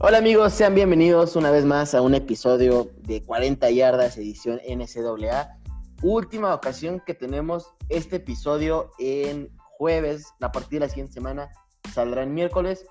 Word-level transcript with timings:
Hola 0.00 0.18
amigos, 0.18 0.52
sean 0.52 0.76
bienvenidos 0.76 1.34
una 1.34 1.50
vez 1.50 1.64
más 1.64 1.92
a 1.92 2.02
un 2.02 2.14
episodio 2.14 2.88
de 2.98 3.20
40 3.20 3.68
yardas 3.72 4.16
edición 4.16 4.60
NCAA. 4.64 5.58
Última 6.02 6.54
ocasión 6.54 7.02
que 7.04 7.14
tenemos 7.14 7.74
este 7.88 8.16
episodio 8.16 8.92
en 9.00 9.48
jueves, 9.58 10.32
la 10.38 10.52
partida 10.52 10.78
de 10.78 10.86
la 10.86 10.88
siguiente 10.88 11.14
semana 11.14 11.50
saldrá 11.92 12.22
el 12.22 12.30
miércoles. 12.30 12.86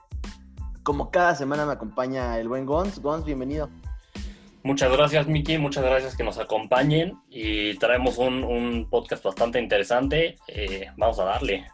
Como 0.83 1.09
cada 1.09 1.33
semana 1.35 1.65
me 1.65 1.71
acompaña 1.71 2.37
el 2.39 2.49
buen 2.49 2.65
Gons. 2.65 2.99
Gons, 2.99 3.23
bienvenido. 3.23 3.69
Muchas 4.63 4.91
gracias, 4.91 5.27
Miki. 5.27 5.57
Muchas 5.57 5.85
gracias 5.85 6.17
que 6.17 6.25
nos 6.25 6.37
acompañen 6.37 7.13
y 7.29 7.77
traemos 7.77 8.17
un, 8.17 8.85
podcast 8.89 9.23
bastante 9.23 9.61
interesante. 9.61 10.35
Eh, 10.49 10.87
vamos 10.97 11.17
a 11.19 11.23
darle. 11.23 11.67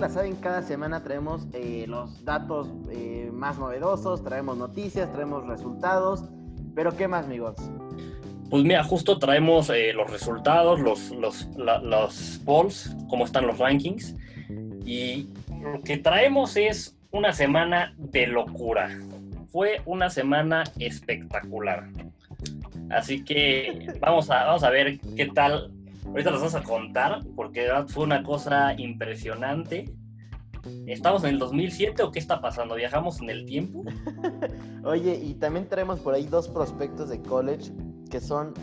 La 0.00 0.08
saben, 0.08 0.36
cada 0.36 0.62
semana 0.62 1.02
traemos 1.02 1.46
eh, 1.52 1.84
los 1.86 2.24
datos 2.24 2.68
eh, 2.90 3.30
más 3.32 3.58
novedosos, 3.58 4.24
traemos 4.24 4.56
noticias, 4.56 5.12
traemos 5.12 5.46
resultados. 5.46 6.24
Pero 6.74 6.96
¿qué 6.96 7.06
más, 7.06 7.26
amigos? 7.26 7.56
Pues 8.48 8.64
mira, 8.64 8.82
justo 8.82 9.18
traemos 9.18 9.68
eh, 9.68 9.92
los 9.92 10.10
resultados, 10.10 10.80
los, 10.80 11.10
los, 11.10 11.48
los 11.56 12.40
polls, 12.46 12.96
cómo 13.10 13.26
están 13.26 13.46
los 13.46 13.58
rankings. 13.58 14.16
Y 14.86 15.28
lo 15.62 15.82
que 15.82 15.98
traemos 15.98 16.56
es 16.56 16.96
una 17.10 17.34
semana 17.34 17.92
de 17.98 18.26
locura. 18.26 18.88
Fue 19.52 19.82
una 19.84 20.08
semana 20.08 20.64
espectacular. 20.78 21.88
Así 22.90 23.22
que 23.22 23.86
vamos 24.00 24.30
a, 24.30 24.44
vamos 24.44 24.62
a 24.62 24.70
ver 24.70 24.98
qué 25.14 25.26
tal. 25.26 25.70
Ahorita 26.10 26.32
les 26.32 26.40
vamos 26.40 26.54
a 26.56 26.62
contar, 26.64 27.20
porque 27.36 27.68
fue 27.86 28.02
una 28.02 28.24
cosa 28.24 28.74
impresionante. 28.76 29.94
¿Estamos 30.86 31.22
en 31.22 31.30
el 31.30 31.38
2007 31.38 32.02
o 32.02 32.10
qué 32.10 32.18
está 32.18 32.40
pasando? 32.40 32.74
¿Viajamos 32.74 33.20
en 33.20 33.30
el 33.30 33.46
tiempo? 33.46 33.84
Oye, 34.84 35.14
y 35.14 35.34
también 35.34 35.68
traemos 35.68 36.00
por 36.00 36.14
ahí 36.14 36.26
dos 36.26 36.48
prospectos 36.48 37.10
de 37.10 37.22
college 37.22 37.72
que 38.10 38.20
son, 38.20 38.54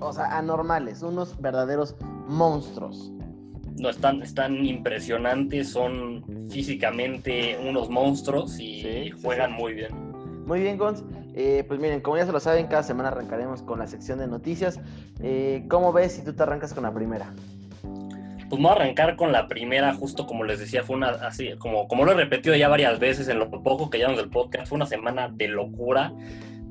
o 0.00 0.12
sea, 0.14 0.38
anormales, 0.38 1.02
unos 1.02 1.38
verdaderos 1.40 1.94
monstruos. 2.26 3.12
No, 3.76 3.90
están, 3.90 4.22
están 4.22 4.64
impresionantes, 4.64 5.68
son 5.68 6.24
físicamente 6.48 7.58
unos 7.68 7.90
monstruos 7.90 8.58
y 8.58 9.10
juegan 9.22 9.52
muy 9.52 9.74
bien. 9.74 9.90
Muy 10.46 10.60
bien, 10.60 10.78
Gons. 10.78 11.04
Eh, 11.36 11.64
pues 11.66 11.80
miren, 11.80 12.00
como 12.00 12.16
ya 12.16 12.26
se 12.26 12.32
lo 12.32 12.38
saben, 12.38 12.68
cada 12.68 12.84
semana 12.84 13.08
arrancaremos 13.08 13.62
con 13.62 13.80
la 13.80 13.86
sección 13.88 14.18
de 14.18 14.28
noticias. 14.28 14.80
Eh, 15.20 15.64
¿Cómo 15.68 15.92
ves 15.92 16.12
si 16.12 16.24
tú 16.24 16.32
te 16.32 16.42
arrancas 16.42 16.72
con 16.72 16.84
la 16.84 16.94
primera? 16.94 17.32
Pues 17.82 18.62
vamos 18.62 18.70
a 18.70 18.74
arrancar 18.82 19.16
con 19.16 19.32
la 19.32 19.48
primera, 19.48 19.92
justo 19.94 20.26
como 20.26 20.44
les 20.44 20.60
decía, 20.60 20.84
fue 20.84 20.96
una 20.96 21.08
así, 21.08 21.54
como, 21.58 21.88
como 21.88 22.04
lo 22.04 22.12
he 22.12 22.14
repetido 22.14 22.54
ya 22.54 22.68
varias 22.68 23.00
veces 23.00 23.26
en 23.28 23.40
lo 23.40 23.50
poco 23.50 23.90
que 23.90 23.98
llevamos 23.98 24.20
del 24.20 24.30
podcast, 24.30 24.68
fue 24.68 24.76
una 24.76 24.86
semana 24.86 25.28
de 25.28 25.48
locura. 25.48 26.12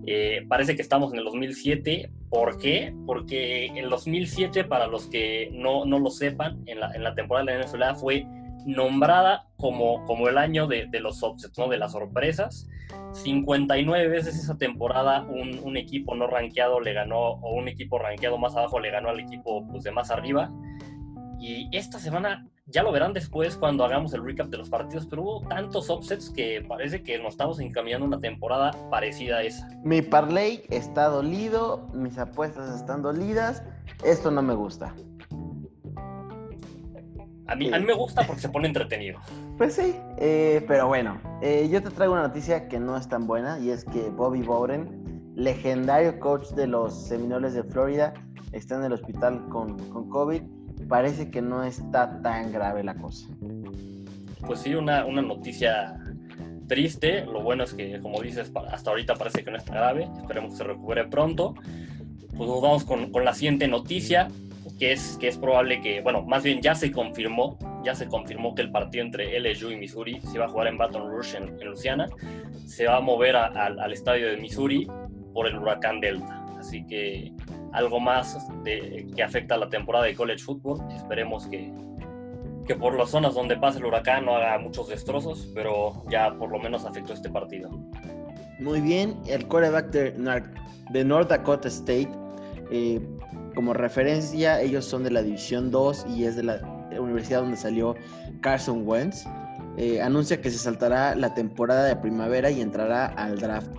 Eh, 0.06 0.46
parece 0.48 0.76
que 0.76 0.82
estamos 0.82 1.12
en 1.12 1.20
el 1.20 1.26
2007. 1.26 2.12
¿Por 2.30 2.58
qué? 2.58 2.94
Porque 3.06 3.66
en 3.66 3.78
el 3.78 3.90
2007, 3.90 4.64
para 4.66 4.88
los 4.88 5.08
que 5.08 5.50
no, 5.54 5.86
no 5.86 6.00
lo 6.00 6.10
sepan, 6.10 6.62
en 6.68 6.80
la, 6.80 6.94
en 6.94 7.04
la, 7.04 7.16
temporada 7.16 7.46
de 7.46 7.58
la 7.58 7.66
NFL 7.66 8.00
fue 8.00 8.26
nombrada 8.66 9.48
como, 9.58 10.06
como 10.06 10.30
el 10.30 10.38
año 10.38 10.68
de, 10.68 10.88
de, 10.88 11.00
los 11.00 11.22
upsets, 11.22 11.58
¿no? 11.58 11.68
de 11.68 11.78
las 11.78 11.94
sorpresas. 11.94 12.70
59 13.14 14.08
veces 14.08 14.38
esa 14.38 14.58
temporada 14.58 15.24
un, 15.24 15.78
equipo 15.78 16.16
no 16.16 16.28
rankeado 16.28 16.80
le 16.80 16.94
ganó, 16.94 17.20
o 17.20 17.56
un 17.56 17.68
equipo 17.68 18.00
rankeado 18.00 18.38
más 18.38 18.56
abajo 18.56 18.80
le 18.80 18.92
ganó 18.92 19.10
al 19.10 19.20
equipo 19.20 19.68
pues, 19.68 19.84
de 19.84 19.92
más 19.92 20.12
arriba. 20.12 20.52
Y 21.40 21.68
esta 21.76 22.00
semana 22.00 22.48
ya 22.66 22.84
lo 22.84 22.92
verán 22.92 23.12
después 23.12 23.58
cuando 23.58 23.84
hagamos 23.84 24.14
el 24.14 24.24
recap 24.24 24.48
de 24.48 24.58
los 24.58 24.70
partidos, 24.70 25.06
pero 25.08 25.24
hubo 25.24 25.48
tantos 25.48 25.90
offsets 25.90 26.30
que 26.30 26.64
parece 26.68 27.04
que 27.04 27.18
nos 27.20 27.34
estamos 27.34 27.60
encaminando 27.60 28.06
una 28.06 28.20
temporada 28.20 28.72
parecida 28.90 29.38
a 29.38 29.44
esa. 29.44 29.68
Mi 29.84 30.02
parlay 30.02 30.64
está 30.70 31.10
dolido, 31.10 31.90
mis 31.94 32.18
apuestas 32.18 32.74
están 32.80 33.02
dolidas, 33.02 33.64
esto 34.06 34.32
no 34.32 34.42
me 34.42 34.54
gusta. 34.54 34.96
A 37.48 37.56
mí, 37.56 37.74
a 37.74 37.80
mí 37.80 37.86
me 37.86 37.94
gusta 37.94 38.26
porque 38.26 38.42
se 38.42 38.50
pone 38.50 38.68
entretenido. 38.68 39.20
Pues 39.56 39.76
sí, 39.76 39.96
eh, 40.18 40.66
pero 40.68 40.88
bueno, 40.88 41.22
eh, 41.44 41.70
yo 41.72 41.84
te 41.84 41.92
traigo 41.92 42.14
una 42.14 42.24
noticia 42.24 42.68
que 42.68 42.80
no 42.80 42.98
es 42.98 43.08
tan 43.08 43.28
buena 43.28 43.60
y 43.60 43.70
es 43.70 43.86
que 43.86 44.10
Bobby 44.10 44.42
Bowden, 44.42 45.32
legendario 45.36 46.20
coach 46.20 46.50
de 46.56 46.66
los 46.66 47.08
Seminoles 47.08 47.54
de 47.54 47.64
Florida, 47.64 48.16
está 48.52 48.78
en 48.78 48.86
el 48.86 48.94
hospital 48.94 49.48
con, 49.50 49.78
con 49.90 50.10
COVID 50.10 50.42
parece 50.88 51.30
que 51.32 51.42
no 51.42 51.64
está 51.64 52.22
tan 52.22 52.52
grave 52.52 52.84
la 52.84 52.96
cosa. 52.96 53.28
Pues 54.46 54.60
sí, 54.60 54.76
una, 54.76 55.06
una 55.06 55.22
noticia 55.22 55.98
triste. 56.68 57.26
Lo 57.26 57.42
bueno 57.42 57.64
es 57.64 57.74
que, 57.74 58.00
como 58.00 58.22
dices, 58.22 58.52
hasta 58.72 58.90
ahorita 58.90 59.16
parece 59.16 59.44
que 59.44 59.52
no 59.52 59.58
está 59.58 59.74
grave. 59.74 60.10
Esperemos 60.18 60.52
que 60.52 60.58
se 60.58 60.64
recupere 60.64 61.06
pronto. 61.06 61.56
Pues 62.36 62.50
nos 62.50 62.62
vamos 62.62 62.84
con, 62.84 63.12
con, 63.12 63.24
la 63.24 63.34
siguiente 63.34 63.68
noticia, 63.68 64.28
que 64.80 64.92
es, 64.92 65.18
que 65.20 65.28
es 65.28 65.38
probable 65.38 65.82
que, 65.82 66.02
bueno, 66.02 66.24
más 66.24 66.44
bien 66.44 66.62
ya 66.62 66.76
se 66.76 66.92
confirmó, 66.92 67.58
ya 67.84 67.96
se 67.96 68.08
confirmó 68.08 68.56
que 68.56 68.62
el 68.64 68.72
partido 68.72 69.04
entre 69.04 69.40
LSU 69.40 69.72
y 69.72 69.78
Missouri 69.78 70.20
se 70.22 70.40
va 70.40 70.46
a 70.46 70.50
jugar 70.50 70.68
en 70.68 70.78
Baton 70.78 71.10
Rouge, 71.10 71.38
en, 71.38 71.50
en 71.60 71.68
Luisiana. 71.68 72.08
Se 72.66 72.86
va 72.86 72.98
a 72.98 73.02
mover 73.02 73.36
a, 73.36 73.48
a, 73.48 73.66
al 73.66 73.94
estadio 73.94 74.28
de 74.28 74.38
Missouri 74.38 74.88
por 75.34 75.48
el 75.48 75.58
huracán 75.58 76.00
Delta. 76.00 76.46
Así 76.58 76.86
que 76.86 77.34
algo 77.74 78.00
más 78.00 78.38
de, 78.64 79.08
que 79.16 79.24
afecta 79.24 79.56
a 79.56 79.58
la 79.58 79.70
temporada 79.70 80.06
de 80.06 80.16
college 80.16 80.44
football. 80.44 80.80
Esperemos 80.96 81.48
que, 81.48 81.72
que 82.66 82.76
por 82.76 82.98
las 82.98 83.10
zonas 83.10 83.34
donde 83.34 83.58
pase 83.58 83.80
el 83.80 83.86
huracán 83.86 84.26
no 84.26 84.36
haga 84.36 84.58
muchos 84.60 84.88
destrozos, 84.88 85.52
pero 85.54 86.04
ya 86.10 86.34
por 86.34 86.52
lo 86.52 86.60
menos 86.60 86.86
afectó 86.86 87.14
este 87.14 87.30
partido. 87.30 87.70
Muy 88.60 88.80
bien, 88.80 89.18
el 89.28 89.48
quarterback 89.48 89.88
de, 89.88 90.44
de 90.92 91.04
North 91.04 91.30
Dakota 91.30 91.68
State, 91.68 92.10
eh, 92.72 93.02
como 93.54 93.74
referencia, 93.74 94.62
ellos 94.62 94.86
son 94.86 95.04
de 95.04 95.12
la 95.12 95.22
División 95.22 95.72
2 95.72 96.06
y 96.16 96.26
es 96.26 96.36
de 96.36 96.44
la 96.44 96.62
universidad 97.00 97.42
donde 97.42 97.58
salió 97.58 97.96
Carson 98.42 98.88
Wentz. 98.88 99.26
Eh, 99.78 100.02
anuncia 100.02 100.40
que 100.40 100.52
se 100.52 100.58
saltará 100.58 101.16
la 101.16 101.34
temporada 101.34 101.86
de 101.86 101.96
primavera 101.96 102.52
y 102.52 102.62
entrará 102.62 103.08
al 103.08 103.40
draft. 103.40 103.72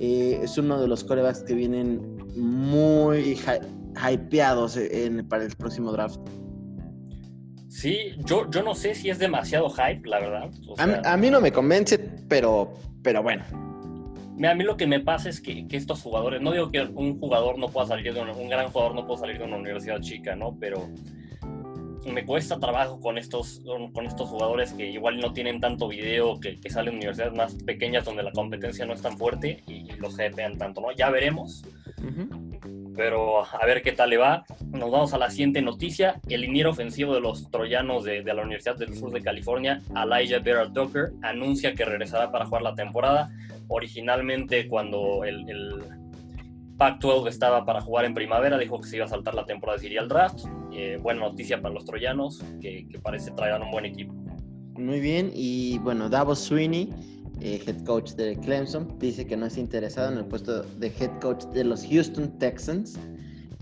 Eh, 0.00 0.40
es 0.42 0.56
uno 0.56 0.80
de 0.80 0.88
los 0.88 1.04
corebacks 1.04 1.42
que 1.42 1.54
vienen 1.54 2.16
muy 2.36 3.38
hypeados 4.10 4.76
en, 4.76 5.26
para 5.28 5.44
el 5.44 5.54
próximo 5.56 5.92
draft. 5.92 6.18
Sí, 7.68 8.16
yo, 8.18 8.50
yo 8.50 8.62
no 8.62 8.74
sé 8.74 8.94
si 8.94 9.10
es 9.10 9.18
demasiado 9.18 9.68
hype, 9.70 10.08
la 10.08 10.20
verdad. 10.20 10.50
O 10.68 10.76
sea, 10.76 10.84
a, 10.84 10.86
mí, 10.86 10.94
a, 11.04 11.16
mí, 11.16 11.30
no 11.30 11.40
me 11.40 11.52
convence, 11.52 11.98
pero, 12.28 12.74
pero 13.02 13.22
bueno. 13.22 13.44
A 14.44 14.54
mí 14.54 14.64
lo 14.64 14.76
que 14.76 14.86
me 14.86 15.00
pasa 15.00 15.28
es 15.28 15.40
que, 15.40 15.66
que, 15.68 15.76
estos 15.76 16.02
jugadores, 16.02 16.40
no 16.40 16.52
digo 16.52 16.70
que 16.70 16.80
un 16.80 17.18
jugador 17.18 17.58
no 17.58 17.68
pueda 17.68 17.86
salir 17.86 18.12
de 18.12 18.20
una, 18.20 18.32
un 18.32 18.48
gran 18.48 18.70
jugador 18.70 18.94
no 18.94 19.06
pueda 19.06 19.20
salir 19.20 19.38
de 19.38 19.44
una 19.44 19.56
universidad 19.56 20.00
chica, 20.00 20.34
¿no? 20.34 20.56
Pero 20.58 20.88
me 22.10 22.24
cuesta 22.24 22.58
trabajo 22.58 22.98
con 23.00 23.18
estos, 23.18 23.62
con 23.92 24.06
estos 24.06 24.28
jugadores 24.28 24.72
que 24.72 24.90
igual 24.90 25.20
no 25.20 25.32
tienen 25.32 25.60
tanto 25.60 25.88
video, 25.88 26.40
que, 26.40 26.58
que 26.58 26.70
salen 26.70 26.94
de 26.94 26.96
universidades 26.98 27.34
más 27.34 27.54
pequeñas 27.54 28.04
donde 28.04 28.22
la 28.22 28.32
competencia 28.32 28.84
no 28.86 28.94
es 28.94 29.02
tan 29.02 29.16
fuerte 29.16 29.62
y, 29.68 29.92
y 29.92 29.96
los 29.98 30.14
hypean 30.14 30.58
tanto, 30.58 30.80
¿no? 30.80 30.92
Ya 30.92 31.10
veremos. 31.10 31.62
Uh 31.98 32.06
-huh. 32.06 32.71
Pero 32.96 33.44
a 33.44 33.66
ver 33.66 33.82
qué 33.82 33.92
tal 33.92 34.10
le 34.10 34.18
va. 34.18 34.44
Nos 34.70 34.90
vamos 34.90 35.14
a 35.14 35.18
la 35.18 35.30
siguiente 35.30 35.62
noticia. 35.62 36.20
El 36.28 36.42
liniero 36.42 36.70
ofensivo 36.70 37.14
de 37.14 37.20
los 37.20 37.50
troyanos 37.50 38.04
de, 38.04 38.22
de 38.22 38.34
la 38.34 38.42
Universidad 38.42 38.76
del 38.76 38.94
Sur 38.94 39.10
de 39.12 39.22
California, 39.22 39.80
Elijah 39.96 40.38
Vera 40.40 40.70
Tucker, 40.72 41.12
anuncia 41.22 41.74
que 41.74 41.84
regresará 41.84 42.30
para 42.30 42.46
jugar 42.46 42.62
la 42.62 42.74
temporada. 42.74 43.30
Originalmente, 43.68 44.68
cuando 44.68 45.24
el, 45.24 45.48
el 45.48 45.82
Pac-12 46.76 47.28
estaba 47.28 47.64
para 47.64 47.80
jugar 47.80 48.04
en 48.04 48.14
primavera, 48.14 48.58
dijo 48.58 48.80
que 48.80 48.88
se 48.88 48.96
iba 48.96 49.04
a 49.04 49.08
saltar 49.08 49.34
la 49.34 49.46
temporada 49.46 49.78
y 49.82 49.86
iría 49.86 50.00
al 50.00 50.08
draft. 50.08 50.44
Eh, 50.72 50.98
buena 51.00 51.20
noticia 51.20 51.60
para 51.60 51.74
los 51.74 51.84
troyanos, 51.84 52.42
que, 52.60 52.86
que 52.88 52.98
parece 52.98 53.30
traerán 53.30 53.62
un 53.62 53.70
buen 53.70 53.84
equipo. 53.84 54.12
Muy 54.74 55.00
bien, 55.00 55.30
y 55.34 55.78
bueno, 55.78 56.08
Davos 56.08 56.40
Sweeney 56.40 56.88
eh, 57.42 57.60
head 57.66 57.84
coach 57.84 58.12
de 58.12 58.36
Clemson, 58.36 58.96
dice 58.98 59.26
que 59.26 59.36
no 59.36 59.46
está 59.46 59.58
interesado 59.58 60.12
en 60.12 60.18
el 60.18 60.24
puesto 60.26 60.62
de 60.62 60.86
head 60.86 61.10
coach 61.20 61.44
de 61.46 61.64
los 61.64 61.84
Houston 61.84 62.38
Texans 62.38 62.98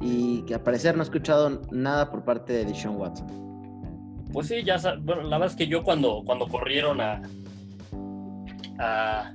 y 0.03 0.43
que 0.43 0.55
al 0.55 0.63
parecer 0.63 0.95
no 0.95 1.01
ha 1.01 1.05
escuchado 1.05 1.63
nada 1.71 2.11
por 2.11 2.23
parte 2.25 2.53
de 2.53 2.67
Deshaun 2.67 2.97
Watson. 2.97 3.27
Pues 4.33 4.49
sí, 4.49 4.63
ya 4.63 4.77
bueno, 5.01 5.23
la 5.23 5.39
verdad 5.39 5.53
es 5.53 5.57
que 5.57 5.67
yo 5.67 5.83
cuando, 5.83 6.23
cuando 6.27 6.47
corrieron 6.47 7.01
a, 7.01 7.23
a 8.79 9.35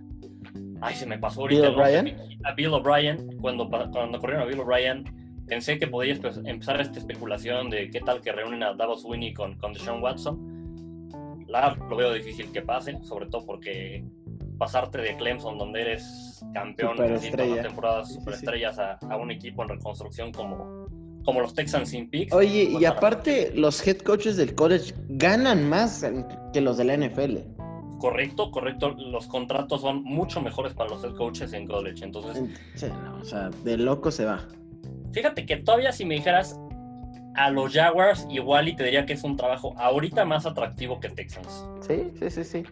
ay 0.81 0.95
se 0.95 1.07
me 1.07 1.17
pasó 1.17 1.41
ahorita 1.41 1.69
Bill 1.69 1.79
O'Brien 1.79 2.17
a 2.43 2.53
Bill 2.53 2.73
O'Brien 2.73 3.37
cuando, 3.41 3.67
cuando 3.67 4.19
corrieron 4.19 4.43
a 4.43 4.45
Bill 4.45 4.59
O'Brien 4.59 5.43
pensé 5.47 5.79
que 5.79 5.87
podía 5.87 6.13
empezar 6.45 6.79
esta 6.81 6.99
especulación 6.99 7.71
de 7.71 7.89
qué 7.89 7.99
tal 7.99 8.21
que 8.21 8.31
reúnen 8.31 8.61
a 8.61 8.73
Davos 8.73 9.01
Sweeney 9.01 9.33
con, 9.33 9.57
con 9.57 9.73
Deshaun 9.73 10.01
Watson. 10.01 11.43
La 11.47 11.75
lo 11.75 11.95
veo 11.95 12.13
difícil 12.13 12.51
que 12.51 12.61
pase 12.61 12.97
sobre 13.03 13.27
todo 13.27 13.45
porque 13.45 14.03
pasarte 14.57 14.99
de 14.99 15.15
Clemson, 15.17 15.57
donde 15.57 15.81
eres 15.81 16.43
campeón 16.53 16.97
de 16.97 17.61
temporadas 17.61 18.13
superestrellas, 18.13 18.79
a, 18.79 18.93
a, 19.09 19.17
un 19.17 19.31
equipo 19.31 19.63
en 19.63 19.69
reconstrucción 19.69 20.31
como, 20.31 20.87
como 21.23 21.41
los 21.41 21.53
Texans 21.53 21.89
sin 21.89 22.09
picks. 22.09 22.33
Oye, 22.33 22.63
y 22.79 22.85
aparte, 22.85 23.51
los 23.55 23.85
head 23.85 23.97
coaches 23.97 24.37
del 24.37 24.55
college 24.55 24.93
ganan 25.09 25.67
más 25.67 26.05
que 26.53 26.61
los 26.61 26.77
de 26.77 26.83
la 26.85 26.97
NFL. 26.97 27.37
Correcto, 27.99 28.51
correcto. 28.51 28.91
Los 28.91 29.27
contratos 29.27 29.81
son 29.81 30.03
mucho 30.03 30.41
mejores 30.41 30.73
para 30.73 30.89
los 30.89 31.03
head 31.03 31.15
coaches 31.15 31.53
en 31.53 31.67
college. 31.67 32.03
Entonces, 32.03 32.43
no, 32.89 33.17
o 33.21 33.25
sea, 33.25 33.49
de 33.63 33.77
loco 33.77 34.11
se 34.11 34.25
va. 34.25 34.47
fíjate 35.11 35.45
que 35.45 35.57
todavía 35.57 35.91
si 35.91 36.05
me 36.05 36.15
dijeras 36.15 36.59
a 37.35 37.49
los 37.49 37.73
Jaguars, 37.73 38.27
igual 38.29 38.67
y 38.67 38.75
te 38.75 38.83
diría 38.83 39.05
que 39.05 39.13
es 39.13 39.23
un 39.23 39.35
trabajo 39.35 39.73
ahorita 39.77 40.25
más 40.25 40.45
atractivo 40.45 40.99
que 40.99 41.09
Texans. 41.09 41.65
Sí, 41.81 42.11
sí, 42.19 42.29
sí, 42.29 42.43
sí. 42.43 42.63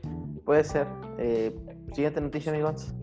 Puede 0.45 0.63
ser. 0.63 0.87
Eh, 1.17 1.53
siguiente 1.93 2.21
noticia, 2.21 2.51
amigos. 2.51 2.93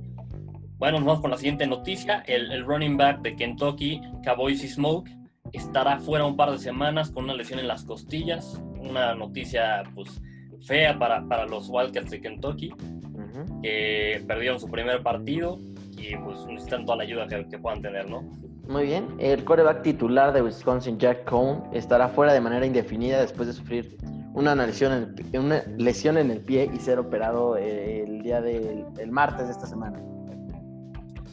Bueno, 0.78 0.98
nos 0.98 1.06
vamos 1.06 1.20
con 1.20 1.30
la 1.30 1.36
siguiente 1.36 1.66
noticia. 1.66 2.22
El, 2.26 2.50
el 2.52 2.64
running 2.64 2.96
back 2.96 3.20
de 3.22 3.36
Kentucky, 3.36 4.00
Cowboys 4.24 4.64
y 4.64 4.68
Smoke, 4.68 5.10
estará 5.52 5.98
fuera 5.98 6.24
un 6.24 6.36
par 6.36 6.50
de 6.50 6.58
semanas 6.58 7.10
con 7.10 7.24
una 7.24 7.34
lesión 7.34 7.58
en 7.58 7.68
las 7.68 7.84
costillas. 7.84 8.60
Una 8.78 9.14
noticia, 9.14 9.82
pues, 9.94 10.20
fea 10.62 10.98
para, 10.98 11.22
para 11.26 11.46
los 11.46 11.68
Wildcats 11.68 12.10
de 12.10 12.20
Kentucky, 12.20 12.70
Ujú. 12.72 13.60
que 13.62 14.22
perdieron 14.26 14.58
su 14.58 14.70
primer 14.70 15.02
partido 15.02 15.58
y, 15.98 16.16
pues, 16.16 16.46
necesitan 16.46 16.84
toda 16.86 16.98
la 16.98 17.02
ayuda 17.04 17.26
que, 17.26 17.46
que 17.48 17.58
puedan 17.58 17.82
tener, 17.82 18.08
¿no? 18.08 18.22
Muy 18.68 18.84
bien. 18.84 19.06
El 19.18 19.44
quarterback 19.44 19.82
titular 19.82 20.32
de 20.32 20.42
Wisconsin, 20.42 20.98
Jack 20.98 21.24
Cohn, 21.24 21.64
estará 21.72 22.08
fuera 22.08 22.32
de 22.32 22.40
manera 22.40 22.64
indefinida 22.64 23.20
después 23.20 23.48
de 23.48 23.54
sufrir 23.54 23.96
una 24.34 24.54
lesión 24.54 24.92
en 26.16 26.30
el, 26.30 26.40
pie 26.40 26.70
y 26.72 26.78
ser 26.78 26.98
operado 26.98 27.56
eh, 27.56 28.04
el 28.04 28.22
día 28.22 28.40
del 28.40 28.84
el 28.98 29.10
martes 29.10 29.46
de 29.46 29.52
esta 29.52 29.66
semana. 29.66 30.00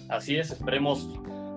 Así 0.10 0.38
es, 0.38 0.52
esperemos 0.52 1.10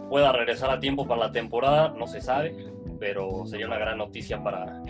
pueda 0.08 0.32
regresar 0.32 0.70
a 0.70 0.81
tiempo 0.81 1.06
para 1.06 1.26
la 1.26 1.32
temporada, 1.32 1.94
no 1.96 2.06
se 2.06 2.20
sabe, 2.20 2.54
pero 2.98 3.46
sería 3.46 3.66
una 3.66 3.78
gran 3.78 3.98
noticia 3.98 4.42
para, 4.42 4.82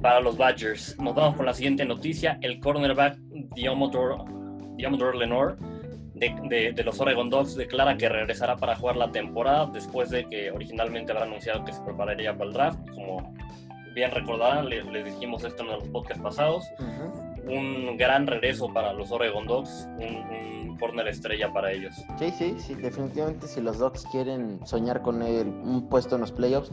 para 0.00 0.20
los 0.20 0.36
Badgers. 0.36 0.96
Nos 1.00 1.14
vamos 1.14 1.36
con 1.36 1.46
la 1.46 1.54
siguiente 1.54 1.84
noticia, 1.84 2.38
el 2.40 2.60
cornerback 2.60 3.18
Diomodor, 3.54 4.24
Diomodor 4.76 5.16
Lenore 5.16 5.56
de, 6.14 6.82
los 6.84 7.00
Oregon 7.00 7.28
Ducks 7.28 7.56
declara 7.56 7.96
que 7.96 8.08
regresará 8.08 8.56
para 8.56 8.76
jugar 8.76 8.96
la 8.96 9.10
temporada 9.10 9.66
después 9.72 10.10
de 10.10 10.24
que 10.28 10.50
originalmente 10.50 11.12
habrá 11.12 11.24
anunciado 11.24 11.64
que 11.64 11.72
se 11.72 11.82
prepararía 11.82 12.32
para 12.36 12.44
el 12.44 12.52
draft, 12.52 12.78
como 12.94 13.34
bien 13.94 14.10
recordarán, 14.10 14.68
le- 14.68 14.82
les 14.84 15.04
dijimos 15.04 15.44
esto 15.44 15.62
en 15.62 15.68
los 15.70 15.88
podcasts 15.88 16.22
pasados, 16.22 16.64
un 17.46 17.96
gran 17.96 18.26
regreso 18.26 18.72
para 18.72 18.92
los 18.92 19.10
Oregon 19.10 19.46
Ducks, 19.46 19.88
un, 19.98 20.68
un 20.70 20.78
corner 20.78 21.06
estrella 21.08 21.52
para 21.52 21.72
ellos. 21.72 21.94
Sí, 22.18 22.30
sí, 22.36 22.54
sí, 22.58 22.74
definitivamente 22.74 23.46
si 23.46 23.60
los 23.60 23.78
Ducks 23.78 24.04
quieren 24.10 24.60
soñar 24.66 25.02
con 25.02 25.22
el- 25.22 25.48
un 25.48 25.88
puesto 25.88 26.14
en 26.16 26.22
los 26.22 26.32
playoffs, 26.32 26.70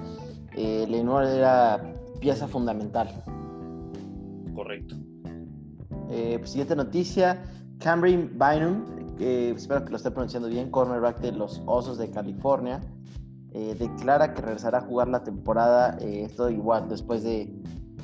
eh, 0.55 0.85
Lenoir 0.87 1.27
era 1.27 1.93
pieza 2.19 2.47
fundamental. 2.47 3.09
Correcto. 4.55 4.95
Eh, 6.09 6.37
pues, 6.39 6.51
siguiente 6.51 6.75
noticia, 6.75 7.41
Cameron 7.79 8.31
Bynum, 8.37 8.85
espero 9.19 9.83
que 9.85 9.91
lo 9.91 9.97
esté 9.97 10.11
pronunciando 10.11 10.49
bien, 10.49 10.71
cornerback 10.71 11.19
de 11.19 11.31
los 11.31 11.61
Osos 11.65 11.97
de 11.97 12.09
California, 12.09 12.81
eh, 13.53 13.75
declara 13.77 14.33
que 14.33 14.41
regresará 14.41 14.79
a 14.79 14.81
jugar 14.81 15.07
la 15.07 15.23
temporada, 15.23 15.97
eh, 16.01 16.23
esto 16.25 16.49
igual 16.49 16.87
después 16.89 17.23
de, 17.23 17.51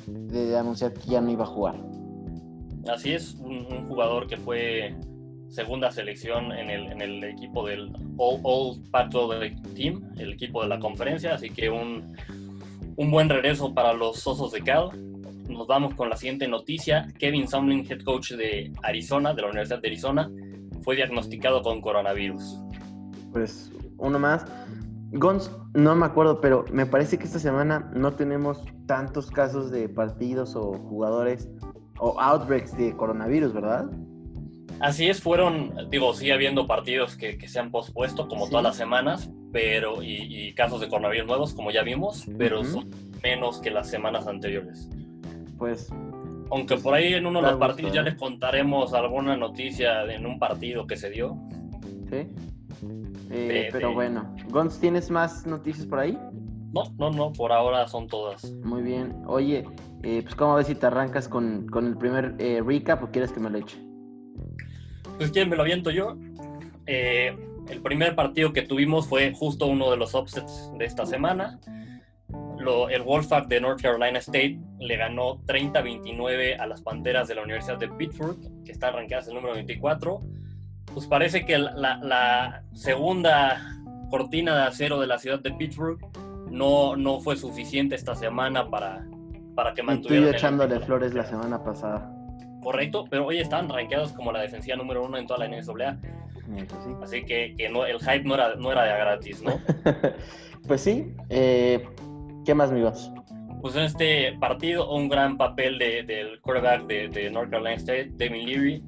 de 0.06 0.56
anunciar 0.56 0.92
que 0.92 1.10
ya 1.10 1.20
no 1.20 1.30
iba 1.30 1.44
a 1.44 1.46
jugar. 1.46 1.76
Así 2.88 3.12
es, 3.12 3.34
un, 3.34 3.66
un 3.70 3.86
jugador 3.86 4.26
que 4.26 4.36
fue 4.36 4.94
segunda 5.48 5.90
selección 5.90 6.52
en 6.52 6.70
el, 6.70 6.92
en 6.92 7.00
el 7.00 7.24
equipo 7.24 7.66
del 7.66 7.92
All, 8.16 8.40
All 8.42 8.82
Pac-12 8.90 9.74
Team, 9.74 10.12
el 10.18 10.32
equipo 10.34 10.62
de 10.62 10.68
la 10.68 10.78
conferencia, 10.78 11.34
así 11.34 11.50
que 11.50 11.70
un, 11.70 12.14
un 12.96 13.10
buen 13.10 13.28
regreso 13.28 13.72
para 13.74 13.92
los 13.92 14.26
Osos 14.26 14.52
de 14.52 14.62
Cal. 14.62 14.90
Nos 15.48 15.66
vamos 15.66 15.94
con 15.94 16.10
la 16.10 16.16
siguiente 16.16 16.46
noticia. 16.46 17.08
Kevin 17.18 17.48
Sumlin, 17.48 17.86
head 17.90 18.02
coach 18.02 18.32
de 18.32 18.70
Arizona, 18.82 19.32
de 19.32 19.42
la 19.42 19.48
Universidad 19.48 19.80
de 19.80 19.88
Arizona, 19.88 20.30
fue 20.82 20.96
diagnosticado 20.96 21.62
con 21.62 21.80
coronavirus. 21.80 22.60
Pues 23.32 23.72
uno 23.96 24.18
más. 24.18 24.44
Gons, 25.12 25.50
no 25.74 25.94
me 25.94 26.04
acuerdo, 26.06 26.40
pero 26.40 26.64
me 26.70 26.84
parece 26.86 27.18
que 27.18 27.24
esta 27.24 27.38
semana 27.38 27.90
no 27.94 28.12
tenemos 28.14 28.62
tantos 28.86 29.30
casos 29.30 29.70
de 29.70 29.88
partidos 29.88 30.54
o 30.54 30.72
jugadores 30.74 31.48
o 31.98 32.20
outbreaks 32.20 32.76
de 32.76 32.94
coronavirus, 32.96 33.52
¿verdad? 33.54 33.86
Así 34.80 35.08
es, 35.08 35.20
fueron, 35.20 35.72
digo, 35.90 36.14
sigue 36.14 36.32
habiendo 36.32 36.66
partidos 36.66 37.16
que, 37.16 37.36
que 37.38 37.48
se 37.48 37.58
han 37.58 37.70
pospuesto 37.70 38.28
como 38.28 38.44
Sí. 38.44 38.50
todas 38.50 38.62
las 38.64 38.76
semanas, 38.76 39.30
pero 39.50 40.02
y, 40.02 40.16
y 40.48 40.52
casos 40.54 40.80
de 40.80 40.88
coronavirus 40.88 41.26
nuevos, 41.26 41.54
como 41.54 41.70
ya 41.72 41.82
vimos, 41.82 42.26
pero 42.36 42.62
son 42.64 42.88
menos 43.22 43.60
que 43.60 43.70
las 43.70 43.88
semanas 43.90 44.26
anteriores. 44.28 44.88
Pues 45.58 45.88
Aunque 46.50 46.76
por 46.76 46.94
ahí 46.94 47.14
en 47.14 47.26
uno 47.26 47.40
de 47.40 47.42
los 47.46 47.52
gusto, 47.54 47.66
partidos 47.66 47.92
ya 47.92 48.02
les 48.02 48.14
contaremos 48.14 48.94
alguna 48.94 49.36
noticia 49.36 50.04
de- 50.04 50.14
en 50.14 50.26
un 50.26 50.38
partido 50.38 50.86
que 50.86 50.96
se 50.96 51.10
dio. 51.10 51.36
Sí. 52.08 52.28
Eh, 53.30 53.48
De- 53.64 53.68
pero 53.72 53.88
de- 53.88 53.94
bueno, 53.94 54.34
Gons, 54.50 54.78
¿tienes 54.80 55.10
más 55.10 55.46
noticias 55.46 55.86
por 55.86 55.98
ahí? 55.98 56.18
No, 56.72 56.82
no, 56.98 57.10
no, 57.10 57.32
por 57.32 57.52
ahora 57.52 57.86
son 57.88 58.06
todas. 58.08 58.50
Muy 58.62 58.82
bien. 58.82 59.22
Oye, 59.26 59.64
eh, 60.02 60.22
pues 60.22 60.34
¿cómo 60.34 60.54
ves 60.54 60.66
si 60.66 60.74
te 60.74 60.86
arrancas 60.86 61.28
con, 61.28 61.66
con 61.66 61.86
el 61.86 61.96
primer 61.96 62.34
eh, 62.38 62.62
recap 62.64 63.02
o 63.02 63.10
quieres 63.10 63.32
que 63.32 63.40
me 63.40 63.48
lo 63.50 63.58
eche? 63.58 63.78
Pues 65.16 65.30
quién 65.30 65.48
me 65.48 65.56
lo 65.56 65.62
aviento 65.62 65.90
yo. 65.90 66.16
Eh, 66.86 67.36
el 67.68 67.82
primer 67.82 68.14
partido 68.14 68.52
que 68.52 68.62
tuvimos 68.62 69.06
fue 69.08 69.32
justo 69.32 69.66
uno 69.66 69.90
de 69.90 69.96
los 69.96 70.14
upsets 70.14 70.70
de 70.78 70.84
esta 70.84 71.04
semana. 71.06 71.58
Lo- 72.58 72.88
el 72.90 73.02
Wolfpack 73.02 73.46
de 73.48 73.60
North 73.60 73.80
Carolina 73.80 74.18
State 74.18 74.58
le 74.80 74.96
ganó 74.96 75.40
30-29 75.46 76.56
a 76.58 76.66
las 76.66 76.82
Panteras 76.82 77.28
de 77.28 77.34
la 77.36 77.42
Universidad 77.42 77.78
de 77.78 77.88
Pittsburgh, 77.88 78.38
que 78.64 78.72
están 78.72 78.94
rankeadas 78.94 79.28
el 79.28 79.34
número 79.34 79.54
24. 79.54 80.20
Pues 80.98 81.06
parece 81.06 81.46
que 81.46 81.56
la, 81.58 82.64
segunda 82.72 83.56
cortina 84.10 84.56
de 84.56 84.62
acero 84.64 84.98
de 84.98 85.06
la 85.06 85.16
ciudad 85.16 85.38
de 85.38 85.52
Pittsburgh 85.52 85.96
no, 86.50 86.96
no 86.96 87.20
fue 87.20 87.36
suficiente 87.36 87.94
esta 87.94 88.16
semana 88.16 88.68
para, 88.68 89.06
para 89.54 89.74
que 89.74 89.84
mantuvieran 89.84 90.26
el 90.30 90.34
echándole 90.34 90.80
flores 90.80 91.14
la 91.14 91.24
semana 91.24 91.62
pasada. 91.62 92.12
Correcto, 92.64 93.04
pero 93.08 93.26
hoy 93.26 93.38
están 93.38 93.68
rankeados 93.68 94.10
como 94.10 94.32
la 94.32 94.40
defensiva 94.40 94.76
número 94.76 95.04
uno 95.04 95.18
en 95.18 95.28
toda 95.28 95.46
la 95.46 95.56
NCAA. 95.56 95.98
Sí. 96.00 96.90
Así 97.00 97.24
que, 97.24 97.54
que 97.56 97.68
no, 97.68 97.86
el 97.86 98.00
hype 98.00 98.24
no 98.24 98.34
era, 98.34 98.56
no 98.56 98.72
era 98.72 98.82
de 98.82 98.98
gratis, 98.98 99.40
¿no? 99.40 99.52
pues 100.66 100.80
sí. 100.80 101.12
eh, 101.30 101.86
¿Qué 102.44 102.56
más, 102.56 102.72
amigos? 102.72 103.12
Pues 103.62 103.76
en 103.76 103.84
este 103.84 104.36
partido, 104.40 104.92
un 104.92 105.08
gran 105.08 105.36
papel 105.36 105.78
de- 105.78 106.02
del 106.02 106.40
quarterback 106.40 106.86
de, 106.88 107.08
de 107.08 107.30
North 107.30 107.50
Carolina 107.50 107.76
State, 107.76 108.10
Devin 108.16 108.46
Leary, 108.46 108.82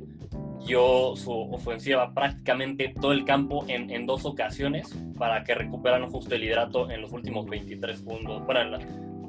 dio 0.66 1.16
su 1.16 1.32
ofensiva 1.32 2.12
prácticamente 2.14 2.94
todo 3.00 3.12
el 3.12 3.24
campo 3.24 3.64
en, 3.68 3.90
en 3.90 4.06
dos 4.06 4.24
ocasiones 4.24 4.94
para 5.18 5.44
que 5.44 5.54
recuperaran 5.54 6.10
justo 6.10 6.34
el 6.34 6.42
liderato 6.42 6.90
en 6.90 7.02
los 7.02 7.12
últimos 7.12 7.46
23 7.46 7.98
segundos. 7.98 8.44
Bueno, 8.46 8.78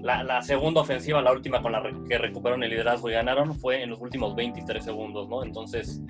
la, 0.01 0.41
segunda 0.41 0.81
ofensiva, 0.81 1.21
la 1.21 1.31
última 1.31 1.61
con 1.61 1.71
la 1.71 1.83
que 2.07 2.17
recuperaron 2.17 2.63
el 2.63 2.71
liderazgo 2.71 3.09
y 3.09 3.13
ganaron, 3.13 3.55
fue 3.55 3.83
en 3.83 3.89
los 3.89 3.99
últimos 4.01 4.35
23 4.35 4.83
segundos, 4.83 5.29
¿no? 5.29 5.43
Entonces, 5.43 6.01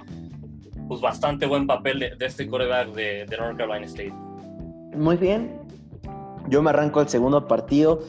pues 0.88 1.02
bastante 1.02 1.46
buen 1.46 1.68
papel 1.68 2.00
de, 2.00 2.26
este 2.26 2.46
de, 2.46 3.26
de 3.26 3.38
North 3.38 3.58
Carolina 3.58 3.86
State. 3.86 4.14
Muy 4.96 5.18
bien. 5.18 5.60
Yo 6.50 6.62
me 6.62 6.70
arranco 6.70 7.02
el 7.02 7.10
segundo 7.10 7.48
partido. 7.48 8.02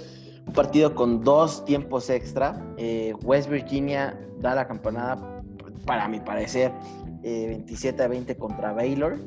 Un 0.46 0.52
partido 0.52 0.94
con 0.94 1.22
dos 1.22 1.64
tiempos 1.64 2.10
extra. 2.10 2.60
Eh, 2.76 3.14
West 3.22 3.48
Virginia 3.48 4.18
da 4.40 4.54
la 4.54 4.66
campanada, 4.66 5.42
para 5.86 6.08
mi 6.08 6.20
parecer, 6.20 6.72
eh, 7.22 7.46
27 7.46 8.02
a 8.02 8.08
20 8.08 8.36
contra 8.36 8.72
Baylor. 8.72 9.18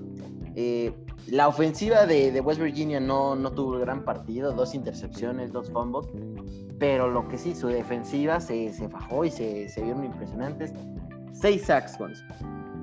Eh, 0.56 0.94
la 1.28 1.48
ofensiva 1.48 2.06
de, 2.06 2.40
West 2.40 2.62
Virginia 2.62 3.00
no, 3.00 3.36
no 3.36 3.52
tuvo 3.52 3.80
gran 3.80 4.06
partido, 4.06 4.52
dos 4.52 4.76
intercepciones, 4.76 5.52
dos 5.52 5.72
fumbles. 5.72 6.08
Pero 6.78 7.10
lo 7.10 7.28
que 7.28 7.38
sí, 7.38 7.56
su 7.56 7.68
defensiva 7.68 8.40
se, 8.40 8.72
se 8.74 8.88
fajó 8.90 9.26
y 9.26 9.32
se, 9.32 9.70
se 9.70 9.82
vieron 9.82 10.06
impresionantes. 10.06 10.74
Seis 11.34 11.66
sacks, 11.66 11.98
Gons. 11.98 12.24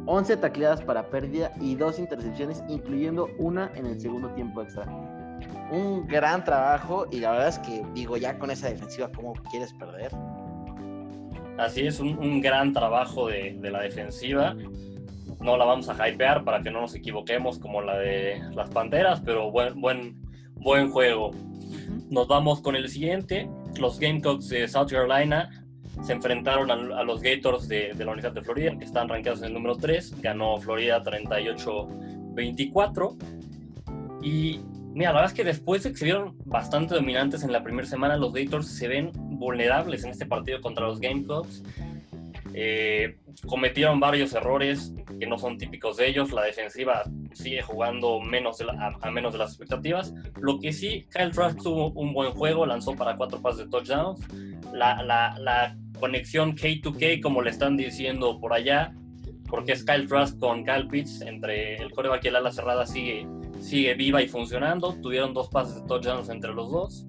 11 0.07 0.37
tacleadas 0.39 0.83
para 0.83 1.09
pérdida 1.09 1.53
y 1.61 1.77
dos 1.77 1.99
intercepciones, 1.99 2.63
incluyendo 2.69 3.29
una 3.39 3.71
en 3.77 3.87
el 3.87 4.01
segundo 4.01 4.29
tiempo 4.31 4.63
extra. 4.63 4.85
Un 5.71 6.07
gran 6.07 6.45
trabajo 6.45 7.07
y 7.11 7.21
la 7.21 7.33
verdad 7.33 7.49
es 7.49 7.59
que 7.61 7.85
digo 7.95 8.17
ya 8.17 8.39
con 8.39 8.51
esa 8.51 8.69
defensiva, 8.69 9.11
¿cómo 9.13 9.35
quieres 9.51 9.73
perder? 9.75 10.11
Así 11.59 11.87
es, 11.87 12.01
un, 12.01 12.19
un 12.19 12.41
gran 12.41 12.73
trabajo 12.73 13.29
de, 13.29 13.57
de 13.61 13.71
la 13.71 13.83
defensiva. 13.83 14.57
No 15.43 15.57
la 15.57 15.65
vamos 15.65 15.89
a 15.89 16.09
hypear 16.09 16.45
para 16.45 16.63
que 16.63 16.71
no 16.71 16.81
nos 16.81 16.95
equivoquemos 16.95 17.59
como 17.59 17.83
la 17.83 17.99
de 17.99 18.41
las 18.55 18.71
Panteras, 18.71 19.21
pero 19.25 19.51
buen, 19.51 19.81
buen, 19.81 20.23
buen 20.55 20.91
juego. 20.91 21.33
Nos 22.11 22.29
vamos 22.29 22.61
con 22.61 22.77
el 22.77 22.89
siguiente. 22.89 23.51
Los 23.79 23.99
Gamecocks 23.99 24.49
de 24.49 24.69
South 24.69 24.91
Carolina 24.91 25.65
se 26.03 26.13
enfrentaron 26.13 26.71
a, 26.71 26.75
a 26.75 27.03
los 27.03 27.23
Gators 27.23 27.67
de, 27.69 27.95
de 27.95 28.05
la 28.05 28.13
Universidad 28.13 28.35
de 28.35 28.43
Florida, 28.43 28.77
que 28.79 28.85
están 28.85 29.09
rankeados 29.09 29.41
en 29.41 29.47
el 29.47 29.55
número 29.55 29.77
3. 29.77 30.21
Ganó 30.21 30.59
Florida 30.59 31.03
38-24. 31.03 33.17
Y 34.23 34.61
Mira, 34.95 35.11
la 35.11 35.21
verdad 35.21 35.31
es 35.31 35.37
que 35.37 35.45
después 35.45 35.83
de 35.83 35.93
que 35.93 35.97
se 35.97 36.05
vieron 36.05 36.37
bastante 36.45 36.95
dominantes 36.95 37.43
en 37.43 37.53
la 37.53 37.63
primera 37.63 37.89
semana, 37.89 38.19
los 38.19 38.35
Gators 38.35 38.69
se 38.69 38.89
ven 38.89 39.11
vulnerables 39.15 40.05
en 40.05 40.11
este 40.11 40.27
partido 40.27 40.61
contra 40.61 40.87
los 40.87 41.01
Gamecocks. 41.01 41.63
Eh, 42.55 43.19
cometieron 43.47 44.01
varios 44.01 44.35
errores 44.35 44.93
que 45.19 45.27
no 45.27 45.39
son 45.39 45.59
típicos 45.59 45.97
de 45.97 46.09
ellos. 46.09 46.33
La 46.33 46.43
defensiva 46.43 47.03
sigue 47.33 47.63
jugando 47.63 48.21
menos 48.21 48.59
a, 48.61 49.11
menos 49.11 49.33
de 49.33 49.39
las 49.39 49.51
expectativas. 49.51 50.15
Lo 50.41 50.59
que 50.59 50.73
sí, 50.73 51.07
Kyle 51.13 51.31
Trask 51.31 51.63
tuvo 51.63 51.91
un 51.93 52.13
buen 52.13 52.33
juego, 52.33 52.67
lanzó 52.67 52.95
para 52.95 53.17
cuatro 53.17 53.41
pases 53.41 53.65
de 53.65 53.71
touchdowns. 53.71 54.21
La, 54.73 55.03
la, 55.03 55.37
la 55.39 55.77
conexión 55.99 56.57
K2K, 56.57 57.21
como 57.23 57.43
le 57.43 57.51
están 57.51 57.77
diciendo 57.77 58.39
por 58.41 58.53
allá, 58.53 58.95
porque 59.49 59.73
es 59.73 59.85
Kyle 59.85 60.07
Trask 60.07 60.39
con 60.39 60.65
Kyle 60.65 60.89
Pitts 60.89 61.21
entre 61.23 61.77
el 61.77 61.91
coreback 61.91 62.25
y 62.25 62.29
el 62.29 62.37
ala 62.37 62.53
cerrada, 62.53 62.87
sigue 62.87 63.27
sigue 63.63 63.95
viva 63.95 64.23
y 64.23 64.29
funcionando. 64.29 64.95
Tuvieron 65.01 65.33
dos 65.33 65.49
pases 65.49 65.77
de 65.77 65.83
touchdowns 65.83 66.29
entre 66.29 66.53
los 66.53 66.71
dos. 66.71 67.07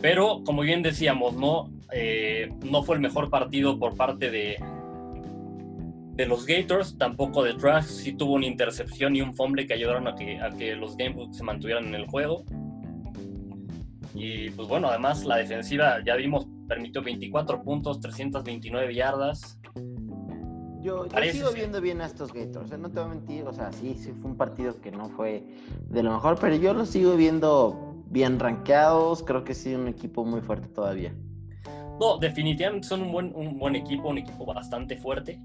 Pero, 0.00 0.42
como 0.44 0.62
bien 0.62 0.82
decíamos, 0.82 1.34
no, 1.34 1.70
eh, 1.92 2.52
no 2.64 2.82
fue 2.82 2.96
el 2.96 3.00
mejor 3.02 3.30
partido 3.30 3.78
por 3.78 3.96
parte 3.96 4.30
de, 4.30 4.56
de 6.14 6.26
los 6.26 6.46
Gators, 6.46 6.96
tampoco 6.98 7.42
de 7.42 7.54
Trash. 7.54 7.86
Sí 7.86 8.12
tuvo 8.12 8.34
una 8.34 8.46
intercepción 8.46 9.16
y 9.16 9.22
un 9.22 9.34
fumble 9.34 9.66
que 9.66 9.74
ayudaron 9.74 10.06
a 10.06 10.14
que, 10.14 10.40
a 10.40 10.50
que 10.50 10.76
los 10.76 10.96
Gamebooks 10.96 11.36
se 11.36 11.44
mantuvieran 11.44 11.86
en 11.86 11.94
el 11.94 12.06
juego. 12.06 12.44
Y 14.14 14.50
pues 14.50 14.68
bueno, 14.68 14.88
además 14.88 15.24
la 15.24 15.36
defensiva, 15.36 15.98
ya 16.04 16.16
vimos, 16.16 16.46
permitió 16.66 17.02
24 17.02 17.62
puntos, 17.62 18.00
329 18.00 18.94
yardas. 18.94 19.60
Yo, 20.80 21.06
sigo 21.32 21.50
viendo 21.52 21.80
bien 21.80 22.00
a 22.00 22.06
estos 22.06 22.32
Gators, 22.32 22.70
¿eh? 22.70 22.78
no 22.78 22.88
te 22.88 23.00
voy 23.00 23.10
a 23.10 23.14
mentir, 23.14 23.44
o 23.44 23.52
sea, 23.52 23.72
sí, 23.72 23.94
sí 23.96 24.12
fue 24.12 24.30
un 24.30 24.36
partido 24.36 24.80
que 24.80 24.92
no 24.92 25.08
fue 25.10 25.44
de 25.88 26.02
lo 26.02 26.12
mejor, 26.12 26.38
pero 26.40 26.54
yo 26.54 26.72
los 26.72 26.88
sigo 26.88 27.16
viendo 27.16 27.87
bien 28.10 28.38
rankeados, 28.38 29.22
creo 29.22 29.44
que 29.44 29.54
sí, 29.54 29.74
un 29.74 29.88
equipo 29.88 30.24
muy 30.24 30.40
fuerte 30.40 30.68
todavía. 30.68 31.14
No, 32.00 32.18
definitivamente 32.18 32.86
son 32.86 33.02
un 33.02 33.12
buen, 33.12 33.32
un 33.34 33.58
buen 33.58 33.74
equipo, 33.74 34.08
un 34.08 34.18
equipo 34.18 34.44
bastante 34.44 34.96
fuerte, 34.96 35.40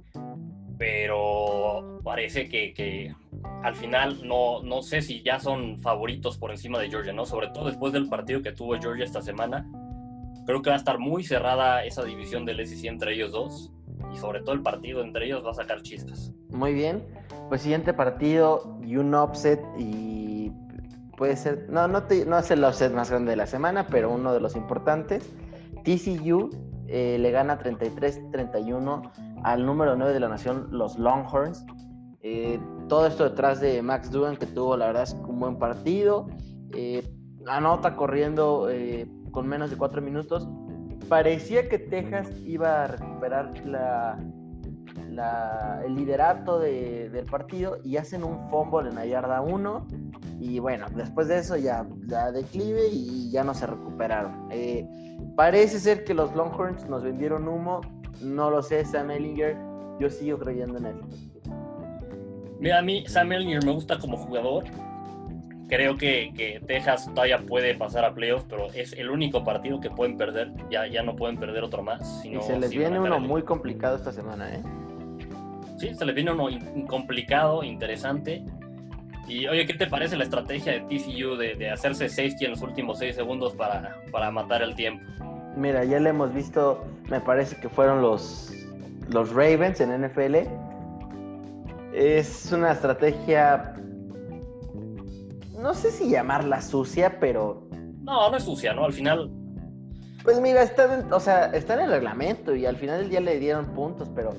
pero 0.77 1.99
parece 2.03 2.47
que, 2.47 2.73
que 2.73 3.15
al 3.63 3.75
final 3.75 4.27
no, 4.27 4.61
no 4.61 4.81
sé 4.81 5.01
si 5.01 5.23
ya 5.23 5.39
son 5.39 5.81
favoritos 5.81 6.37
por 6.37 6.51
encima 6.51 6.79
de 6.79 6.89
Georgia, 6.89 7.13
¿no? 7.13 7.25
Sobre 7.25 7.47
todo 7.47 7.65
después 7.65 7.91
del 7.91 8.07
partido 8.07 8.41
que 8.41 8.51
tuvo 8.51 8.77
Georgia 8.79 9.03
esta 9.03 9.21
semana. 9.21 9.67
Creo 10.45 10.61
que 10.61 10.69
va 10.69 10.75
a 10.75 10.79
estar 10.79 10.99
muy 10.99 11.23
cerrada 11.23 11.85
esa 11.85 12.03
división 12.03 12.45
del 12.45 12.65
SEC 12.67 12.85
entre 12.85 13.13
ellos 13.13 13.31
dos 13.31 13.71
y 14.13 14.17
sobre 14.17 14.41
todo 14.41 14.53
el 14.53 14.61
partido 14.61 15.01
entre 15.01 15.25
ellos 15.25 15.43
va 15.43 15.51
a 15.51 15.55
sacar 15.55 15.81
chispas. 15.81 16.33
Muy 16.49 16.73
bien, 16.73 17.03
pues 17.49 17.61
siguiente 17.61 17.93
partido 17.93 18.77
y 18.83 18.97
un 18.97 19.13
offset 19.15 19.61
y 19.79 20.22
puede 21.17 21.35
ser, 21.35 21.67
no, 21.69 21.87
no, 21.87 22.03
no 22.27 22.39
es 22.39 22.51
el 22.51 22.63
offset 22.63 22.93
más 22.93 23.09
grande 23.09 23.31
de 23.31 23.37
la 23.37 23.47
semana, 23.47 23.87
pero 23.87 24.11
uno 24.11 24.33
de 24.33 24.39
los 24.39 24.55
importantes. 24.55 25.29
TCU 25.83 26.49
eh, 26.87 27.17
le 27.19 27.31
gana 27.31 27.59
33-31 27.59 29.11
al 29.43 29.65
número 29.65 29.95
9 29.95 30.13
de 30.13 30.19
la 30.19 30.29
nación, 30.29 30.67
los 30.71 30.97
Longhorns. 30.97 31.65
Eh, 32.21 32.59
todo 32.87 33.07
esto 33.07 33.25
detrás 33.25 33.59
de 33.59 33.81
Max 33.81 34.11
Dugan, 34.11 34.37
que 34.37 34.45
tuvo 34.45 34.77
la 34.77 34.87
verdad 34.87 35.07
un 35.27 35.39
buen 35.39 35.57
partido. 35.57 36.27
Eh, 36.73 37.07
anota 37.47 37.95
corriendo 37.95 38.69
con 39.31 39.47
menos 39.47 39.69
de 39.69 39.77
4 39.77 40.01
minutos 40.01 40.47
parecía 41.09 41.69
que 41.69 41.79
Texas 41.79 42.29
iba 42.45 42.83
a 42.83 42.87
recuperar 42.87 43.53
la, 43.65 44.17
el 45.85 45.95
liderato 45.95 46.59
del 46.59 47.25
partido 47.29 47.77
y 47.83 47.97
hacen 47.97 48.23
un 48.23 48.49
fumble 48.49 48.89
en 48.89 48.95
la 48.95 49.05
yarda 49.05 49.41
1 49.41 49.87
y 50.39 50.59
bueno, 50.59 50.87
después 50.95 51.27
de 51.27 51.39
eso 51.39 51.55
ya, 51.55 51.85
ya 52.07 52.31
declive 52.31 52.87
y 52.91 53.31
ya 53.31 53.43
no 53.43 53.53
se 53.53 53.65
recuperaron. 53.65 54.47
Eh, 54.51 54.85
parece 55.35 55.79
ser 55.79 56.03
que 56.03 56.13
los 56.13 56.35
Longhorns 56.35 56.87
nos 56.89 57.03
vendieron 57.03 57.47
humo, 57.47 57.81
no 58.21 58.49
lo 58.49 58.61
sé, 58.61 58.83
Sam 58.85 59.11
Ellinger, 59.11 59.55
yo 59.99 60.09
sigo 60.09 60.37
creyendo 60.39 60.77
en 60.79 60.85
él. 60.85 60.95
Mira, 62.59 62.79
a 62.79 62.81
mí 62.81 63.05
Sam 63.07 63.31
Ellinger 63.31 63.65
me 63.65 63.71
gusta 63.71 63.97
como 63.99 64.17
jugador, 64.17 64.65
creo 65.67 65.97
que, 65.97 66.61
Texas 66.67 67.09
todavía 67.13 67.39
puede 67.39 67.75
pasar 67.75 68.05
a 68.05 68.13
playoffs, 68.13 68.45
pero 68.49 68.67
es 68.73 68.93
el 68.93 69.09
único 69.09 69.43
partido 69.43 69.79
que 69.79 69.89
pueden 69.89 70.17
perder. 70.17 70.51
Ya, 70.69 70.87
ya 70.87 71.03
no 71.03 71.15
pueden 71.15 71.37
perder 71.37 71.63
otro 71.63 71.81
más. 71.83 72.23
y 72.25 72.39
se 72.41 72.59
les 72.59 72.71
viene 72.71 72.99
uno 72.99 73.19
muy 73.19 73.43
complicado 73.43 73.95
esta 73.95 74.11
semana, 74.11 74.53
¿eh? 74.53 74.61
Sí, 75.83 75.93
se 75.93 76.05
les 76.05 76.15
viene 76.15 76.31
uno 76.31 76.47
complicado, 76.87 77.61
interesante. 77.61 78.41
Y 79.27 79.47
oye, 79.47 79.65
¿qué 79.65 79.73
te 79.73 79.85
parece 79.87 80.15
la 80.15 80.23
estrategia 80.23 80.71
de 80.71 80.79
TCU 80.79 81.35
de, 81.35 81.69
hacerse 81.69 82.07
safety 82.07 82.45
en 82.45 82.51
los 82.51 82.61
últimos 82.61 82.99
seis 82.99 83.15
segundos 83.15 83.53
para, 83.53 83.97
para 84.09 84.31
matar 84.31 84.61
el 84.61 84.75
tiempo? 84.75 85.03
Mira, 85.57 85.83
ya 85.83 85.99
le 85.99 86.11
hemos 86.11 86.33
visto, 86.33 86.85
me 87.09 87.19
parece 87.19 87.57
que 87.57 87.67
fueron 87.67 88.01
los, 88.01 88.53
los 89.09 89.31
Ravens 89.31 89.81
en 89.81 90.07
NFL. 90.07 90.35
Es 91.93 92.49
una 92.53 92.71
estrategia 92.71 93.75
no 95.59 95.73
sé 95.73 95.91
si 95.91 96.09
llamarla 96.09 96.61
sucia, 96.61 97.19
pero... 97.19 97.67
No, 98.03 98.29
no 98.29 98.37
es 98.37 98.43
sucia, 98.43 98.73
¿no? 98.73 98.85
Al 98.85 98.93
final... 98.93 99.29
Pues 100.23 100.39
mira, 100.39 100.63
está 100.63 100.93
en, 100.93 101.11
o 101.11 101.19
sea, 101.19 101.47
está 101.47 101.73
en 101.73 101.81
el 101.81 101.89
reglamento 101.89 102.55
y 102.55 102.65
al 102.65 102.77
final 102.77 103.01
del 103.01 103.09
día 103.09 103.19
le 103.19 103.37
dieron 103.37 103.65
puntos, 103.73 104.09
pero 104.15 104.33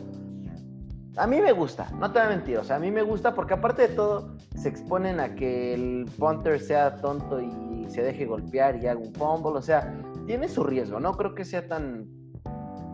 a 1.17 1.27
mí 1.27 1.41
me 1.41 1.53
gusta, 1.53 1.91
no 1.99 2.11
te 2.11 2.19
voy 2.19 2.27
a 2.27 2.31
mentir, 2.31 2.59
o 2.59 2.65
sea, 2.65 2.77
a 2.77 2.79
mí 2.79 2.91
me 2.91 3.03
gusta 3.03 3.35
porque 3.35 3.55
aparte 3.55 3.89
de 3.89 3.95
todo 3.95 4.37
se 4.57 4.69
exponen 4.69 5.21
a 5.21 5.35
que 5.35 5.75
el 5.75 6.07
punter 6.19 6.61
sea 6.61 6.97
tonto 6.97 7.41
y 7.41 7.89
se 7.89 8.03
deje 8.03 8.27
golpear 8.27 8.83
y 8.83 8.87
haga 8.87 8.99
un 8.99 9.15
fumble, 9.15 9.59
o 9.59 9.63
sea, 9.63 9.95
tiene 10.27 10.49
su 10.49 10.65
riesgo, 10.65 11.01
no 11.01 11.13
creo 11.17 11.35
que 11.35 11.45
sea 11.45 11.69
tan 11.69 12.07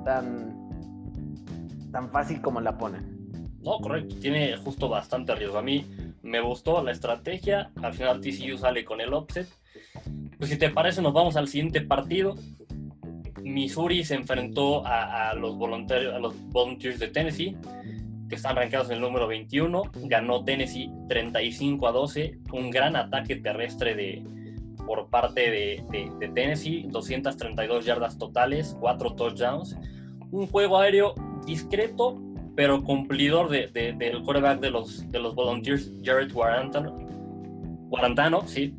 tan 0.05 0.61
tan 1.93 2.11
fácil 2.11 2.41
como 2.41 2.61
la 2.61 2.77
ponen. 2.79 3.21
No, 3.63 3.79
correcto, 3.79 4.17
tiene 4.21 4.57
justo 4.57 4.89
bastante 4.89 5.35
riesgo. 5.35 5.59
A 5.59 5.63
mí 5.63 5.87
me 6.23 6.41
gustó 6.41 6.83
la 6.83 6.93
estrategia. 6.93 7.71
Al 7.83 7.93
final 7.93 8.21
TCU 8.21 8.57
sale 8.57 8.85
con 8.85 9.01
el 9.01 9.13
offset. 9.13 9.49
Pues 10.39 10.51
si 10.51 10.57
te 10.57 10.71
parece, 10.71 11.03
nos 11.03 11.13
vamos 11.13 11.37
al 11.37 11.49
siguiente 11.49 11.81
partido. 11.83 12.35
Missouri 13.43 14.05
se 14.05 14.15
enfrentó 14.15 14.83
a, 14.87 15.35
los, 15.35 15.57
voluntarios, 15.57 16.15
a 16.15 16.19
los 16.19 16.35
Volunteers 16.51 16.99
de 16.99 17.09
Tennessee, 17.09 17.57
que 18.31 18.37
están 18.37 18.57
rankeados 18.57 18.89
en 18.89 18.95
el 18.95 19.01
número 19.03 19.27
21. 19.27 19.83
Ganó 20.05 20.43
Tennessee 20.45 20.91
35 21.09 21.87
a 21.87 21.93
12. 21.93 22.39
Un 22.53 22.71
gran 22.71 22.97
ataque 22.97 23.37
terrestre 23.37 23.95
de, 23.95 24.25
por 24.87 25.11
parte 25.11 25.51
de, 25.51 26.11
de 26.19 26.29
Tennessee. 26.29 26.87
232 26.89 27.85
yardas 27.85 28.17
totales, 28.17 28.75
4 28.81 29.15
touchdowns. 29.15 29.77
Un 30.31 30.47
juego 30.47 30.79
aéreo 30.79 31.15
discreto, 31.45 32.19
pero 32.55 32.83
cumplidor 32.83 33.49
de, 33.49 33.69
del 33.69 34.23
quarterback 34.23 34.61
de 34.61 34.71
los, 34.71 35.11
de 35.11 35.19
los 35.19 35.35
Volunteers, 35.35 35.91
Jared 36.03 36.33
Guarantano. 36.33 36.97
Guarantano, 37.89 38.47
sí, 38.47 38.75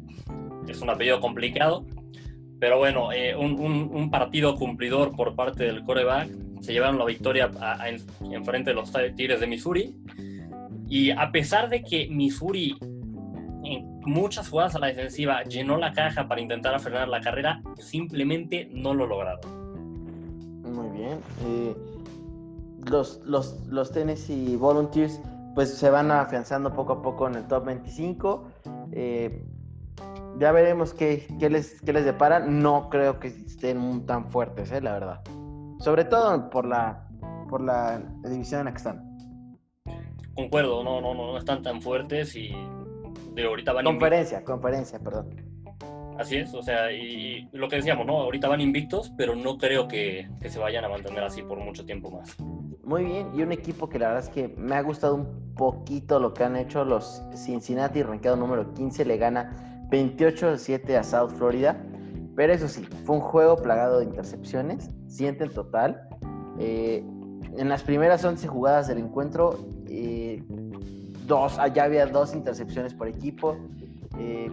es 0.67 0.81
un 0.81 0.89
apellido 0.89 1.19
complicado. 1.19 1.85
Pero 2.59 2.77
bueno, 2.77 3.11
eh, 3.11 3.35
un, 3.35 4.09
partido 4.11 4.55
cumplidor 4.55 5.15
por 5.15 5.35
parte 5.35 5.63
del 5.63 5.83
quarterback. 5.83 6.29
Se 6.61 6.73
llevaron 6.73 6.97
la 6.97 7.05
victoria 7.05 7.51
en, 7.85 8.45
frente 8.45 8.69
de 8.69 8.75
los 8.75 8.91
Tigres 9.15 9.39
de 9.39 9.47
Missouri. 9.47 9.95
Y 10.87 11.11
a 11.11 11.31
pesar 11.31 11.69
de 11.69 11.83
que 11.83 12.07
Missouri 12.07 12.77
en 13.63 13.99
muchas 14.01 14.49
jugadas 14.49 14.75
a 14.75 14.79
la 14.79 14.87
defensiva 14.87 15.43
llenó 15.43 15.77
la 15.77 15.93
caja 15.93 16.27
para 16.27 16.41
intentar 16.41 16.79
frenar 16.79 17.07
la 17.07 17.21
carrera, 17.21 17.61
simplemente 17.79 18.69
no 18.71 18.93
lo 18.93 19.07
lograron. 19.07 19.41
Muy 20.63 20.97
bien. 20.97 21.19
Los, 22.89 23.21
los, 23.25 23.67
los 23.67 23.91
Tennessee 23.91 24.55
Volunteers 24.55 25.19
pues 25.53 25.73
se 25.73 25.89
van 25.89 26.11
afianzando 26.11 26.73
poco 26.73 26.93
a 26.93 27.01
poco 27.01 27.27
en 27.27 27.35
el 27.35 27.47
top 27.47 27.65
25. 27.65 28.43
Eh, 28.91 29.43
ya 30.39 30.51
veremos 30.51 30.93
qué, 30.93 31.27
qué, 31.39 31.49
les, 31.49 31.81
qué 31.81 31.93
les 31.93 32.05
depara. 32.05 32.39
No 32.39 32.89
creo 32.89 33.19
que 33.19 33.27
estén 33.27 34.05
tan 34.05 34.29
fuertes, 34.29 34.71
eh, 34.71 34.81
la 34.81 34.93
verdad. 34.93 35.21
Sobre 35.81 36.05
todo 36.05 36.49
por 36.49 36.65
la, 36.65 37.07
por 37.49 37.61
la 37.61 37.99
división 38.23 38.61
en 38.61 38.65
la 38.65 38.71
que 38.71 38.77
están. 38.77 39.17
Concuerdo, 40.35 40.83
no, 40.83 41.01
no, 41.01 41.13
no, 41.13 41.33
no 41.33 41.37
están 41.37 41.61
tan 41.61 41.81
fuertes 41.81 42.35
y 42.35 42.51
de 43.33 43.45
ahorita 43.45 43.73
van 43.73 43.85
Conferencia, 43.85 44.43
conferencia, 44.43 44.99
perdón. 44.99 45.29
Así 46.17 46.37
es, 46.37 46.53
o 46.53 46.61
sea, 46.61 46.91
y, 46.91 47.49
lo 47.51 47.67
que 47.67 47.77
decíamos, 47.77 48.05
¿no? 48.05 48.17
Ahorita 48.17 48.47
van 48.47 48.61
invictos, 48.61 49.11
pero 49.17 49.35
no 49.35 49.57
creo 49.57 49.87
que, 49.87 50.29
que 50.39 50.49
se 50.49 50.59
vayan 50.59 50.85
a 50.85 50.89
mantener 50.89 51.23
así 51.23 51.41
por 51.41 51.57
mucho 51.57 51.83
tiempo 51.83 52.11
más. 52.11 52.37
Muy 52.83 53.03
bien, 53.05 53.31
y 53.33 53.41
un 53.41 53.51
equipo 53.51 53.89
que 53.89 53.97
la 53.97 54.09
verdad 54.09 54.23
es 54.23 54.29
que 54.29 54.49
me 54.49 54.75
ha 54.75 54.81
gustado 54.81 55.15
un 55.15 55.55
poquito 55.55 56.19
lo 56.19 56.33
que 56.33 56.43
han 56.43 56.55
hecho 56.57 56.85
los 56.85 57.23
Cincinnati, 57.33 58.03
ranqueado 58.03 58.37
número 58.37 58.71
15, 58.73 59.05
le 59.05 59.17
gana 59.17 59.87
28-7 59.89 60.95
a 60.95 61.03
South 61.03 61.31
Florida. 61.31 61.83
Pero 62.35 62.53
eso 62.53 62.67
sí, 62.67 62.83
fue 63.05 63.17
un 63.17 63.21
juego 63.21 63.57
plagado 63.57 63.99
de 63.99 64.05
intercepciones, 64.05 64.89
7 65.07 65.43
en 65.43 65.53
total. 65.53 66.01
Eh, 66.59 67.03
en 67.57 67.69
las 67.69 67.83
primeras 67.83 68.23
11 68.23 68.47
jugadas 68.47 68.87
del 68.87 68.99
encuentro, 68.99 69.59
eh, 69.87 70.43
dos, 71.27 71.59
allá 71.59 71.83
había 71.83 72.05
dos 72.05 72.33
intercepciones 72.33 72.93
por 72.93 73.07
equipo. 73.07 73.57
Eh, 74.17 74.49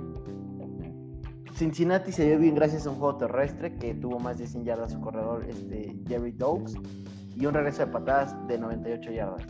Cincinnati 1.55 2.13
se 2.13 2.25
dio 2.25 2.39
bien 2.39 2.55
gracias 2.55 2.87
a 2.87 2.91
un 2.91 2.97
juego 2.97 3.17
terrestre 3.17 3.75
que 3.75 3.95
tuvo 3.95 4.19
más 4.19 4.39
de 4.39 4.47
100 4.47 4.65
yardas 4.65 4.93
su 4.93 5.01
corredor 5.01 5.45
este, 5.49 5.97
Jerry 6.07 6.33
Dogs 6.33 6.75
y 7.35 7.47
un 7.47 7.55
regreso 7.55 7.85
de 7.85 7.93
patadas 7.93 8.35
de 8.47 8.59
98 8.59 9.11
yardas. 9.11 9.43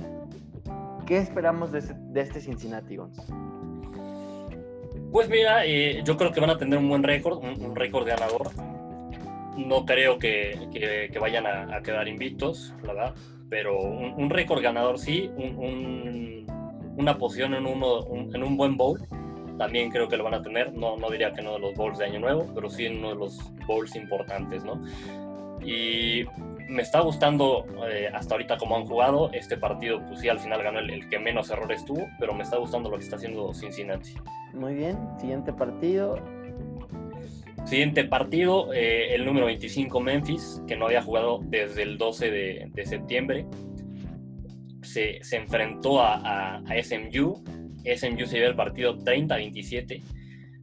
¿Qué 1.07 1.19
esperamos 1.19 1.73
de 1.73 1.81
este, 1.81 1.95
de 1.95 2.21
este 2.21 2.41
Cincinnati, 2.41 2.97
Gons? 2.97 3.19
Pues 5.13 5.29
mira, 5.29 5.65
eh, 5.65 6.03
yo 6.05 6.17
creo 6.17 6.33
que 6.33 6.41
van 6.41 6.51
a 6.51 6.59
tener 6.59 6.79
un 6.79 6.89
buen 6.89 7.03
récord, 7.03 7.39
un, 7.39 7.61
un 7.65 7.75
récord 7.75 8.07
ganador. 8.07 8.51
No 9.57 9.85
creo 9.85 10.19
que, 10.19 10.69
que, 10.73 11.19
vayan 11.19 11.47
a, 11.47 11.83
quedar 11.83 12.07
invictos, 12.07 12.75
verdad, 12.83 13.15
pero 13.49 13.81
un, 13.81 14.31
récord 14.31 14.63
ganador 14.63 14.99
sí, 14.99 15.31
un, 15.37 16.47
una 16.97 17.19
posición 17.19 17.55
en, 17.55 17.67
uno, 17.67 18.07
en 18.33 18.43
un 18.45 18.57
buen 18.57 18.77
bowl 18.77 19.01
también 19.59 19.91
creo 19.91 20.09
que 20.09 20.17
lo 20.17 20.25
van 20.25 20.35
a 20.35 20.43
tener. 20.43 20.73
No, 20.73 20.97
no 20.97 21.11
diría 21.11 21.33
que 21.33 21.43
uno 21.43 21.55
de 21.55 21.59
los 21.59 21.75
bowls 21.75 21.99
de 21.99 22.07
Año 22.07 22.21
Nuevo, 22.21 22.47
pero 22.55 22.71
sí 22.71 22.87
en 22.87 22.99
uno 22.99 23.11
de 23.11 23.17
los 23.17 23.53
bowls 23.67 23.95
importantes, 23.97 24.65
¿no? 24.65 24.81
Y 25.61 26.25
me 26.69 26.83
está 26.83 27.01
gustando 27.01 27.67
eh, 27.91 28.11
hasta 28.13 28.35
ahorita 28.35 28.59
cómo 28.59 28.77
han 28.77 28.85
jugado. 28.85 29.31
Este 29.33 29.57
partido, 29.57 30.05
pues 30.07 30.21
sí, 30.21 30.29
al 30.29 30.39
final 30.39 30.63
ganó 30.63 30.79
el, 30.79 30.91
el, 30.91 31.09
que 31.09 31.19
menos 31.19 31.51
errores 31.51 31.85
tuvo, 31.85 32.09
pero 32.19 32.35
me 32.35 32.43
está 32.43 32.57
gustando 32.57 32.91
lo 32.91 32.99
que 32.99 33.05
está 33.05 33.17
haciendo 33.17 33.53
Cincinnati. 33.55 34.15
Muy 34.55 34.75
bien, 34.75 34.99
siguiente 35.19 35.53
partido. 35.53 36.17
Siguiente 37.65 38.05
partido, 38.05 38.73
eh, 38.73 39.15
el 39.15 39.25
número 39.27 39.47
25 39.47 40.01
Memphis, 40.01 40.63
que 40.67 40.77
no 40.77 40.87
había 40.87 41.03
jugado 41.03 41.41
desde 41.43 41.83
el 41.83 41.99
12 41.99 42.31
de, 42.31 42.71
de 42.73 42.87
septiembre. 42.87 43.47
Se, 44.83 45.23
se 45.23 45.37
enfrentó 45.37 46.01
a, 46.01 46.15
a, 46.15 46.57
a 46.59 46.83
SMU 46.83 47.43
SMU 47.97 48.27
se 48.27 48.37
lleva 48.37 48.49
el 48.49 48.57
partido 48.57 48.99
30-27, 48.99 50.03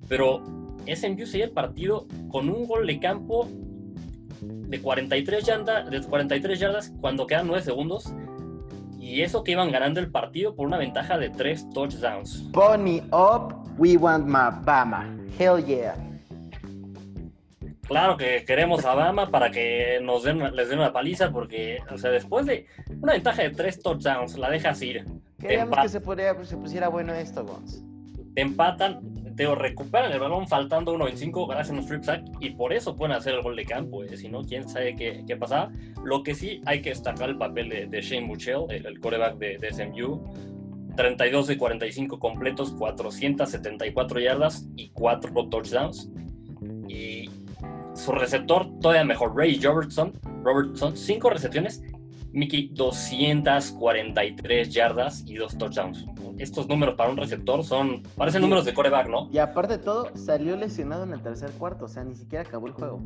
pero 0.08 0.44
SMU 0.86 1.26
se 1.26 1.38
lleva 1.38 1.48
el 1.48 1.54
partido 1.54 2.08
con 2.30 2.50
un 2.50 2.68
gol 2.68 2.86
de 2.88 3.00
campo 3.00 3.48
de 4.68 4.82
43, 4.82 5.46
yardas, 5.46 5.90
de 5.90 6.02
43 6.02 6.60
yardas 6.60 6.94
cuando 7.02 7.28
quedan 7.28 7.48
9 7.48 7.64
segundos. 7.64 8.14
Y 9.00 9.22
eso 9.22 9.44
que 9.44 9.52
iban 9.52 9.72
ganando 9.72 10.00
el 10.00 10.10
partido 10.10 10.56
por 10.56 10.66
una 10.68 10.78
ventaja 10.78 11.18
de 11.18 11.30
3 11.30 11.70
touchdowns. 11.70 12.50
Pony 12.52 13.02
up, 13.12 13.54
we 13.78 13.98
want 13.98 14.26
Bama. 14.66 15.16
Hell 15.38 15.64
yeah. 15.64 15.96
Claro 17.88 18.18
que 18.18 18.44
queremos 18.46 18.84
a 18.86 18.96
Bama 18.96 19.30
para 19.30 19.52
que 19.52 20.00
nos 20.02 20.24
den, 20.24 20.56
les 20.56 20.70
den 20.70 20.80
una 20.80 20.92
paliza 20.92 21.32
porque, 21.32 21.80
o 21.92 21.98
sea, 21.98 22.10
después 22.10 22.48
de 22.48 22.66
una 23.00 23.14
ventaja 23.14 23.44
de 23.44 23.52
3 23.52 23.80
touchdowns, 23.82 24.38
la 24.38 24.50
dejas 24.50 24.82
ir. 24.82 25.06
Queríamos 25.40 25.78
que 25.80 25.90
se, 25.90 26.02
pusiera 26.02 26.88
bueno 26.88 27.14
esto, 27.14 27.46
Gons. 27.46 27.84
Te 28.34 28.42
empatan, 28.42 29.02
te 29.36 29.54
recuperan 29.54 30.12
el 30.12 30.20
balón 30.20 30.48
faltando 30.48 30.96
1.25 30.96 31.48
gracias 31.48 31.72
a 31.72 31.74
un 31.74 31.80
strip 31.80 32.04
sack 32.04 32.24
y 32.40 32.52
por 32.52 32.72
eso 32.72 32.96
pueden 32.96 33.16
hacer 33.16 33.36
el 33.36 33.42
gol 33.42 33.56
de 33.56 33.66
campo. 33.66 34.04
Eh. 34.04 34.16
Si 34.18 34.30
no, 34.30 34.44
quién 34.44 34.68
sabe 34.68 34.96
qué, 34.96 35.24
qué 35.28 35.36
pasaba. 35.36 35.72
Lo 36.04 36.24
que 36.24 36.36
sí 36.36 36.62
hay 36.66 36.82
que 36.82 36.90
destacar 36.90 37.30
el 37.30 37.38
papel 37.38 37.70
de, 37.70 37.86
de 37.88 38.02
Shane 38.02 38.28
Buchel, 38.28 38.66
el, 38.70 38.86
el 38.86 39.00
coreback 39.00 39.38
de, 39.38 39.58
de, 39.58 39.74
SMU. 39.74 40.24
32 40.96 41.48
de 41.48 41.58
45 41.58 42.20
completos, 42.20 42.72
474 42.72 44.20
yardas 44.22 44.66
y 44.78 44.90
4 44.92 45.50
touchdowns. 45.50 46.10
Y 46.88 47.30
su 47.94 48.14
receptor 48.14 48.80
todavía 48.80 49.04
mejor, 49.04 49.36
Ray 49.36 49.60
Robertson, 49.60 50.14
Robertson 50.44 50.96
5 50.96 51.30
recepciones, 51.30 51.84
Mickey 52.36 52.70
243 52.74 54.70
yardas 54.70 55.24
y 55.26 55.36
2 55.36 55.58
touchdowns. 55.58 56.06
Estos 56.38 56.68
números 56.68 56.96
para 56.96 57.10
un 57.10 57.16
receptor 57.16 57.64
son, 57.64 58.04
parecen 58.18 58.42
sí. 58.42 58.44
números 58.44 58.66
de 58.66 58.74
coreback, 58.74 59.08
¿no? 59.08 59.30
Y 59.32 59.38
aparte 59.38 59.78
de 59.78 59.84
todo, 59.84 60.12
salió 60.16 60.58
lesionado 60.58 61.06
en 61.06 61.14
el 61.14 61.22
tercer 61.22 61.52
cuarto, 61.52 61.86
o 61.86 61.88
sea, 61.88 62.04
ni 62.04 62.14
siquiera 62.14 62.44
acabó 62.44 62.68
el 62.68 62.74
juego. 62.74 63.02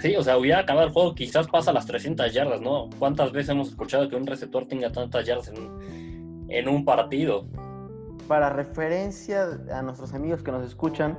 Sí, 0.00 0.14
o 0.16 0.22
sea, 0.22 0.36
hubiera 0.36 0.60
acabado 0.60 0.86
el 0.86 0.92
juego, 0.92 1.14
quizás 1.14 1.48
pasa 1.48 1.72
las 1.72 1.86
300 1.86 2.32
yardas, 2.32 2.60
¿no? 2.60 2.90
¿Cuántas 2.98 3.32
veces 3.32 3.50
hemos 3.50 3.68
escuchado 3.68 4.08
que 4.10 4.16
un 4.16 4.26
receptor 4.26 4.66
tenga 4.66 4.92
tantas 4.92 5.26
yardas 5.26 5.48
en, 5.48 6.46
en 6.50 6.68
un 6.68 6.84
partido? 6.84 7.46
Para 8.28 8.50
referencia 8.50 9.58
a 9.72 9.80
nuestros 9.80 10.12
amigos 10.12 10.42
que 10.42 10.52
nos 10.52 10.66
escuchan, 10.66 11.18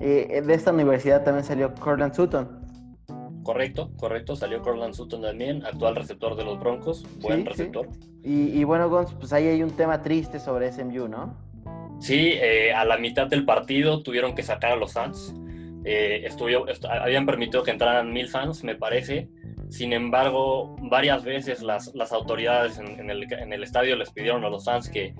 eh, 0.00 0.42
de 0.44 0.54
esta 0.54 0.72
universidad 0.72 1.22
también 1.22 1.44
salió 1.44 1.72
Cortland 1.74 2.12
Sutton. 2.12 2.61
Correcto, 3.42 3.90
correcto. 3.96 4.36
Salió 4.36 4.62
Cortland 4.62 4.94
Sutton 4.94 5.22
también, 5.22 5.64
actual 5.64 5.96
receptor 5.96 6.36
de 6.36 6.44
los 6.44 6.60
Broncos. 6.60 7.04
Buen 7.20 7.42
sí, 7.42 7.48
receptor. 7.48 7.88
Sí. 7.92 8.10
Y, 8.24 8.60
y, 8.60 8.64
bueno, 8.64 8.88
Gonz, 8.88 9.14
pues 9.14 9.32
ahí 9.32 9.48
hay 9.48 9.62
un 9.62 9.72
tema 9.72 10.00
triste 10.02 10.38
sobre 10.38 10.72
SMU, 10.72 11.08
¿no? 11.08 11.34
Sí, 12.02 12.32
eh, 12.34 12.72
a 12.72 12.84
la 12.84 12.96
mitad 12.96 13.28
del 13.28 13.44
partido 13.44 14.02
tuvieron 14.02 14.34
que 14.34 14.42
sacar 14.42 14.72
a 14.72 14.76
los 14.76 14.92
fans. 14.92 15.34
Eh, 15.84 16.22
estuvo, 16.24 16.68
est 16.68 16.84
habían 16.84 17.26
permitido 17.26 17.62
que 17.62 17.70
entraran 17.72 18.12
mil 18.12 18.28
fans, 18.28 18.64
me 18.64 18.74
parece. 18.74 19.28
Sin 19.70 19.92
embargo, 19.92 20.76
varias 20.82 21.24
veces 21.24 21.62
las, 21.62 21.94
las 21.94 22.12
autoridades 22.12 22.78
en, 22.78 23.00
en, 23.00 23.08
el, 23.08 23.32
en, 23.32 23.52
el, 23.52 23.62
estadio 23.62 23.96
les 23.96 24.10
pidieron 24.10 24.44
a 24.44 24.50
los 24.50 24.64
fans 24.64 24.88
que, 24.90 25.14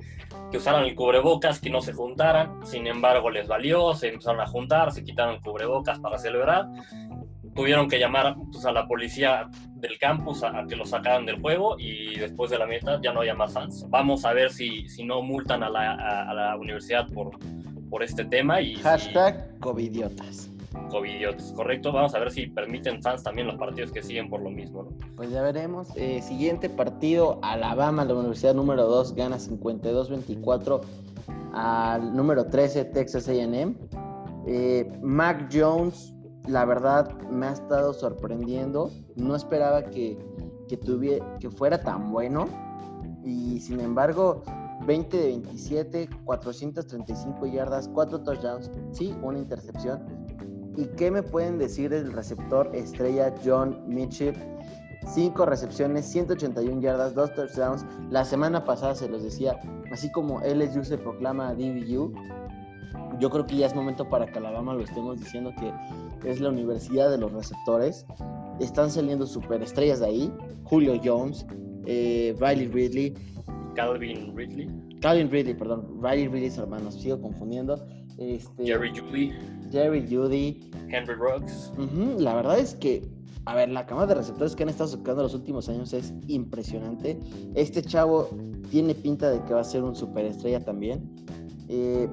que, 0.50 0.58
usaran 0.58 0.84
el 0.84 0.94
cubrebocas, 0.94 1.58
que 1.58 1.70
no 1.70 1.80
se 1.80 1.92
juntaran. 1.92 2.66
Sin 2.66 2.86
embargo, 2.86 3.30
les 3.30 3.48
valió, 3.48 3.94
se 3.94 4.08
empezaron 4.08 4.40
a 4.40 4.46
juntar, 4.46 4.92
se 4.92 5.04
quitaron 5.04 5.36
el 5.36 5.40
cubrebocas 5.40 5.98
para 6.00 6.18
celebrar. 6.18 6.66
Tuvieron 7.54 7.88
que 7.88 7.98
llamar 7.98 8.34
pues, 8.50 8.64
a 8.64 8.72
la 8.72 8.86
policía 8.86 9.48
del 9.74 9.98
campus 9.98 10.42
a, 10.42 10.58
a, 10.58 10.66
que 10.66 10.76
lo 10.76 10.86
sacaran 10.86 11.26
del 11.26 11.40
juego 11.40 11.76
y 11.78 12.18
después 12.18 12.50
de 12.50 12.58
la 12.58 12.66
meta 12.66 13.00
ya 13.02 13.12
no 13.12 13.20
había 13.20 13.34
más 13.34 13.52
fans. 13.52 13.84
Vamos 13.90 14.24
a 14.24 14.32
ver 14.32 14.50
si, 14.50 14.88
si 14.88 15.04
no 15.04 15.22
multan 15.22 15.62
a 15.62 15.68
la, 15.68 15.92
a, 15.92 16.30
a 16.30 16.34
la 16.34 16.56
universidad 16.56 17.08
por, 17.12 17.38
por 17.92 18.02
este 18.02 18.24
tema. 18.24 18.60
Y, 18.62 18.76
Hashtag 18.76 19.58
covidiotas. 19.60 20.50
Covidiotas, 20.90 21.52
correcto. 21.52 21.92
Vamos 21.92 22.14
a 22.14 22.18
ver 22.18 22.30
si 22.30 22.46
permiten 22.46 23.02
fans 23.02 23.22
también 23.22 23.46
los 23.46 23.56
partidos 23.56 23.92
que 23.92 24.02
siguen 24.02 24.30
por 24.30 24.40
lo 24.40 24.50
mismo. 24.50 24.84
¿no? 24.84 24.90
Pues 25.14 25.30
ya 25.30 25.42
veremos. 25.42 25.88
Eh, 25.96 26.22
siguiente 26.22 26.70
partido, 26.70 27.38
Alabama, 27.42 28.04
la 28.06 28.14
universidad 28.14 28.54
número 28.54 28.86
2, 28.86 29.14
gana 29.14 29.36
52-24 29.36 30.80
al 31.52 32.16
número 32.16 32.46
13, 32.46 32.86
Texas 32.86 33.28
AM. 33.28 33.76
Eh, 34.46 34.90
Mac 35.02 35.50
Jones, 35.52 36.14
la 36.46 36.64
verdad, 36.64 37.12
me 37.30 37.46
ha 37.46 37.52
estado 37.52 37.92
sorprendiendo. 37.92 38.90
No 39.16 39.36
esperaba 39.36 39.84
que, 39.84 40.18
que, 40.68 40.76
tuviera, 40.76 41.38
que 41.38 41.50
fuera 41.50 41.80
tan 41.80 42.10
bueno. 42.10 42.46
Y 43.24 43.60
sin 43.60 43.80
embargo, 43.80 44.42
20 44.86 45.16
de 45.16 45.26
27, 45.28 46.08
435 46.24 47.46
yardas, 47.46 47.88
4 47.88 48.22
touchdowns, 48.22 48.70
sí, 48.92 49.14
una 49.22 49.38
intercepción 49.38 50.22
¿Y 50.76 50.86
qué 50.96 51.10
me 51.10 51.22
pueden 51.22 51.58
decir 51.58 51.90
del 51.90 52.12
receptor 52.12 52.70
estrella 52.74 53.34
John 53.44 53.82
Mitchell? 53.86 54.34
Cinco 55.06 55.44
recepciones, 55.44 56.06
181 56.06 56.80
yardas, 56.80 57.14
dos 57.14 57.34
touchdowns. 57.34 57.84
La 58.10 58.24
semana 58.24 58.64
pasada 58.64 58.94
se 58.94 59.08
los 59.08 59.22
decía, 59.22 59.58
así 59.92 60.10
como 60.12 60.40
LSU 60.40 60.84
se 60.84 60.96
proclama 60.96 61.54
DBU, 61.54 62.14
yo 63.18 63.30
creo 63.30 63.46
que 63.46 63.56
ya 63.56 63.66
es 63.66 63.74
momento 63.74 64.08
para 64.08 64.26
que 64.26 64.38
Alabama 64.38 64.74
lo 64.74 64.82
estemos 64.82 65.18
diciendo 65.18 65.52
que 65.58 65.72
es 66.24 66.40
la 66.40 66.50
universidad 66.50 67.10
de 67.10 67.18
los 67.18 67.32
receptores. 67.32 68.06
Están 68.60 68.90
saliendo 68.90 69.26
superestrellas 69.26 70.00
de 70.00 70.06
ahí. 70.06 70.32
Julio 70.64 71.00
Jones, 71.02 71.46
eh, 71.86 72.34
Riley 72.38 72.68
Ridley. 72.68 73.14
Calvin 73.74 74.36
Ridley. 74.36 74.68
Calvin 75.00 75.30
Ridley, 75.30 75.54
perdón. 75.54 76.00
Riley 76.00 76.28
Ridley, 76.28 76.52
hermanos, 76.56 76.94
sigo 76.94 77.20
confundiendo. 77.20 77.84
Este, 78.18 78.66
Jerry 78.66 78.92
Judy. 78.96 79.32
Jerry 79.70 80.06
Judy. 80.08 80.70
Henry 80.90 81.14
Ruggs. 81.14 81.72
Uh 81.78 81.82
-huh. 81.82 82.18
La 82.18 82.34
verdad 82.34 82.58
es 82.58 82.74
que, 82.74 83.02
a 83.46 83.54
ver, 83.54 83.70
la 83.70 83.86
cama 83.86 84.06
de 84.06 84.14
receptores 84.14 84.54
que 84.54 84.62
han 84.62 84.68
estado 84.68 84.90
sacando 84.90 85.22
los 85.22 85.34
últimos 85.34 85.68
años 85.68 85.92
es 85.92 86.12
impresionante. 86.28 87.18
Este 87.54 87.82
chavo 87.82 88.28
tiene 88.70 88.94
pinta 88.94 89.30
de 89.30 89.42
que 89.44 89.54
va 89.54 89.60
a 89.60 89.64
ser 89.64 89.82
un 89.82 89.96
superestrella 89.96 90.60
también. 90.64 91.10
Eh, 91.68 92.08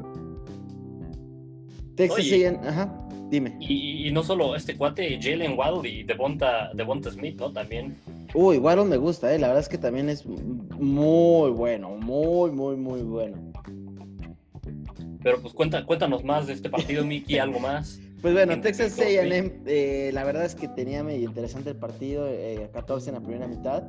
Texas 1.95 2.19
Oye, 2.19 2.47
ajá, 2.47 3.09
dime. 3.29 3.57
Y, 3.59 4.07
y, 4.07 4.11
no 4.11 4.23
solo 4.23 4.55
este 4.55 4.75
cuate, 4.77 5.19
Jalen 5.21 5.57
Waddle 5.57 5.89
y 5.89 6.03
Devonta, 6.03 6.71
Devonta 6.73 7.11
Smith, 7.11 7.39
¿no? 7.39 7.51
También. 7.51 7.97
Uy, 8.33 8.57
Waddle 8.57 8.85
me 8.85 8.97
gusta, 8.97 9.33
¿eh? 9.33 9.39
La 9.39 9.47
verdad 9.47 9.63
es 9.63 9.69
que 9.69 9.77
también 9.77 10.09
es 10.09 10.25
muy 10.25 11.51
bueno, 11.51 11.89
muy, 11.91 12.51
muy, 12.51 12.75
muy 12.75 13.01
bueno. 13.01 13.37
Pero 15.21 15.41
pues 15.41 15.53
cuenta, 15.53 15.85
cuéntanos 15.85 16.23
más 16.23 16.47
de 16.47 16.53
este 16.53 16.69
partido, 16.69 17.05
Miki, 17.05 17.37
algo 17.39 17.59
más. 17.59 17.99
Pues 18.21 18.33
bueno, 18.33 18.59
Texas 18.59 18.99
A&M, 18.99 19.61
eh, 19.65 20.11
la 20.13 20.25
verdad 20.25 20.43
es 20.43 20.53
que 20.53 20.67
tenía 20.67 21.03
medio 21.03 21.23
interesante 21.23 21.69
el 21.69 21.77
partido, 21.77 22.27
eh, 22.27 22.69
14 22.73 23.09
en 23.09 23.15
la 23.15 23.21
primera 23.21 23.47
mitad, 23.47 23.83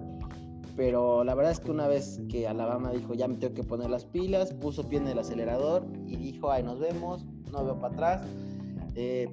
pero 0.77 1.25
la 1.25 1.35
verdad 1.35 1.51
es 1.51 1.59
que 1.59 1.73
una 1.73 1.89
vez 1.89 2.21
que 2.29 2.47
Alabama 2.47 2.93
dijo, 2.93 3.15
ya 3.15 3.27
me 3.27 3.35
tengo 3.39 3.55
que 3.55 3.65
poner 3.65 3.91
las 3.91 4.05
pilas, 4.05 4.55
puso 4.55 4.89
pie 4.89 4.99
en 5.01 5.09
el 5.09 5.19
acelerador 5.19 5.85
y 6.07 6.15
dijo, 6.15 6.53
ay, 6.53 6.63
nos 6.63 6.79
vemos, 6.79 7.25
no 7.51 7.65
veo 7.65 7.81
para 7.81 7.93
atrás. 7.93 8.23
Eh, 8.95 9.29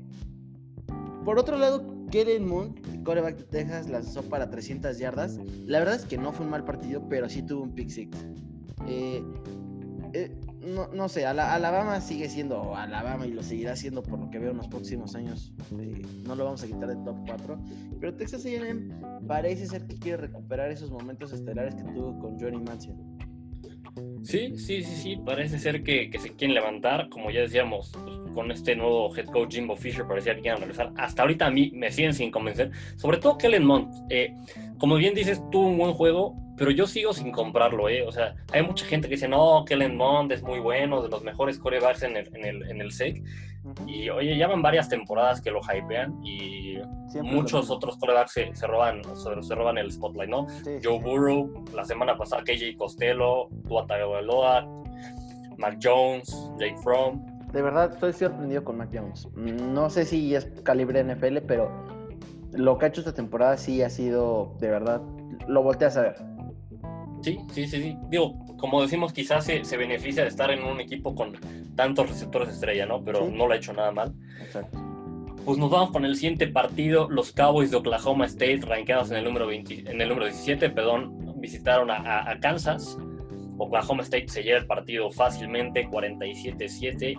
por 1.26 1.40
otro 1.40 1.58
lado, 1.58 1.84
Kellen 2.10 2.48
Moon, 2.48 2.76
coreback 3.04 3.38
de 3.38 3.44
Texas, 3.44 3.90
lanzó 3.90 4.24
para 4.24 4.50
300 4.50 4.98
yardas. 4.98 5.40
La 5.66 5.80
verdad 5.80 5.96
es 5.96 6.06
que 6.06 6.18
no 6.18 6.32
fue 6.32 6.46
un 6.46 6.52
mal 6.52 6.64
partido, 6.64 7.08
pero 7.10 7.28
sí 7.30 7.42
tuvo 7.42 7.64
un 7.64 7.76
pick 7.76 7.90
six. 7.90 8.18
Eh, 8.88 9.24
no, 10.68 10.88
no 10.88 11.10
sé, 11.10 11.26
Alabama 11.26 12.02
sigue 12.02 12.30
siendo 12.30 12.76
Alabama 12.76 13.26
y 13.26 13.32
lo 13.32 13.44
seguirá 13.44 13.76
siendo 13.76 14.04
por 14.04 14.20
lo 14.20 14.30
que 14.30 14.40
veo 14.40 14.52
en 14.52 14.58
los 14.58 14.68
próximos 14.68 15.16
años. 15.16 15.54
Eh, 15.80 16.02
no 16.26 16.36
lo 16.36 16.46
vamos 16.46 16.64
a 16.64 16.68
quitar 16.68 16.88
del 16.88 17.04
top 17.04 17.18
4. 17.26 17.60
Pero 18.00 18.16
Texas 18.16 18.46
AM 18.46 18.90
parece 19.28 19.68
ser 19.68 19.86
que 19.88 19.98
quiere 19.98 20.18
recuperar 20.18 20.72
esos 20.72 20.92
momentos 20.92 21.34
estelares 21.34 21.76
que 21.76 21.84
tuvo 21.84 22.20
con 22.20 22.40
Johnny 22.40 22.60
Mansion. 22.60 23.17
Sí, 24.24 24.58
sí, 24.58 24.84
sí, 24.84 24.96
sí, 24.96 25.18
parece 25.26 25.60
ser 25.60 25.84
que, 25.84 26.10
se 26.20 26.34
quieren 26.34 26.54
levantar, 26.54 27.10
como 27.10 27.32
ya 27.32 27.42
decíamos, 27.42 27.92
pues, 27.94 28.18
con 28.34 28.52
este 28.52 28.76
nuevo 28.76 29.16
head 29.16 29.26
coach 29.26 29.56
Jimbo 29.56 29.76
Fisher, 29.76 30.06
parecía 30.06 30.36
que 30.36 30.42
quieren 30.42 30.60
regresar. 30.60 30.92
Hasta 30.98 31.22
ahorita 31.22 31.48
a 31.48 31.52
mí 31.52 31.72
me 31.74 31.92
siguen 31.92 32.14
sin 32.14 32.30
convencer, 32.30 32.72
sobre 32.98 33.18
todo 33.18 33.38
Kellen 33.38 33.66
Mond. 33.66 33.90
Eh, 34.10 34.34
como 34.78 34.96
bien 34.96 35.14
dices, 35.14 35.42
tuvo 35.52 35.68
un 35.68 35.78
buen 35.78 35.94
juego, 35.94 36.36
pero 36.58 36.72
yo 36.72 36.88
sigo 36.88 37.14
sin 37.14 37.32
comprarlo, 37.32 37.88
¿eh? 37.88 38.04
O 38.04 38.12
sea, 38.12 38.36
hay 38.52 38.64
mucha 38.64 38.86
gente 38.86 39.08
que 39.08 39.16
dice, 39.16 39.28
no, 39.28 39.64
Kellen 39.66 39.96
Mond 39.96 40.32
es 40.32 40.44
muy 40.44 40.60
bueno, 40.60 41.02
de 41.02 41.10
los 41.10 41.24
mejores 41.24 41.58
corebacks 41.58 42.04
en 42.04 42.18
el, 42.18 42.36
en 42.36 42.46
el, 42.46 42.70
en 42.70 42.82
el 42.82 42.92
SEC. 42.92 43.24
Y 43.86 44.10
oye, 44.10 44.38
ya 44.38 44.48
van 44.48 44.62
varias 44.62 44.90
temporadas 44.90 45.42
que 45.42 45.52
lo 45.52 45.62
hypean 45.62 46.20
y 46.24 46.78
muchos 47.22 47.70
otros 47.70 47.98
corebacks 47.98 48.34
se, 48.34 48.56
se, 48.56 48.68
roban, 48.68 49.02
se, 49.42 49.56
roban 49.56 49.78
el 49.78 49.92
spotlight, 49.92 50.30
¿no? 50.30 50.48
Joe 50.84 51.00
Burrow, 51.00 51.66
la 51.74 51.86
semana 51.86 52.18
pasada 52.18 52.44
KJ 52.44 52.78
Costello, 52.78 53.50
Tua 53.68 53.86
Tagovailoa, 53.88 54.68
Mac 55.58 55.78
Jones, 55.82 56.30
Jake 56.60 56.78
Fromm. 56.84 57.26
De 57.52 57.62
verdad, 57.62 57.94
estoy 57.94 58.14
sorprendido 58.14 58.64
con 58.64 58.78
Mac 58.78 58.90
Jones. 58.94 59.28
No 59.36 59.90
sé 59.90 60.06
si 60.06 60.36
es 60.36 60.46
calibre 60.64 61.04
NFL, 61.04 61.40
pero 61.48 61.72
lo 62.52 62.78
que 62.78 62.86
ha 62.86 62.90
hecho 62.90 63.02
esta 63.02 63.14
temporada 63.14 63.58
sí 63.58 63.82
ha 63.82 63.90
sido, 63.90 64.56
de 64.60 64.70
verdad, 64.70 65.02
lo 65.48 65.64
volteas 65.64 65.98
a 65.98 66.02
ver. 66.02 66.16
Sí, 67.22 67.40
sí, 67.52 67.68
sí, 67.68 67.82
sí. 67.82 67.98
Digo, 68.10 68.38
como 68.58 68.82
decimos, 68.82 69.14
quizás 69.14 69.46
se, 69.46 69.64
se, 69.66 69.78
beneficia 69.78 70.24
de 70.24 70.30
estar 70.30 70.52
en 70.52 70.64
un 70.64 70.80
equipo 70.80 71.16
con 71.16 71.34
tantos 71.76 72.10
receptores 72.10 72.50
estrella, 72.50 72.86
¿no? 72.86 73.04
Pero 73.04 73.30
no 73.30 73.48
lo 73.48 73.54
ha 73.54 73.58
hecho 73.58 73.74
nada 73.74 73.92
mal. 73.92 74.14
Exacto. 74.42 74.78
Pues 75.48 75.58
nos 75.58 75.70
vamos 75.70 75.92
con 75.92 76.04
el 76.04 76.16
siguiente 76.16 76.48
partido. 76.48 77.10
Los 77.10 77.32
Cowboys 77.32 77.72
de 77.72 77.78
Oklahoma 77.78 78.26
State, 78.26 78.60
rankeados 78.64 79.12
en 79.12 79.18
el 79.18 79.24
número, 79.24 79.48
20, 79.48 79.90
en 79.90 80.02
el 80.02 80.10
número 80.10 80.26
17, 80.26 80.70
perdón, 80.72 81.36
visitaron 81.40 81.90
a, 81.90 82.30
a, 82.30 82.40
Kansas. 82.40 82.98
Oklahoma 83.58 84.04
State 84.04 84.28
se 84.28 84.44
lleva 84.44 84.60
el 84.60 84.68
partido 84.68 85.10
fácilmente, 85.10 85.88
47-7. 85.88 87.18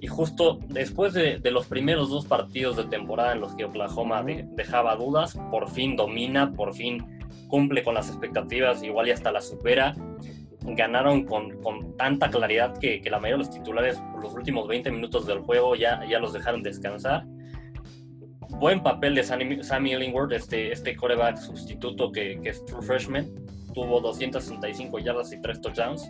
Y 0.00 0.06
justo 0.08 0.58
después 0.70 1.12
de, 1.12 1.38
de, 1.38 1.50
los 1.52 1.66
primeros 1.66 2.10
dos 2.10 2.26
partidos 2.26 2.76
de 2.76 2.84
temporada 2.86 3.32
en 3.32 3.40
los 3.40 3.54
que 3.54 3.64
Oklahoma 3.64 4.24
dejaba 4.24 4.96
dudas, 4.96 5.38
por 5.52 5.70
fin 5.70 5.94
domina, 5.94 6.50
por 6.50 6.74
fin 6.74 7.21
cumple 7.52 7.84
con 7.84 7.92
las 7.92 8.08
expectativas, 8.08 8.82
igual 8.82 9.08
y 9.08 9.10
hasta 9.10 9.30
la 9.30 9.42
supera. 9.42 9.94
Ganaron 10.62 11.26
con, 11.26 11.60
con 11.60 11.98
tanta 11.98 12.30
claridad 12.30 12.78
que, 12.78 13.02
que, 13.02 13.10
la 13.10 13.18
mayoría 13.18 13.44
de 13.44 13.50
los 13.50 13.50
titulares 13.50 13.98
por 14.10 14.22
los 14.22 14.32
últimos 14.32 14.66
20 14.66 14.90
minutos 14.90 15.26
del 15.26 15.40
juego 15.40 15.76
ya, 15.76 16.02
ya 16.08 16.18
los 16.18 16.32
dejaron 16.32 16.62
descansar. 16.62 17.26
Buen 18.48 18.82
papel 18.82 19.14
de 19.14 19.22
Sammy 19.22 19.92
Illingworth, 19.92 20.32
este, 20.32 20.72
este 20.72 20.96
coreback 20.96 21.36
sustituto 21.36 22.10
que, 22.10 22.40
que 22.42 22.48
es 22.48 22.64
true 22.64 22.80
freshman. 22.80 23.30
Tuvo 23.74 24.00
265 24.00 24.98
yardas 25.00 25.30
y 25.34 25.40
3 25.42 25.60
touchdowns. 25.60 26.08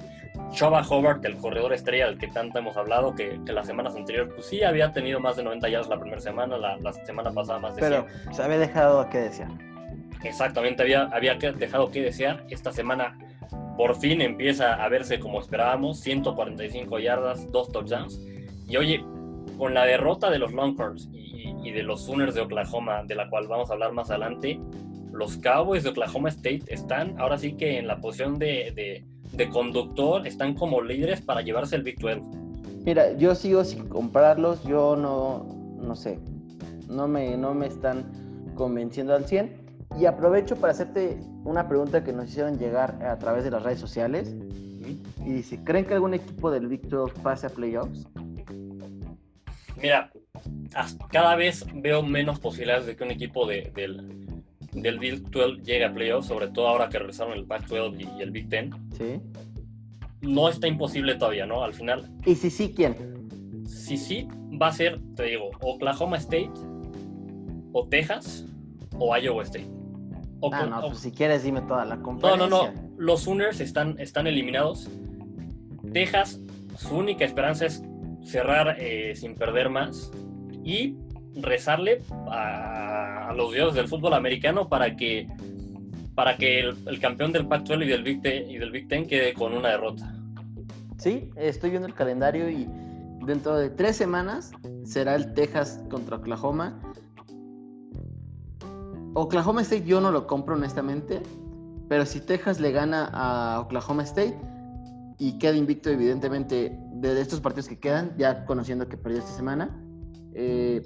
Choba 0.53 0.87
Hobart, 0.89 1.25
el 1.25 1.39
corredor 1.39 1.73
estrella 1.73 2.07
del 2.07 2.19
que 2.19 2.29
tanto 2.29 2.61
hemos 2.61 2.77
hablado, 2.77 3.17
que, 3.17 3.41
que 3.45 3.53
las 3.53 3.67
semanas 3.67 3.97
anteriores, 3.97 4.33
pues 4.33 4.47
sí 4.47 4.63
había 4.63 4.93
tenido 4.93 5.19
más 5.19 5.37
de 5.37 5.43
90 5.43 5.69
yardas 5.71 5.89
la 5.89 5.99
primera 5.99 6.21
semana, 6.21 6.57
la, 6.57 6.77
la 6.77 6.93
semana 6.93 7.33
pasada 7.33 7.59
más 7.59 7.75
de 7.75 7.81
Pero 7.81 8.07
se 8.31 8.43
había 8.43 8.59
dejado 8.59 9.01
a 9.01 9.11
qué 9.11 9.19
decir 9.19 9.72
exactamente 10.25 10.83
había, 10.83 11.05
había 11.05 11.35
dejado 11.35 11.91
que 11.91 12.03
desear. 12.03 12.45
Esta 12.51 12.73
semana 12.73 13.19
por 13.77 13.97
fin 13.97 14.21
empieza 14.21 14.75
a 14.75 14.89
verse 14.89 15.19
como 15.19 15.41
esperábamos, 15.41 16.01
145 16.01 16.99
yardas, 16.99 17.51
dos 17.51 17.71
touchdowns. 17.71 18.21
Y 18.69 18.77
oye, 18.77 19.05
con 19.59 19.75
la 19.75 19.85
derrota 19.85 20.31
de 20.31 20.39
los 20.39 20.53
Longhorns 20.53 21.09
y, 21.13 21.71
de 21.71 21.83
los 21.83 22.05
Sooners 22.05 22.35
de 22.35 22.41
Oklahoma, 22.41 23.05
de 23.05 23.15
la 23.15 23.31
cual 23.31 23.47
vamos 23.49 23.71
a 23.71 23.75
hablar 23.75 23.93
más 23.93 24.11
adelante, 24.11 24.61
los 25.13 25.37
Cowboys 25.39 25.85
de 25.85 25.91
Oklahoma 25.91 26.29
State 26.29 26.63
están 26.69 27.19
ahora 27.19 27.39
sí 27.39 27.53
que 27.53 27.79
en 27.79 27.87
la 27.87 28.01
posición 28.01 28.39
de, 28.39 28.73
de, 28.75 29.05
de 29.33 29.49
conductor, 29.49 30.27
están 30.27 30.55
como 30.55 30.83
líderes 30.83 31.21
para 31.21 31.43
llevarse 31.43 31.77
el 31.77 31.83
Big 31.83 31.99
12. 31.99 32.21
Mira, 32.85 33.17
yo 33.17 33.35
sigo 33.35 33.65
sin 33.65 33.89
comprarlos, 33.89 34.63
yo 34.65 34.97
no, 34.97 35.47
no 35.81 35.95
sé, 35.95 36.19
no 36.89 37.07
me, 37.07 37.37
no 37.37 37.55
me 37.55 37.67
están 37.67 38.05
convenciendo 38.55 39.15
al 39.15 39.25
100. 39.25 39.62
Y 39.99 40.07
aprovecho 40.07 40.57
para 40.57 40.73
hacerte 40.73 41.19
una 41.45 41.69
pregunta 41.69 42.03
que 42.03 42.13
nos 42.13 42.29
hicieron 42.29 42.59
llegar 42.59 43.05
a 43.05 43.19
través 43.19 43.45
de 43.45 43.51
las 43.51 43.63
redes 43.63 43.79
sociales. 43.79 44.35
Y 45.25 45.33
dice, 45.33 45.63
¿creen 45.63 45.85
que 45.85 45.95
algún 45.95 46.15
equipo 46.15 46.51
del 46.51 46.67
Big 46.67 46.89
12 46.89 47.21
pase 47.21 47.47
a 47.47 47.51
playoffs? 47.51 48.09
Mira, 49.81 50.11
cada 51.11 51.37
vez 51.37 51.65
veo 51.75 52.03
menos 52.03 52.39
posibilidades 52.41 52.87
de 52.87 52.97
que 52.97 53.05
un 53.05 53.11
equipo 53.11 53.47
de, 53.47 53.73
del, 53.75 54.43
del 54.73 54.99
Big 54.99 55.31
12 55.31 55.63
llegue 55.63 55.85
a 55.85 55.93
playoffs, 55.93 56.29
sobre 56.29 56.49
todo 56.49 56.69
ahora 56.69 56.89
que 56.89 56.99
regresaron 56.99 57.35
el 57.35 57.45
Pac-12 57.45 58.19
y, 58.19 58.23
el 58.23 58.31
Big 58.31 58.49
10. 58.49 58.71
Sí. 58.97 59.21
No 60.23 60.49
está 60.49 60.67
imposible 60.67 61.17
todavía, 61.17 61.47
¿no? 61.47 61.63
Al 61.63 61.75
final. 61.75 62.11
¿Y 62.25 62.35
si 62.35 62.51
sí, 62.51 62.73
quién? 62.75 62.97
Si 63.67 63.97
sí, 63.97 64.29
va 64.61 64.69
a 64.69 64.73
ser, 64.73 65.01
te 65.17 65.25
digo, 65.25 65.51
Oklahoma 65.61 66.17
State, 66.17 66.51
o 67.73 67.87
Texas, 67.89 68.47
o 68.99 69.17
Iowa 69.17 69.43
State. 69.43 69.82
Ah, 70.51 70.67
no, 70.67 70.81
pues 70.89 70.99
si 70.99 71.13
quieres 71.13 71.45
dime 71.45 71.61
toda 71.63 71.85
la 71.85 71.99
conferencia. 71.99 72.47
No, 72.47 72.65
no, 72.65 72.73
no. 72.73 72.91
Los 72.97 73.23
Sooners 73.23 73.61
están, 73.61 73.99
están 73.99 74.27
eliminados. 74.27 74.89
Texas, 75.93 76.41
su 76.77 76.97
única 76.97 77.25
esperanza 77.25 77.67
es 77.67 77.83
cerrar 78.25 78.77
eh, 78.79 79.15
sin 79.15 79.35
perder 79.35 79.69
más 79.69 80.11
y 80.65 80.97
rezarle 81.35 82.03
a, 82.31 83.33
los 83.37 83.53
dioses 83.53 83.75
del 83.75 83.89
fútbol 83.89 84.15
americano 84.15 84.69
para 84.69 84.95
que, 84.97 85.29
para 86.15 86.37
que 86.37 86.61
el, 86.61 87.01
campeón 87.01 87.33
del 87.33 87.47
Pac-12 87.47 87.85
y 87.85 87.89
del, 87.89 88.03
Big 88.03 88.21
Ten, 88.21 88.51
y 88.51 88.59
del 88.59 88.71
Big 88.71 88.89
Ten 88.89 89.07
quede 89.07 89.33
con 89.33 89.55
una 89.55 89.71
derrota. 89.71 90.15
Sí, 90.99 91.31
estoy 91.37 91.71
viendo 91.71 91.89
el 91.89 91.95
calendario 91.95 92.51
y 92.51 92.69
dentro 93.25 93.57
de 93.57 93.71
tres 93.71 93.97
semanas 93.97 94.53
será 94.85 95.15
el 95.15 95.33
Texas 95.33 95.83
contra 95.91 96.17
Oklahoma 96.17 96.79
Oklahoma 99.15 99.63
State 99.63 99.85
yo 99.85 100.01
no 100.01 100.11
lo 100.11 100.27
compro 100.27 100.55
honestamente, 100.55 101.21
pero 101.89 102.07
si 102.07 102.21
Texas 102.21 102.61
le 102.61 102.73
gana 102.73 103.11
a 103.13 103.61
Oklahoma 103.61 104.03
State 104.05 104.37
y 105.19 105.39
queda 105.39 105.57
invicto 105.57 105.91
evidentemente 105.91 106.79
de 106.95 107.21
estos 107.21 107.41
partidos 107.41 107.69
que 107.69 107.79
quedan, 107.79 108.15
ya 108.17 108.47
conociendo 108.47 108.89
que 108.89 108.97
perdió 108.97 109.19
esta 109.19 109.33
semana, 109.33 109.79
eh, 110.35 110.83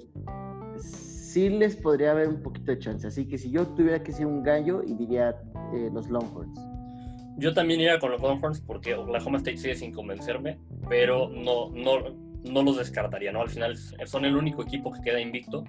sí 0.76 1.48
les 1.50 1.76
podría 1.76 2.10
haber 2.10 2.28
un 2.28 2.42
poquito 2.42 2.72
de 2.72 2.78
chance. 2.78 3.06
Así 3.06 3.28
que 3.28 3.38
si 3.38 3.50
yo 3.50 3.66
tuviera 3.68 4.02
que 4.02 4.12
ser 4.12 4.26
un 4.26 4.42
gallo, 4.42 4.82
y 4.82 4.94
diría 4.94 5.36
eh, 5.74 5.90
los 5.92 6.08
Longhorns. 6.08 6.58
Yo 7.38 7.54
también 7.54 7.80
iría 7.80 8.00
con 8.00 8.10
los 8.10 8.20
Longhorns 8.20 8.60
porque 8.60 8.94
Oklahoma 8.94 9.38
State 9.38 9.58
sigue 9.58 9.74
sin 9.76 9.92
convencerme, 9.92 10.58
pero 10.88 11.28
no, 11.28 11.70
no, 11.70 12.10
no 12.42 12.62
los 12.62 12.78
descartaría, 12.78 13.30
¿no? 13.30 13.42
Al 13.42 13.50
final 13.50 13.76
son 14.06 14.24
el 14.24 14.34
único 14.34 14.62
equipo 14.62 14.90
que 14.90 15.02
queda 15.02 15.20
invicto 15.20 15.62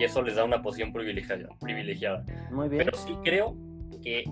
y 0.00 0.04
eso 0.04 0.22
les 0.22 0.34
da 0.34 0.44
una 0.44 0.62
posición 0.62 0.94
privilegiada. 0.94 1.48
privilegiada. 1.60 2.24
Muy 2.50 2.70
bien. 2.70 2.84
Pero 2.84 2.96
sí 2.96 3.14
creo 3.22 3.54
que 4.02 4.24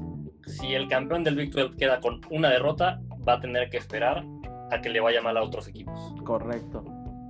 si 0.47 0.75
el 0.75 0.89
campeón 0.89 1.25
del 1.25 1.37
Big 1.37 1.53
12 1.53 1.77
queda 1.77 2.01
con 2.01 2.23
una 2.31 2.49
derrota, 2.49 3.03
va 3.29 3.35
a 3.35 3.41
tener 3.41 3.69
que 3.69 3.77
esperar 3.77 4.25
a 4.71 4.81
que 4.81 4.89
le 4.89 5.01
vaya 5.01 5.21
mal 5.21 5.37
a 5.37 5.43
otros 5.43 5.69
equipos. 5.69 6.15
Correcto. 6.25 6.85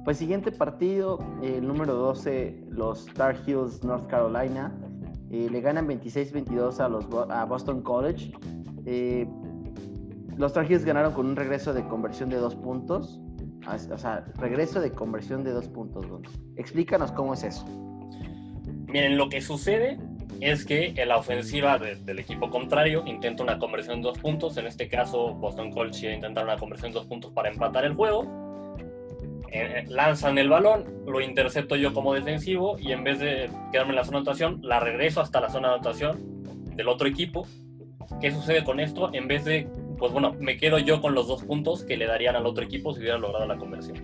Pues 0.05 0.19
siguiente 0.19 0.53
partido, 0.53 1.19
el 1.43 1.67
número 1.67 1.95
12, 1.95 2.67
los 2.71 3.09
Star 3.09 3.37
Heels 3.45 3.83
North 3.83 4.07
Carolina. 4.07 4.73
Eh, 5.33 5.49
le 5.51 5.61
ganan 5.61 5.89
26-22 5.89 6.79
a, 6.79 6.89
los, 6.89 7.07
a 7.31 7.45
Boston 7.45 7.83
College. 7.83 8.33
Eh, 8.87 9.27
los 10.37 10.53
Star 10.53 10.71
Heels 10.71 10.85
ganaron 10.85 11.13
con 11.13 11.27
un 11.27 11.35
regreso 11.35 11.75
de 11.75 11.85
conversión 11.89 12.29
de 12.31 12.37
dos 12.37 12.55
puntos. 12.55 13.21
O 13.67 13.99
sea, 13.99 14.25
regreso 14.37 14.81
de 14.81 14.93
conversión 14.93 15.43
de 15.43 15.51
dos 15.51 15.67
puntos. 15.67 16.07
Explícanos 16.57 17.11
cómo 17.11 17.35
es 17.35 17.43
eso. 17.43 17.67
Miren, 18.89 19.17
lo 19.17 19.29
que 19.29 19.41
sucede 19.41 19.99
es 20.41 20.65
que 20.65 20.95
en 20.97 21.09
la 21.09 21.17
ofensiva 21.17 21.79
del 21.79 22.19
equipo 22.19 22.51
contrario 22.51 23.03
intenta 23.07 23.43
una 23.43 23.59
conversión 23.59 24.01
de 24.01 24.09
dos 24.09 24.19
puntos. 24.19 24.57
En 24.57 24.67
este 24.67 24.89
caso, 24.89 25.35
Boston 25.35 25.71
College 25.71 26.07
iba 26.07 26.13
a 26.13 26.17
intentar 26.17 26.45
una 26.45 26.57
conversión 26.57 26.93
de 26.93 26.99
dos 26.99 27.07
puntos 27.07 27.33
para 27.33 27.51
empatar 27.51 27.85
el 27.85 27.95
juego. 27.95 28.25
Eh, 29.51 29.85
lanzan 29.89 30.37
el 30.39 30.49
balón, 30.49 30.85
lo 31.07 31.21
intercepto 31.23 31.75
yo 31.75 31.95
como 31.95 32.13
defensivo 32.13 32.79
y 32.79 32.93
en 32.93 33.03
vez 33.03 33.19
de 33.19 33.51
quedarme 33.73 33.91
en 33.91 33.97
la 33.97 34.05
zona 34.05 34.19
de 34.19 34.23
anotación, 34.23 34.61
la 34.63 34.79
regreso 34.79 35.23
hasta 35.23 35.41
la 35.41 35.49
zona 35.49 35.69
de 35.69 35.75
anotación 35.75 36.45
del 36.77 36.89
otro 36.89 37.09
equipo. 37.09 37.47
¿Qué 38.21 38.31
sucede 38.31 38.63
con 38.65 38.79
esto? 38.79 39.11
En 39.13 39.27
vez 39.27 39.45
de, 39.45 39.69
pues 39.99 40.13
bueno, 40.13 40.35
me 40.39 40.57
quedo 40.57 40.79
yo 40.79 41.01
con 41.01 41.15
los 41.15 41.29
dos 41.29 41.45
puntos 41.45 41.85
que 41.85 41.97
le 41.97 42.07
darían 42.07 42.37
al 42.37 42.47
otro 42.47 42.65
equipo 42.65 42.93
si 42.93 43.01
hubiera 43.01 43.19
logrado 43.19 43.47
la 43.47 43.57
conversión. 43.57 43.99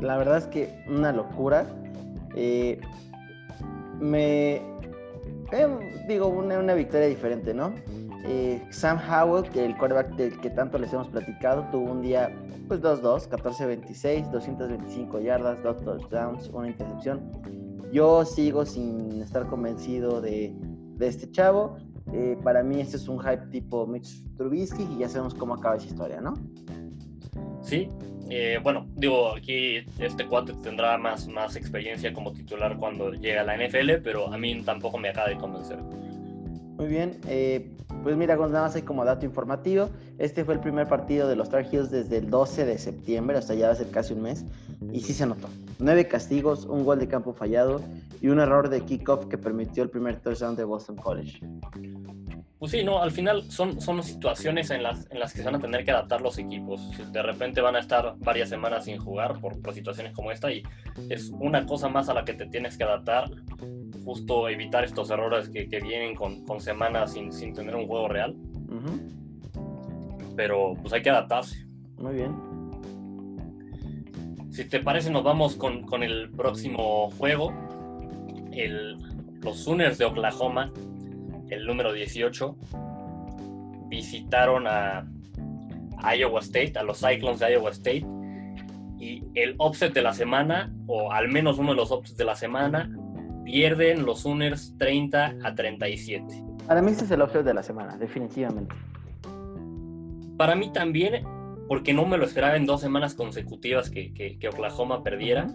La 0.00 0.16
verdad 0.16 0.38
es 0.38 0.46
que 0.46 0.84
una 0.88 1.12
locura. 1.12 1.66
Eh, 2.34 2.80
me. 4.02 4.56
Eh, 5.52 6.04
digo, 6.08 6.28
una, 6.28 6.74
victoria 6.74 7.06
diferente, 7.06 7.54
¿no? 7.54 7.74
Eh, 8.24 8.62
Sam 8.70 8.98
Howell, 8.98 9.44
el 9.54 9.76
quarterback 9.76 10.14
del 10.16 10.40
que 10.40 10.50
tanto 10.50 10.78
les 10.78 10.92
hemos 10.92 11.08
platicado, 11.08 11.66
tuvo 11.70 11.90
un 11.90 12.02
día 12.02 12.30
pues 12.68 12.80
2-2, 12.80 13.28
14-26, 13.28 14.30
225 14.30 15.20
yardas, 15.20 15.62
dos 15.62 15.82
touchdowns, 15.82 16.48
una 16.50 16.68
intercepción. 16.68 17.20
Yo 17.92 18.24
sigo 18.24 18.64
sin 18.64 19.20
estar 19.20 19.46
convencido 19.46 20.20
de, 20.20 20.54
de 20.96 21.06
este 21.06 21.30
chavo. 21.30 21.76
Eh, 22.12 22.38
para 22.42 22.62
mí 22.62 22.80
este 22.80 22.96
es 22.96 23.08
un 23.08 23.18
hype 23.20 23.46
tipo 23.50 23.86
Mitch 23.86 24.24
Trubisky 24.36 24.82
y 24.84 24.98
ya 24.98 25.08
sabemos 25.08 25.34
cómo 25.34 25.54
acaba 25.54 25.76
esa 25.76 25.86
historia, 25.86 26.20
¿no? 26.20 26.34
Sí, 27.62 27.88
eh, 28.34 28.58
bueno, 28.62 28.86
digo, 28.96 29.36
aquí 29.36 29.84
este 29.98 30.26
cuate 30.26 30.54
tendrá 30.62 30.96
más, 30.96 31.28
más 31.28 31.54
experiencia 31.54 32.14
como 32.14 32.32
titular 32.32 32.78
cuando 32.78 33.12
llega 33.12 33.42
a 33.42 33.44
la 33.44 33.58
NFL, 33.58 34.02
pero 34.02 34.32
a 34.32 34.38
mí 34.38 34.62
tampoco 34.62 34.96
me 34.96 35.10
acaba 35.10 35.28
de 35.28 35.36
convencer. 35.36 35.78
Muy 36.78 36.86
bien, 36.86 37.20
eh, 37.28 37.70
pues 38.02 38.16
mira, 38.16 38.34
nada 38.36 38.62
más 38.62 38.74
hay 38.74 38.82
como 38.82 39.04
dato 39.04 39.26
informativo. 39.26 39.90
Este 40.16 40.46
fue 40.46 40.54
el 40.54 40.60
primer 40.60 40.88
partido 40.88 41.28
de 41.28 41.36
los 41.36 41.50
Tar 41.50 41.66
Heels 41.70 41.90
desde 41.90 42.16
el 42.16 42.30
12 42.30 42.64
de 42.64 42.78
septiembre, 42.78 43.36
hasta 43.36 43.52
ya 43.54 43.70
hace 43.70 43.86
casi 43.90 44.14
un 44.14 44.22
mes, 44.22 44.46
y 44.90 45.00
sí 45.00 45.12
se 45.12 45.26
notó. 45.26 45.48
Nueve 45.78 46.08
castigos, 46.08 46.64
un 46.64 46.84
gol 46.84 47.00
de 47.00 47.08
campo 47.08 47.34
fallado 47.34 47.82
y 48.22 48.28
un 48.28 48.40
error 48.40 48.70
de 48.70 48.80
kickoff 48.80 49.26
que 49.26 49.36
permitió 49.36 49.82
el 49.82 49.90
primer 49.90 50.20
touchdown 50.20 50.56
de 50.56 50.64
Boston 50.64 50.96
College. 50.96 51.38
Pues 52.62 52.70
sí, 52.70 52.84
no, 52.84 53.02
al 53.02 53.10
final 53.10 53.42
son, 53.50 53.80
son 53.80 54.00
situaciones 54.04 54.70
en 54.70 54.84
las, 54.84 55.10
en 55.10 55.18
las 55.18 55.32
que 55.32 55.40
se 55.40 55.44
van 55.46 55.56
a 55.56 55.58
tener 55.58 55.84
que 55.84 55.90
adaptar 55.90 56.20
los 56.20 56.38
equipos. 56.38 56.80
De 57.10 57.20
repente 57.20 57.60
van 57.60 57.74
a 57.74 57.80
estar 57.80 58.14
varias 58.18 58.50
semanas 58.50 58.84
sin 58.84 58.98
jugar 58.98 59.40
por, 59.40 59.74
situaciones 59.74 60.12
como 60.12 60.30
esta 60.30 60.52
y 60.52 60.62
es 61.08 61.30
una 61.30 61.66
cosa 61.66 61.88
más 61.88 62.08
a 62.08 62.14
la 62.14 62.24
que 62.24 62.34
te 62.34 62.46
tienes 62.46 62.78
que 62.78 62.84
adaptar, 62.84 63.28
justo 64.04 64.48
evitar 64.48 64.84
estos 64.84 65.10
errores 65.10 65.48
que, 65.48 65.64
vienen 65.80 66.14
con, 66.14 66.60
semanas 66.60 67.14
sin, 67.14 67.32
sin, 67.32 67.52
tener 67.52 67.74
un 67.74 67.88
juego 67.88 68.06
real. 68.06 68.36
Pero 70.36 70.74
pues 70.80 70.92
hay 70.92 71.02
que 71.02 71.10
adaptarse. 71.10 71.66
Muy 71.98 72.14
bien. 72.14 72.32
Si 74.52 74.66
te 74.66 74.78
parece, 74.78 75.10
nos 75.10 75.24
vamos 75.24 75.56
con, 75.56 76.04
el 76.04 76.30
próximo 76.30 77.10
juego. 77.18 77.52
los 79.40 79.58
Sooners 79.58 79.98
de 79.98 80.04
Oklahoma 80.04 80.72
el 81.52 81.66
número 81.66 81.92
18, 81.92 82.56
visitaron 83.88 84.66
a 84.66 85.06
Iowa 86.16 86.40
State, 86.40 86.72
a 86.76 86.82
los 86.82 86.98
Cyclones 86.98 87.40
de 87.40 87.52
Iowa 87.52 87.70
State, 87.70 88.06
y 88.98 89.24
el 89.34 89.56
offset 89.58 89.92
de 89.92 90.02
la 90.02 90.14
semana, 90.14 90.72
o 90.86 91.12
al 91.12 91.28
menos 91.28 91.58
uno 91.58 91.70
de 91.70 91.76
los 91.76 91.90
offsets 91.90 92.16
de 92.16 92.24
la 92.24 92.36
semana, 92.36 92.90
pierden 93.44 94.06
los 94.06 94.20
Sooners 94.20 94.76
30 94.78 95.34
a 95.42 95.54
37. 95.54 96.44
Para 96.66 96.80
mí 96.80 96.92
este 96.92 97.04
es 97.04 97.10
el 97.10 97.20
offset 97.20 97.44
de 97.44 97.54
la 97.54 97.62
semana, 97.62 97.96
definitivamente. 97.96 98.74
Para 100.36 100.54
mí 100.54 100.72
también, 100.72 101.24
porque 101.68 101.92
no 101.92 102.06
me 102.06 102.16
lo 102.16 102.24
esperaba 102.24 102.56
en 102.56 102.64
dos 102.64 102.80
semanas 102.80 103.14
consecutivas 103.14 103.90
que, 103.90 104.12
que 104.12 104.48
Oklahoma 104.48 105.02
perdiera. 105.02 105.48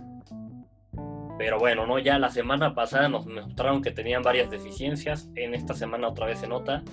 Pero 1.38 1.60
bueno, 1.60 1.86
¿no? 1.86 2.00
ya 2.00 2.18
la 2.18 2.30
semana 2.30 2.74
pasada 2.74 3.10
nos 3.10 3.28
mostraron 3.28 3.82
que 3.82 3.92
tenían 3.92 4.24
varias 4.24 4.50
deficiencias. 4.50 5.30
En 5.36 5.54
esta 5.54 5.74
semana 5.74 6.08
otra 6.08 6.26
vez 6.26 6.40
se 6.40 6.48
nota. 6.48 6.84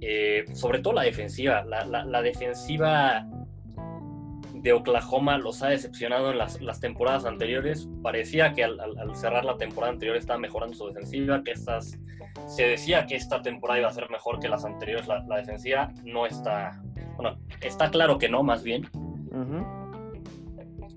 Eh, 0.00 0.44
sobre 0.52 0.78
todo 0.78 0.94
la 0.94 1.02
defensiva. 1.02 1.64
La, 1.64 2.22
defensiva 2.22 3.26
de 4.54 4.72
Oklahoma 4.72 5.38
los 5.38 5.62
ha 5.62 5.68
decepcionado 5.68 6.30
en 6.30 6.38
las, 6.38 6.80
temporadas 6.80 7.24
anteriores. 7.24 7.88
Parecía 8.02 8.52
que 8.52 8.62
al, 8.62 8.78
cerrar 9.14 9.44
la 9.44 9.56
temporada 9.56 9.92
anterior 9.92 10.16
estaba 10.16 10.38
mejorando 10.38 10.76
su 10.76 10.86
defensiva, 10.86 11.42
que 11.42 11.52
estas, 11.52 11.98
se 12.46 12.68
decía 12.68 13.06
que 13.06 13.16
esta 13.16 13.42
temporada 13.42 13.80
iba 13.80 13.88
a 13.88 13.92
ser 13.92 14.08
mejor 14.10 14.38
que 14.38 14.48
las 14.48 14.64
anteriores. 14.64 15.08
La, 15.08 15.36
defensiva 15.36 15.92
no 16.04 16.24
está, 16.26 16.80
bueno, 17.16 17.38
está 17.60 17.90
claro 17.90 18.18
que 18.18 18.28
no, 18.28 18.44
más 18.44 18.62
bien. 18.62 18.88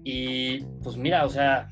Y 0.04 0.62
pues 0.84 0.98
mira, 0.98 1.26
o 1.26 1.30
sea, 1.30 1.68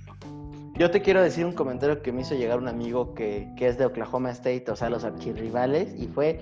yo 0.78 0.92
te 0.92 1.02
quiero 1.02 1.22
decir 1.22 1.46
un 1.46 1.54
comentario 1.54 2.02
que 2.02 2.12
me 2.12 2.22
hizo 2.22 2.36
llegar 2.36 2.60
un 2.60 2.68
amigo 2.68 3.14
que, 3.14 3.50
es 3.58 3.78
de 3.78 3.86
Oklahoma 3.86 4.30
State, 4.32 4.66
o 4.70 4.76
sea, 4.76 4.90
los 4.90 5.04
archirrivales, 5.04 5.96
y 5.98 6.08
fue, 6.08 6.40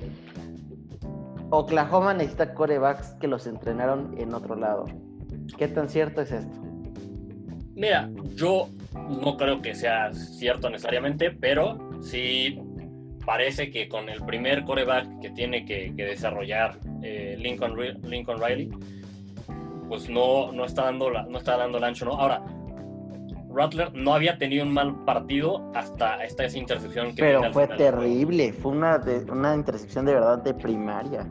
Oklahoma 1.52 2.14
necesita 2.14 2.54
corebacks 2.54 3.16
que 3.20 3.28
los 3.28 3.48
entrenaron 3.48 4.16
en 4.18 4.34
otro 4.34 4.56
lado. 4.56 4.86
¿Qué 5.58 5.68
tan 5.68 5.88
cierto 5.88 6.22
es 6.22 6.32
esto? 6.32 6.62
Mira, 7.76 8.10
yo 8.36 8.70
no 9.22 9.38
creo 9.38 9.62
que 9.62 9.74
sea 9.74 10.14
cierto 10.14 10.70
necesariamente, 10.70 11.32
pero 11.32 11.78
sí 12.02 12.60
parece 13.26 13.72
que 13.72 13.88
con 13.88 14.10
el 14.10 14.24
primer 14.24 14.66
coreback 14.66 15.20
que 15.22 15.30
tiene 15.32 15.66
que, 15.66 15.94
desarrollar 15.96 16.78
eh, 17.04 17.36
Lincoln, 17.40 17.76
Lincoln 18.04 18.42
Riley, 18.42 18.70
pues 19.88 20.10
no, 20.10 20.52
no, 20.52 20.66
está 20.66 20.84
dando 20.84 21.12
no 21.12 21.38
está 21.38 21.58
dando 21.58 21.78
el 21.78 21.84
ancho, 21.84 22.06
¿no? 22.06 22.14
Ahora, 22.14 22.44
Rattler 23.56 23.94
no 23.94 24.14
había 24.14 24.38
tenido 24.38 24.66
un 24.66 24.74
mal 24.74 25.06
partido 25.06 25.72
hasta 25.74 26.24
esta 26.24 26.46
intercepción 26.46 27.16
que 27.16 27.22
Pero 27.22 27.54
fue 27.54 27.68
terrible, 27.68 28.52
fue 28.52 28.74
una, 28.74 29.02
una 29.32 29.56
intercepción 29.56 30.06
de 30.06 30.14
verdad 30.14 30.40
de 30.44 30.54
primaria. 30.54 31.26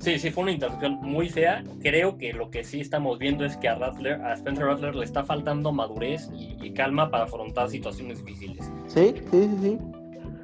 Sí, 0.00 0.18
sí, 0.18 0.30
fue 0.30 0.42
una 0.42 0.52
intercepción 0.52 0.98
muy 1.00 1.30
fea. 1.30 1.64
Creo 1.80 2.18
que 2.18 2.34
lo 2.34 2.50
que 2.50 2.62
sí 2.62 2.80
estamos 2.80 3.18
viendo 3.18 3.46
es 3.46 3.56
que 3.56 3.68
a 3.68 3.76
Rattler, 3.76 4.20
a 4.20 4.34
Spencer 4.34 4.66
Rattler 4.66 4.94
le 4.94 5.04
está 5.04 5.24
faltando 5.24 5.72
madurez 5.72 6.28
y, 6.34 6.72
calma 6.74 7.10
para 7.10 7.24
afrontar 7.24 7.70
situaciones 7.70 8.22
difíciles. 8.22 8.70
Sí, 8.86 9.14
sí, 9.30 9.48
sí, 9.48 9.58
sí. 9.62 9.78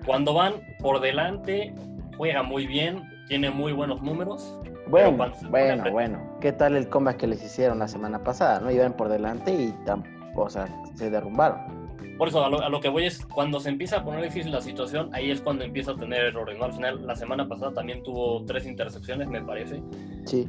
Cuando 0.06 0.32
van 0.32 0.54
por 0.80 1.00
delante, 1.00 1.74
juega 2.16 2.42
muy 2.42 2.66
bien, 2.66 3.02
tiene 3.28 3.50
muy 3.50 3.72
buenos 3.72 4.00
números. 4.02 4.58
Bueno, 4.88 5.30
bueno, 5.50 5.90
bueno. 5.92 6.38
¿Qué 6.40 6.52
tal 6.52 6.74
el 6.74 6.88
comeback 6.88 7.18
que 7.18 7.26
les 7.26 7.44
hicieron 7.44 7.78
la 7.78 7.88
semana 7.88 8.24
pasada? 8.24 8.60
¿No? 8.60 8.70
Iban 8.70 8.94
por 8.94 9.08
delante 9.10 9.52
y 9.52 9.72
tampoco 9.84 10.21
o 10.34 10.48
sea, 10.48 10.68
se 10.94 11.10
derrumbaron. 11.10 11.82
Por 12.18 12.28
eso, 12.28 12.44
a 12.44 12.68
lo, 12.68 12.80
que 12.80 12.88
voy 12.88 13.06
es, 13.06 13.24
cuando 13.26 13.58
se 13.58 13.68
empieza 13.68 13.98
a 13.98 14.04
poner 14.04 14.22
difícil 14.22 14.52
la 14.52 14.60
situación, 14.60 15.10
ahí 15.12 15.30
es 15.30 15.40
cuando 15.40 15.64
empieza 15.64 15.92
a 15.92 15.96
tener 15.96 16.26
errores, 16.26 16.58
¿no? 16.58 16.64
Al 16.64 16.72
final, 16.72 17.06
la 17.06 17.16
semana 17.16 17.48
pasada 17.48 17.72
también 17.72 18.02
tuvo 18.02 18.44
tres 18.44 18.66
intercepciones, 18.66 19.28
me 19.28 19.42
parece. 19.42 19.82
Sí. 20.26 20.48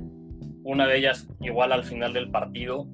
Una 0.64 0.86
de 0.86 0.98
ellas, 0.98 1.28
igual 1.42 1.72
al 1.72 1.84
final 1.84 2.14
del 2.14 2.30
partido, 2.30 2.88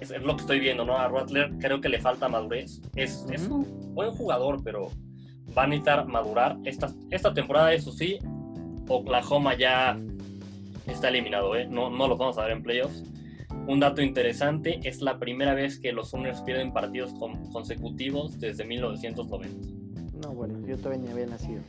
es, 0.00 0.10
lo 0.22 0.34
que 0.36 0.40
estoy 0.40 0.60
viendo, 0.60 0.84
¿no? 0.84 0.96
A 0.96 1.08
Rattler 1.08 1.50
creo 1.58 1.80
que 1.80 1.88
le 1.88 2.00
falta 2.00 2.28
madurez. 2.28 2.80
Es, 2.96 3.26
es 3.30 3.48
un 3.48 3.94
buen 3.94 4.12
jugador, 4.12 4.62
pero 4.64 4.90
va 5.56 5.64
a 5.64 5.66
necesitar 5.66 6.06
madurar. 6.06 6.56
Esta, 6.64 6.90
esta 7.10 7.34
temporada, 7.34 7.72
eso 7.72 7.92
sí, 7.92 8.18
Oklahoma 8.88 9.54
ya 9.54 9.98
está 10.86 11.08
eliminado, 11.08 11.54
¿eh? 11.54 11.66
No, 11.66 11.90
no 11.90 12.08
lo 12.08 12.16
vamos 12.16 12.38
a 12.38 12.42
ver 12.42 12.52
en 12.52 12.62
playoffs. 12.62 13.04
Un 13.70 13.78
dato 13.78 14.02
interesante, 14.02 14.80
es 14.82 15.00
la 15.00 15.20
primera 15.20 15.54
vez 15.54 15.78
que 15.78 15.92
los 15.92 16.10
Sooners 16.10 16.40
pierden 16.40 16.72
partidos 16.72 17.14
consecutivos 17.52 18.40
desde 18.40 18.64
1990. 18.64 19.68
No, 20.20 20.34
bueno, 20.34 20.58
yo 20.66 20.76
todavía 20.76 21.04
ni 21.04 21.12
había 21.12 21.26
nacido. 21.26 21.60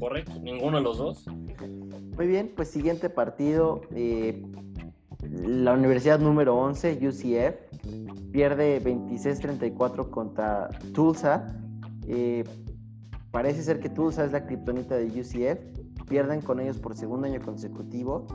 Correcto, 0.00 0.32
ninguno 0.40 0.78
de 0.78 0.82
los 0.82 0.98
dos. 0.98 1.26
Muy 1.28 2.26
bien, 2.26 2.50
pues 2.56 2.70
siguiente 2.70 3.08
partido. 3.08 3.82
Eh, 3.94 4.44
la 5.30 5.74
universidad 5.74 6.18
número 6.18 6.56
11, 6.56 7.06
UCF, 7.06 8.32
pierde 8.32 8.82
26-34 8.82 10.10
contra 10.10 10.70
Tulsa. 10.92 11.56
Eh, 12.08 12.42
parece 13.30 13.62
ser 13.62 13.78
que 13.78 13.90
Tulsa 13.90 14.24
es 14.24 14.32
la 14.32 14.44
criptonita 14.44 14.96
de 14.96 15.06
UCF. 15.06 16.08
Pierden 16.08 16.40
con 16.40 16.58
ellos 16.58 16.78
por 16.78 16.96
segundo 16.96 17.28
año 17.28 17.40
consecutivo 17.42 18.26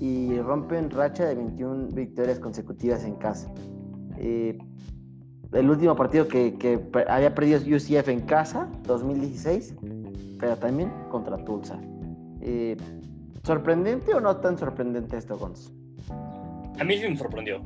y 0.00 0.38
rompen 0.38 0.90
racha 0.90 1.26
de 1.26 1.34
21 1.34 1.88
victorias 1.88 2.38
consecutivas 2.38 3.04
en 3.04 3.14
casa. 3.16 3.52
Eh, 4.18 4.58
el 5.52 5.70
último 5.70 5.96
partido 5.96 6.28
que, 6.28 6.80
había 7.08 7.34
perdido 7.34 7.60
UCF 7.60 8.08
en 8.08 8.20
casa, 8.20 8.68
2016, 8.84 9.74
pero 10.38 10.56
también 10.56 10.90
contra 11.10 11.36
Tulsa. 11.44 11.80
Eh, 12.40 12.76
¿Sorprendente 13.42 14.12
o 14.12 14.20
no 14.20 14.36
tan 14.38 14.58
sorprendente 14.58 15.16
esto, 15.16 15.38
Gonz? 15.38 15.70
A 16.78 16.84
mí 16.84 16.98
sí 16.98 17.08
me 17.08 17.16
sorprendió. 17.16 17.62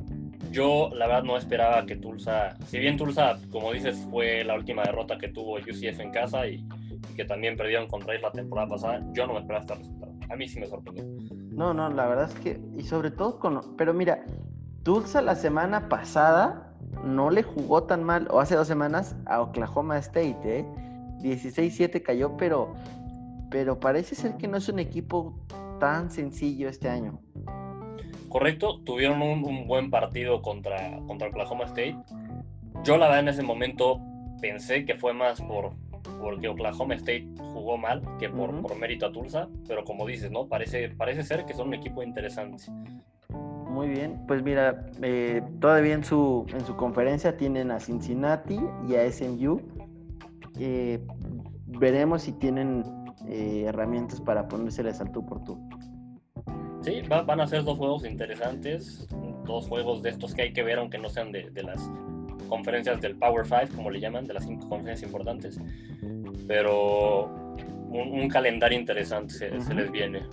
Yo, 0.51 0.89
la 0.93 1.07
verdad, 1.07 1.23
no 1.23 1.37
esperaba 1.37 1.85
que 1.85 1.95
Tulsa, 1.95 2.57
si 2.67 2.77
bien 2.77 2.97
Tulsa, 2.97 3.39
como 3.49 3.71
dices, 3.71 3.97
fue 4.11 4.43
la 4.43 4.55
última 4.55 4.83
derrota 4.83 5.17
que 5.17 5.29
tuvo 5.29 5.55
UCF 5.55 5.99
en 5.99 6.11
casa 6.11 6.45
y, 6.47 6.65
que 7.15 7.25
también 7.25 7.57
perdieron 7.57 7.87
contra 7.87 8.13
ellos 8.13 8.23
la 8.23 8.31
temporada 8.31 8.67
pasada, 8.67 9.01
yo 9.13 9.27
no 9.27 9.33
me 9.33 9.39
esperaba 9.39 9.61
este 9.61 9.75
resultado. 9.75 10.13
A 10.29 10.35
mí 10.35 10.47
sí 10.47 10.59
me 10.59 10.67
sorprendió. 10.67 11.05
No, 11.51 11.73
no, 11.73 11.89
la 11.89 12.07
verdad 12.07 12.29
es 12.29 12.39
que, 12.39 12.59
y 12.77 12.83
sobre 12.83 13.11
todo 13.11 13.39
con, 13.39 13.75
pero 13.75 13.93
mira, 13.93 14.23
Tulsa 14.83 15.21
la 15.21 15.35
semana 15.35 15.89
pasada 15.89 16.73
no 17.03 17.29
le 17.29 17.43
jugó 17.43 17.83
tan 17.83 18.03
mal, 18.03 18.27
o 18.31 18.39
hace 18.39 18.55
dos 18.55 18.67
semanas, 18.67 19.15
a 19.25 19.41
Oklahoma 19.41 19.97
State, 19.97 20.39
¿eh? 20.43 20.65
16-7 21.19 22.01
cayó, 22.01 22.35
pero, 22.37 22.73
pero 23.49 23.79
parece 23.79 24.15
ser 24.15 24.37
que 24.37 24.47
no 24.47 24.57
es 24.57 24.69
un 24.69 24.79
equipo 24.79 25.37
tan 25.79 26.09
sencillo 26.09 26.69
este 26.69 26.89
año. 26.89 27.19
Correcto, 28.29 28.79
tuvieron 28.85 29.21
un, 29.21 29.67
buen 29.67 29.91
partido 29.91 30.41
contra, 30.41 30.97
contra 31.05 31.27
Oklahoma 31.27 31.65
State. 31.65 31.97
Yo 32.83 32.97
la 32.97 33.07
verdad 33.07 33.19
en 33.19 33.27
ese 33.27 33.43
momento 33.43 33.99
pensé 34.39 34.85
que 34.85 34.95
fue 34.95 35.13
más 35.13 35.41
por 35.41 35.73
porque 36.19 36.47
Oklahoma 36.47 36.95
State 36.95 37.27
jugó 37.61 37.77
mal 37.77 38.01
que 38.19 38.29
por, 38.29 38.61
por 38.61 38.77
mérito 38.77 39.05
a 39.05 39.11
Tulsa, 39.11 39.47
pero 39.67 39.83
como 39.83 40.05
dices, 40.05 40.31
¿no? 40.31 40.47
Parece, 40.47 40.89
parece 40.89 41.23
ser 41.23 41.45
que 41.45 41.53
son 41.53 41.67
un 41.67 41.75
equipo 41.75 42.03
interesante. 42.03 42.63
Muy 43.69 43.87
bien, 43.87 44.19
pues 44.27 44.43
mira, 44.43 44.85
eh, 45.01 45.41
todavía 45.61 45.93
en 45.93 46.03
su, 46.03 46.45
en 46.49 46.65
su 46.65 46.75
conferencia 46.75 47.37
tienen 47.37 47.71
a 47.71 47.79
Cincinnati 47.79 48.59
y 48.89 48.95
a 48.95 49.09
SMU. 49.09 49.61
Eh, 50.59 50.99
veremos 51.67 52.23
si 52.23 52.33
tienen 52.33 52.83
eh, 53.27 53.65
herramientas 53.67 54.19
para 54.19 54.47
ponérseles 54.47 54.99
al 54.99 55.11
tú 55.11 55.25
por 55.25 55.43
tú. 55.43 55.57
Sí, 56.81 57.01
van 57.07 57.39
a 57.39 57.47
ser 57.47 57.63
dos 57.63 57.77
juegos 57.77 58.05
interesantes, 58.05 59.07
dos 59.45 59.67
juegos 59.67 60.01
de 60.01 60.09
estos 60.09 60.33
que 60.33 60.41
hay 60.41 60.53
que 60.53 60.63
ver, 60.63 60.79
aunque 60.79 60.97
no 60.97 61.09
sean 61.09 61.31
de, 61.31 61.49
de 61.51 61.63
las 61.63 61.89
conferencias 62.49 62.99
del 62.99 63.15
Power 63.15 63.45
Five, 63.45 63.69
como 63.73 63.89
le 63.89 64.01
llaman, 64.01 64.25
de 64.25 64.33
las 64.33 64.45
cinco 64.45 64.67
conferencias 64.67 65.09
importantes. 65.09 65.57
Pero 66.45 67.29
un, 67.91 68.29
calendario 68.29 68.79
interesante 68.79 69.33
se, 69.33 69.73
les 69.73 69.91
viene. 69.91 70.23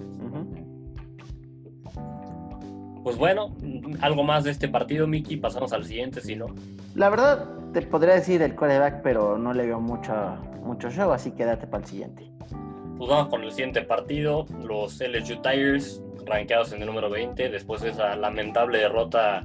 Pues 3.03 3.17
bueno, 3.17 3.57
algo 4.01 4.23
más 4.23 4.45
de 4.45 4.51
este 4.51 4.69
partido, 4.69 5.07
Miki. 5.07 5.37
Pasamos 5.37 5.73
al 5.73 5.85
siguiente, 5.85 6.21
si 6.21 6.37
no. 6.37 6.47
La 6.95 7.09
verdad, 7.09 7.49
te 7.73 7.83
podría 7.83 8.15
decir 8.15 8.43
el 8.43 8.55
quarterback, 8.55 9.03
pero 9.03 9.39
no 9.39 9.53
le 9.53 9.67
veo 9.67 9.81
mucho, 9.81 10.13
mucho 10.63 10.91
show, 10.91 11.11
así 11.13 11.31
que 11.31 11.45
date 11.45 11.67
para 11.67 11.85
el 11.85 11.89
siguiente. 11.89 12.31
Pues 12.99 13.09
vamos 13.09 13.29
con 13.29 13.45
el 13.45 13.51
siguiente 13.51 13.83
partido. 13.83 14.47
Los 14.63 15.01
LSU 15.01 15.41
Tigers, 15.41 16.03
rankeados 16.27 16.73
en 16.73 16.83
el 16.83 16.87
número 16.87 17.09
20, 17.09 17.49
después 17.49 17.81
de 17.81 17.91
esa 17.91 18.17
lamentable 18.17 18.79
derrota 18.79 19.45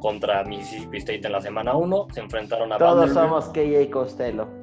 contra 0.00 0.44
Mississippi 0.44 0.98
State 0.98 1.26
en 1.26 1.32
la 1.32 1.40
semana 1.40 1.74
1. 1.74 2.08
Se 2.12 2.20
enfrentaron 2.20 2.72
a 2.72 2.78
Todos 2.78 3.12
somos 3.12 3.48
KJ 3.48 3.90
Costello. 3.90 4.59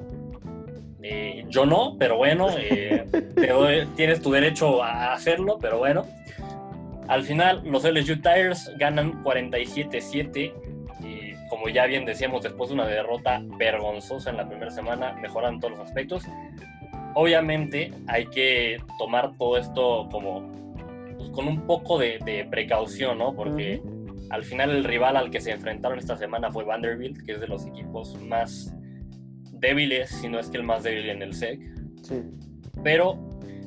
Eh, 1.02 1.44
yo 1.48 1.64
no, 1.64 1.96
pero 1.98 2.16
bueno, 2.16 2.48
eh, 2.58 3.06
tienes 3.96 4.20
tu 4.20 4.30
derecho 4.32 4.82
a 4.82 5.12
hacerlo, 5.12 5.58
pero 5.60 5.78
bueno. 5.78 6.06
Al 7.08 7.22
final, 7.22 7.62
los 7.64 7.84
LSU 7.84 8.16
Tigers 8.16 8.70
ganan 8.76 9.24
47-7 9.24 10.52
y 11.00 11.48
como 11.48 11.68
ya 11.68 11.86
bien 11.86 12.04
decíamos, 12.04 12.42
después 12.42 12.68
de 12.68 12.74
una 12.74 12.86
derrota 12.86 13.40
vergonzosa 13.58 14.30
en 14.30 14.36
la 14.36 14.48
primera 14.48 14.70
semana, 14.70 15.14
mejoran 15.14 15.58
todos 15.58 15.78
los 15.78 15.88
aspectos. 15.88 16.24
Obviamente 17.14 17.92
hay 18.06 18.26
que 18.26 18.76
tomar 18.98 19.32
todo 19.38 19.56
esto 19.56 20.08
como 20.10 20.52
pues, 21.16 21.30
con 21.30 21.48
un 21.48 21.66
poco 21.66 21.98
de, 21.98 22.46
precaución, 22.50 23.18
¿no? 23.18 23.34
Porque 23.34 23.80
al 24.30 24.44
final 24.44 24.70
el 24.70 24.84
rival 24.84 25.16
al 25.16 25.30
que 25.30 25.40
se 25.40 25.52
enfrentaron 25.52 25.98
esta 25.98 26.16
semana 26.16 26.52
fue 26.52 26.64
Vanderbilt, 26.64 27.24
que 27.24 27.32
es 27.32 27.40
de 27.40 27.48
los 27.48 27.66
equipos 27.66 28.20
más 28.20 28.74
débiles, 29.60 30.10
si 30.10 30.28
no 30.28 30.38
es 30.38 30.48
que 30.48 30.56
el 30.56 30.62
más 30.62 30.82
débil 30.82 31.08
en 31.10 31.22
el 31.22 31.34
SEC. 31.34 31.60
Sí. 32.02 32.22
Pero 32.82 33.18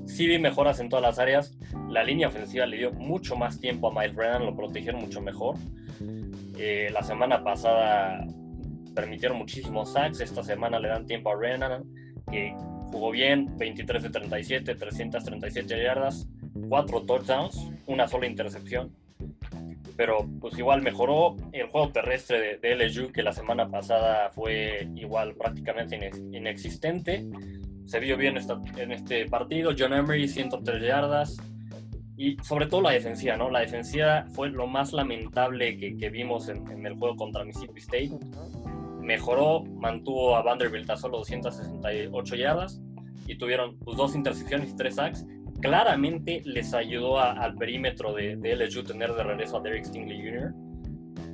sí 0.06 0.27
vi 0.27 0.39
mejoras 0.39 0.80
en 0.80 0.89
todas 0.89 1.04
las 1.04 1.19
áreas. 1.19 1.58
La 1.89 2.04
línea 2.04 2.27
ofensiva 2.27 2.65
le 2.65 2.77
dio 2.77 2.91
mucho 2.91 3.36
más 3.36 3.60
tiempo 3.60 3.89
a 3.89 3.93
Miles 3.93 4.15
Brennan, 4.15 4.45
lo 4.45 4.56
protegieron 4.56 5.01
mucho 5.01 5.21
mejor. 5.21 5.56
Eh, 6.58 6.89
la 6.91 7.04
semana 7.04 7.43
pasada 7.43 8.25
permitieron 8.95 9.38
muchísimos 9.38 9.93
sacks, 9.93 10.19
esta 10.19 10.43
semana 10.43 10.80
le 10.80 10.89
dan 10.89 11.06
tiempo 11.06 11.32
a 11.32 11.36
Brennan, 11.36 11.84
que 12.30 12.54
jugó 12.91 13.12
bien, 13.12 13.58
23 13.58 14.04
de 14.04 14.10
37, 14.10 14.75
337 14.75 15.84
yardas, 15.84 16.27
4 16.69 17.01
touchdowns, 17.04 17.71
una 17.88 18.08
sola 18.08 18.27
intercepción 18.27 18.91
pero 19.95 20.27
pues 20.39 20.58
igual 20.58 20.82
mejoró 20.82 21.36
el 21.51 21.67
juego 21.67 21.91
terrestre 21.91 22.60
de, 22.60 22.75
LSU 22.75 23.12
que 23.12 23.23
la 23.23 23.34
semana 23.34 23.69
pasada 23.69 24.30
fue 24.32 24.88
igual 24.95 25.36
prácticamente 25.36 26.12
inexistente. 26.32 27.25
Se 27.86 27.99
vio 27.99 28.17
bien 28.17 28.38
en 28.77 28.91
este 28.91 29.25
partido. 29.27 29.71
John 29.77 29.93
Emery 29.93 30.27
103 30.27 30.82
yardas 30.82 31.38
y 32.21 32.38
sobre 32.43 32.67
todo 32.67 32.82
la 32.82 32.91
defensiva, 32.91 33.36
¿no? 33.36 33.49
La 33.49 33.62
defensiva 33.62 34.27
fue 34.34 34.49
lo 34.49 34.67
más 34.67 34.93
lamentable 34.93 35.77
que, 35.77 36.10
vimos 36.10 36.49
en, 36.49 36.86
el 36.86 36.93
juego 36.93 37.15
contra 37.15 37.43
Mississippi 37.43 37.80
State. 37.80 38.12
Mejoró, 39.01 39.63
mantuvo 39.63 40.36
a 40.36 40.43
Vanderbilt 40.43 40.88
a 40.91 40.97
solo 40.97 41.17
268 41.17 42.36
yardas 42.36 42.80
y 43.25 43.38
tuvieron 43.39 43.75
pues, 43.80 43.97
dos 43.97 44.15
intercepciones 44.15 44.69
y 44.69 44.75
tres 44.75 44.95
sacks 44.95 45.25
claramente 45.62 46.41
les 46.43 46.74
ayudó 46.74 47.19
al 47.19 47.56
perímetro 47.56 48.13
de, 48.13 48.36
LSU 48.36 48.84
tener 48.84 49.13
de 49.13 49.24
regreso 49.24 49.58
a 49.58 49.62
Derek 49.62 49.86
Stingley 49.86 50.19
Jr., 50.19 50.54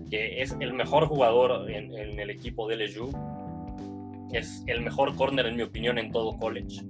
que 0.09 0.41
es 0.41 0.55
el 0.59 0.73
mejor 0.73 1.07
jugador 1.07 1.69
en, 1.69 2.19
el 2.19 2.29
equipo 2.29 2.67
de 2.67 2.77
LSU. 2.77 3.09
Es 4.31 4.63
el 4.67 4.81
mejor 4.81 5.15
corner, 5.15 5.45
en 5.47 5.55
mi 5.55 5.63
opinión, 5.63 5.97
en 5.97 6.11
todo 6.11 6.37
college. 6.37 6.81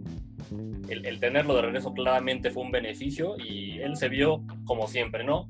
El, 0.90 1.20
tenerlo 1.20 1.56
de 1.56 1.64
regreso 1.64 1.94
claramente 1.94 2.50
fue 2.50 2.64
un 2.64 2.72
beneficio 2.72 3.36
y 3.38 3.80
él 3.80 3.98
se 3.98 4.10
vio 4.10 4.44
como 4.66 4.88
siempre, 4.88 5.24
¿no? 5.24 5.50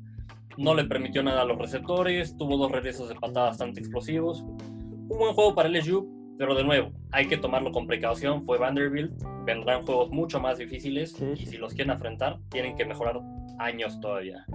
No 0.57 0.73
le 0.73 0.85
permitió 0.85 1.21
nada 1.21 1.43
a 1.43 1.45
los 1.45 1.57
receptores, 1.57 2.35
tuvo 2.35 2.57
dos 2.57 2.71
regresos 2.71 3.09
de 3.09 3.15
patada 3.15 3.49
bastante 3.49 3.79
explosivos. 3.79 4.41
Un 4.41 5.17
buen 5.19 5.33
juego 5.33 5.53
para 5.53 5.69
LSU, 5.69 6.16
pero 6.37 6.55
de 6.55 6.63
nuevo, 6.63 6.91
hay 7.11 7.27
que 7.27 7.37
tomarlo 7.37 7.71
con 7.71 7.87
precaución. 7.87 8.45
Fue 8.45 8.57
Vanderbilt, 8.57 9.11
vendrán 9.45 9.85
juegos 9.85 10.09
mucho 10.09 10.39
más 10.39 10.57
difíciles 10.57 11.19
y 11.35 11.45
si 11.45 11.57
los 11.57 11.73
quieren 11.73 11.91
afrontar, 11.91 12.39
tienen 12.49 12.75
que 12.75 12.85
mejorar 12.85 13.19
años 13.59 13.99
todavía. 13.99 14.45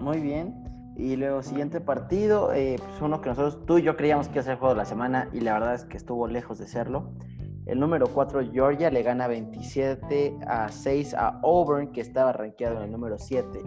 Muy 0.00 0.20
bien. 0.20 0.54
Y 0.96 1.16
luego, 1.16 1.42
siguiente 1.42 1.80
partido, 1.80 2.54
eh, 2.54 2.76
pues 2.78 3.02
uno 3.02 3.20
que 3.20 3.28
nosotros, 3.28 3.66
tú 3.66 3.76
y 3.78 3.82
yo 3.82 3.96
creíamos 3.96 4.28
que 4.28 4.34
iba 4.34 4.40
a 4.40 4.44
ser 4.44 4.52
el 4.54 4.58
juego 4.58 4.74
de 4.74 4.78
la 4.78 4.86
semana 4.86 5.28
y 5.32 5.40
la 5.40 5.52
verdad 5.52 5.74
es 5.74 5.84
que 5.84 5.98
estuvo 5.98 6.26
lejos 6.26 6.58
de 6.58 6.66
serlo. 6.66 7.12
El 7.66 7.80
número 7.80 8.06
4, 8.06 8.52
Georgia, 8.52 8.90
le 8.90 9.02
gana 9.02 9.26
27 9.26 10.38
a 10.46 10.68
6 10.70 11.14
a 11.14 11.40
Auburn, 11.42 11.92
que 11.92 12.00
estaba 12.00 12.32
rankeado 12.32 12.78
en 12.78 12.84
el 12.84 12.92
número 12.92 13.18
7. 13.18 13.58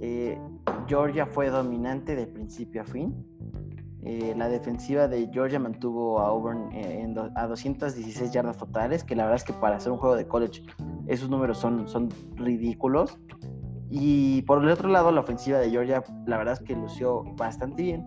Eh, 0.00 0.38
Georgia 0.86 1.26
fue 1.26 1.50
dominante 1.50 2.16
de 2.16 2.26
principio 2.26 2.82
a 2.82 2.84
fin. 2.84 3.14
Eh, 4.08 4.34
la 4.36 4.48
defensiva 4.48 5.08
de 5.08 5.28
Georgia 5.32 5.58
mantuvo 5.58 6.20
a 6.20 6.28
Auburn 6.28 6.70
eh, 6.72 7.12
a 7.34 7.48
216 7.48 8.30
yardas 8.30 8.56
totales, 8.56 9.02
que 9.02 9.16
la 9.16 9.24
verdad 9.24 9.36
es 9.36 9.42
que 9.42 9.52
para 9.52 9.76
hacer 9.76 9.90
un 9.90 9.98
juego 9.98 10.14
de 10.14 10.28
college 10.28 10.62
esos 11.08 11.28
números 11.28 11.58
son, 11.58 11.88
son 11.88 12.08
ridículos. 12.36 13.18
Y 13.90 14.42
por 14.42 14.62
el 14.62 14.70
otro 14.70 14.88
lado, 14.90 15.10
la 15.10 15.22
ofensiva 15.22 15.58
de 15.58 15.70
Georgia, 15.70 16.04
la 16.24 16.38
verdad 16.38 16.54
es 16.54 16.60
que 16.60 16.76
lució 16.76 17.24
bastante 17.36 17.82
bien, 17.82 18.06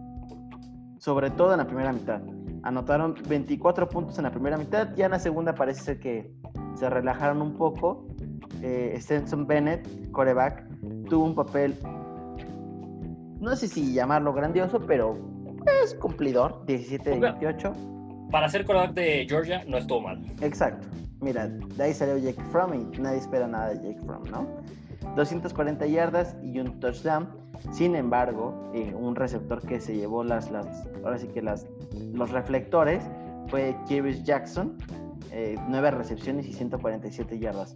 sobre 0.99 1.31
todo 1.31 1.51
en 1.51 1.57
la 1.57 1.67
primera 1.67 1.91
mitad. 1.91 2.21
Anotaron 2.63 3.15
24 3.27 3.89
puntos 3.89 4.17
en 4.17 4.23
la 4.23 4.31
primera 4.31 4.57
mitad, 4.57 4.95
ya 4.95 5.05
en 5.05 5.12
la 5.12 5.19
segunda 5.19 5.53
parece 5.53 5.81
ser 5.81 5.99
que 5.99 6.31
se 6.75 6.89
relajaron 6.89 7.41
un 7.41 7.57
poco. 7.57 8.07
Eh, 8.62 8.95
Stenson 9.01 9.45
Bennett, 9.45 10.12
coreback, 10.12 10.65
tuvo 11.09 11.25
un 11.25 11.35
papel, 11.35 11.75
no 13.41 13.53
sé 13.57 13.67
si 13.67 13.93
llamarlo 13.93 14.31
grandioso, 14.31 14.79
pero 14.79 15.38
es 15.84 15.95
cumplidor, 15.95 16.65
17 16.65 17.10
de 17.10 17.19
28. 17.19 17.74
Para 18.32 18.48
ser 18.50 18.65
quarterback 18.65 18.95
de 18.95 19.26
Georgia 19.28 19.63
no 19.67 19.78
estuvo 19.78 20.02
mal. 20.02 20.24
Exacto. 20.41 20.88
Mira, 21.22 21.48
de 21.48 21.84
ahí 21.84 21.93
salió 21.93 22.17
Jake 22.17 22.41
Fromm 22.52 22.74
y 22.74 22.98
nadie 23.00 23.17
espera 23.17 23.48
nada 23.48 23.74
de 23.74 23.89
Jake 23.89 24.06
Fromm, 24.06 24.24
¿no? 24.32 24.48
240 25.15 25.86
yardas 25.88 26.36
y 26.41 26.60
un 26.60 26.80
touchdown. 26.80 27.28
Sin 27.72 27.95
embargo, 27.95 28.72
eh, 28.74 28.93
un 28.95 29.15
receptor 29.15 29.62
que 29.65 29.82
se 29.82 29.95
llevó 29.95 30.24
las, 30.24 30.50
las, 30.50 30.88
ahora 31.04 31.17
sí 31.17 31.28
que 31.28 31.41
las, 31.41 31.67
los 32.13 32.30
reflectores 32.32 33.04
fue 33.48 33.76
Kyrus 33.88 34.24
Jackson, 34.24 34.78
eh, 35.32 35.56
9 35.67 35.91
recepciones 35.91 36.48
y 36.48 36.54
147 36.54 37.38
yardas. 37.38 37.76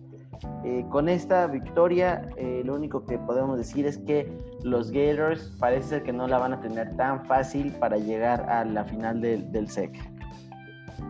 Eh, 0.64 0.86
con 0.90 1.10
esta 1.10 1.48
victoria, 1.48 2.30
eh, 2.38 2.62
lo 2.66 2.76
único 2.76 3.06
que 3.06 3.18
podemos 3.18 3.58
decir 3.58 3.86
es 3.86 3.98
que 3.98 4.32
los 4.64 4.92
Gators 4.92 5.56
parece 5.60 5.90
ser 5.90 6.04
que 6.04 6.14
no 6.14 6.28
la 6.28 6.38
van 6.38 6.54
a 6.54 6.62
tener 6.62 6.96
tan 6.96 7.26
fácil 7.26 7.72
para 7.74 7.98
llegar 7.98 8.50
a 8.50 8.64
la 8.64 8.84
final 8.86 9.22
del, 9.22 9.52
del 9.52 9.70
SEC. 9.70 9.94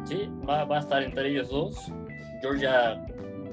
Sí, 0.06 0.30
va, 0.48 0.64
a 0.64 0.80
estar 0.80 1.04
entre 1.04 1.30
ellos 1.30 1.50
dos. 1.50 1.92
Georgia 2.42 3.06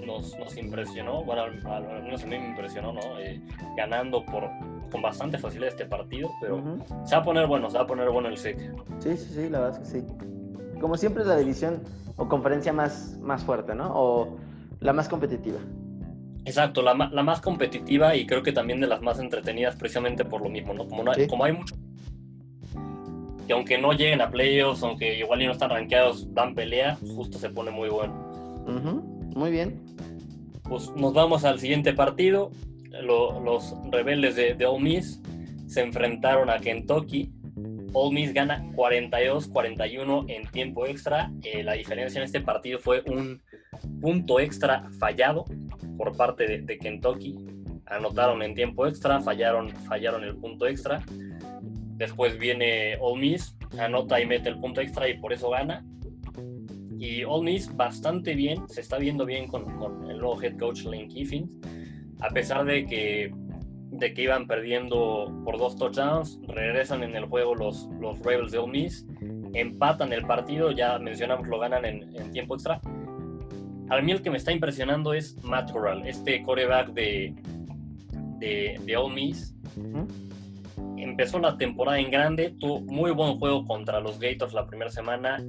nos, 0.05 0.37
nos 0.39 0.57
impresionó, 0.57 1.23
bueno, 1.23 1.43
al, 1.43 2.03
menos 2.03 2.23
a 2.23 2.27
mí 2.27 2.39
me 2.39 2.49
impresionó, 2.49 2.93
¿no? 2.93 3.19
Eh, 3.19 3.41
ganando 3.77 4.25
por, 4.25 4.49
con 4.91 5.03
bastante 5.03 5.39
facilidad 5.39 5.69
este 5.69 5.87
partido, 5.87 6.31
pero 6.41 6.63
se 7.05 7.15
va 7.15 7.21
a 7.21 7.25
poner 7.25 7.47
bueno, 7.47 7.71
se 7.71 7.77
va 7.77 7.85
a 7.85 7.87
poner 7.87 8.09
bueno 8.11 8.29
el 8.29 8.37
SEC. 8.37 8.59
Sí, 8.99 9.17
sí, 9.17 9.35
sí, 9.35 9.49
la 9.49 9.61
verdad 9.61 9.83
es 9.83 9.93
que 9.93 10.01
sí. 10.01 10.07
Como 10.81 10.97
siempre 10.97 11.23
es 11.23 11.29
la 11.29 11.37
división 11.37 11.83
o 12.17 12.29
conferencia 12.29 12.73
más, 12.73 13.19
más 13.21 13.45
fuerte, 13.45 13.75
¿no? 13.75 13.93
O 13.95 14.39
la 14.81 14.93
más 14.93 15.09
competitiva. 15.09 15.59
Exacto, 16.45 16.83
la, 16.83 16.95
la, 16.95 17.23
más 17.23 17.41
competitiva 17.41 18.17
y 18.17 18.27
creo 18.27 18.43
que 18.43 18.53
también 18.53 18.81
de 18.81 18.87
las 18.87 19.03
más 19.03 19.19
entretenidas 19.19 19.77
precisamente 19.77 20.25
por 20.25 20.43
lo 20.43 20.49
mismo, 20.49 20.73
¿no? 20.73 20.89
Como, 20.89 21.03
no 21.05 21.13
hay, 21.13 21.27
como 21.27 21.45
hay 21.45 21.53
mucho... 21.53 21.75
Que 23.47 23.53
aunque 23.53 23.79
no 23.79 23.93
lleguen 23.93 24.21
a 24.21 24.31
playoffs, 24.31 24.83
aunque 24.83 25.19
igual 25.19 25.43
y 25.43 25.47
no 25.47 25.53
están 25.53 25.71
rankeados, 25.71 26.33
dan 26.33 26.55
pelea, 26.55 26.97
justo 27.15 27.39
se 27.39 27.51
pone 27.51 27.71
muy 27.71 27.89
bueno. 27.89 28.15
Muy 29.35 29.51
bien. 29.51 29.81
Pues 30.63 30.91
nos 30.97 31.13
vamos 31.13 31.45
al 31.45 31.59
siguiente 31.59 31.93
partido. 31.93 32.53
los 33.03 33.75
rebeldes 33.91 34.37
de, 34.37 34.55
de 34.55 34.67
Ole 34.67 34.85
Miss 34.85 35.21
se 35.67 35.83
enfrentaron 35.83 36.49
a 36.49 36.59
Kentucky. 36.59 37.33
Ole 37.93 38.15
Miss 38.15 38.33
gana 38.33 38.65
42-41 38.77 40.25
en 40.29 40.47
tiempo 40.51 40.87
extra. 40.87 41.33
Eh, 41.43 41.65
la 41.65 41.73
diferencia 41.73 42.19
en 42.19 42.25
este 42.25 42.41
partido 42.41 42.79
fue 42.79 43.03
un 43.07 43.43
punto 44.01 44.41
extra 44.41 44.89
fallado 44.99 45.45
por 45.97 46.17
parte 46.17 46.63
de, 46.63 46.79
Kentucky. 46.79 47.37
Anotaron 47.87 48.43
en 48.43 48.55
tiempo 48.55 48.87
extra, 48.87 49.21
fallaron, 49.21 49.71
fallaron 49.71 50.25
el 50.25 50.37
punto 50.37 50.67
extra. 50.67 51.03
Después 51.97 52.39
viene 52.39 52.97
Ole 53.01 53.21
Miss, 53.21 53.57
anota 53.79 54.21
y 54.21 54.27
mete 54.27 54.49
el 54.49 54.59
punto 54.59 54.81
extra 54.81 55.09
y 55.09 55.19
por 55.19 55.33
eso 55.33 55.51
gana. 55.51 55.85
Y 56.99 57.25
Ole 57.25 57.53
Miss 57.53 57.75
bastante 57.75 58.35
bien, 58.35 58.69
se 58.69 58.81
está 58.81 58.99
viendo 58.99 59.27
bien 59.27 59.49
con, 59.49 59.65
el 60.09 60.19
nuevo 60.19 60.41
head 60.41 60.57
coach 60.59 60.85
Lane 60.85 61.09
Kiffin, 61.09 61.61
a 62.21 62.29
pesar 62.29 62.65
de 62.65 62.85
que, 62.87 63.35
de 63.91 64.15
que 64.15 64.23
iban 64.23 64.47
perdiendo 64.47 65.35
por 65.45 65.59
dos 65.59 65.77
touchdowns, 65.77 66.39
regresan 66.47 67.03
en 67.03 67.17
el 67.17 67.25
juego 67.25 67.55
los, 67.55 67.89
los 68.01 68.19
Rebels 68.21 68.53
de 68.53 68.59
Ole 68.59 68.73
Miss, 68.73 69.07
empatan 69.55 70.13
el 70.13 70.27
partido, 70.27 70.71
ya 70.73 70.99
mencionamos, 70.99 71.49
lo 71.49 71.59
ganan 71.59 71.85
en 71.85 72.33
tiempo 72.33 72.55
extra. 72.55 72.81
A 73.91 74.01
mí 74.01 74.13
el 74.13 74.23
que 74.23 74.31
me 74.31 74.37
está 74.37 74.53
impresionando 74.53 75.13
es 75.13 75.37
Matt 75.43 75.73
Corral, 75.73 76.07
este 76.07 76.45
coreback 76.45 76.93
de, 76.93 77.35
de, 78.39 78.81
de 78.85 78.97
Ole 78.97 79.15
Miss. 79.15 79.55
Empezó 80.97 81.41
la 81.41 81.57
temporada 81.57 81.99
en 81.99 82.11
grande, 82.11 82.55
tuvo 82.61 82.81
muy 82.83 83.11
buen 83.11 83.39
juego 83.39 83.67
contra 83.67 84.01
los 84.01 84.21
Gators 84.21 84.55
la 84.55 84.67
primera 84.67 84.91
semana 84.91 85.45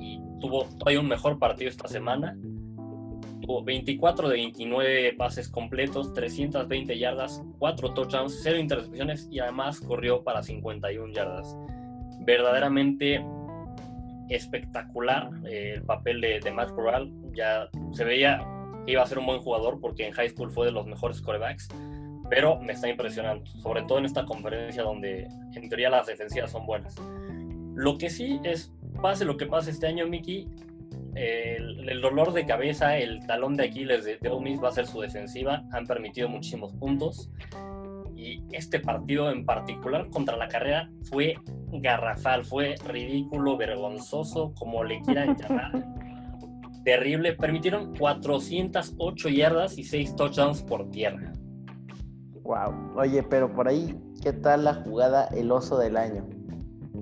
y 0.00 0.20
tuvo 0.40 0.64
todavía 0.78 1.00
un 1.00 1.06
mejor 1.06 1.38
partido 1.38 1.70
esta 1.70 1.86
semana. 1.86 2.36
Tuvo 3.42 3.62
24 3.62 4.28
de 4.28 4.34
29 4.34 5.14
pases 5.16 5.48
completos, 5.48 6.12
320 6.14 6.98
yardas, 6.98 7.40
4 7.60 7.94
touchdowns, 7.94 8.40
0 8.42 8.58
intercepciones 8.58 9.28
y 9.30 9.38
además 9.38 9.80
corrió 9.80 10.24
para 10.24 10.42
51 10.42 11.12
yardas. 11.12 11.56
Verdaderamente 12.26 13.24
espectacular 14.28 15.30
eh, 15.46 15.74
el 15.76 15.82
papel 15.82 16.20
de, 16.20 16.40
de 16.40 16.50
Matt 16.52 16.70
Corral. 16.72 17.12
Ya 17.32 17.68
se 17.92 18.04
veía 18.04 18.46
que 18.84 18.92
iba 18.92 19.02
a 19.02 19.06
ser 19.06 19.18
un 19.18 19.26
buen 19.26 19.40
jugador 19.40 19.80
porque 19.80 20.06
en 20.06 20.12
high 20.12 20.30
school 20.30 20.50
fue 20.50 20.66
de 20.66 20.72
los 20.72 20.86
mejores 20.86 21.20
quarterbacks, 21.20 21.68
pero 22.30 22.60
me 22.60 22.72
está 22.72 22.88
impresionando, 22.88 23.44
sobre 23.62 23.82
todo 23.82 23.98
en 23.98 24.04
esta 24.04 24.24
conferencia 24.24 24.82
donde 24.82 25.28
en 25.54 25.68
teoría 25.68 25.90
las 25.90 26.06
defensivas 26.06 26.50
son 26.50 26.66
buenas. 26.66 26.96
Lo 27.74 27.96
que 27.96 28.10
sí 28.10 28.40
es, 28.44 28.72
pase 29.00 29.24
lo 29.24 29.36
que 29.36 29.46
pase 29.46 29.70
este 29.70 29.86
año, 29.86 30.06
Mickey, 30.06 30.48
el, 31.14 31.88
el 31.88 32.00
dolor 32.00 32.32
de 32.32 32.44
cabeza, 32.46 32.96
el 32.96 33.26
talón 33.26 33.56
de 33.56 33.64
Aquiles 33.64 34.04
de, 34.04 34.18
de 34.18 34.28
Ole 34.28 34.50
Miss 34.50 34.62
va 34.62 34.68
a 34.68 34.72
ser 34.72 34.86
su 34.86 35.00
defensiva. 35.00 35.64
Han 35.72 35.86
permitido 35.86 36.28
muchísimos 36.28 36.72
puntos. 36.74 37.30
Y 38.16 38.42
este 38.52 38.80
partido 38.80 39.30
en 39.30 39.46
particular 39.46 40.08
contra 40.10 40.36
la 40.36 40.48
carrera 40.48 40.90
fue 41.04 41.36
garrafal, 41.72 42.44
fue 42.44 42.74
ridículo, 42.86 43.56
vergonzoso, 43.56 44.52
como 44.54 44.84
le 44.84 45.00
quieran 45.02 45.36
llamar. 45.36 45.72
Terrible. 46.84 47.34
Permitieron 47.34 47.94
408 47.96 49.28
yardas 49.28 49.76
y 49.78 49.84
6 49.84 50.16
touchdowns 50.16 50.62
por 50.62 50.90
tierra. 50.90 51.32
Wow. 52.42 52.94
Oye, 52.96 53.22
pero 53.22 53.52
por 53.52 53.68
ahí, 53.68 53.94
¿qué 54.22 54.32
tal 54.32 54.64
la 54.64 54.74
jugada 54.74 55.26
El 55.26 55.52
Oso 55.52 55.78
del 55.78 55.96
Año? 55.98 56.26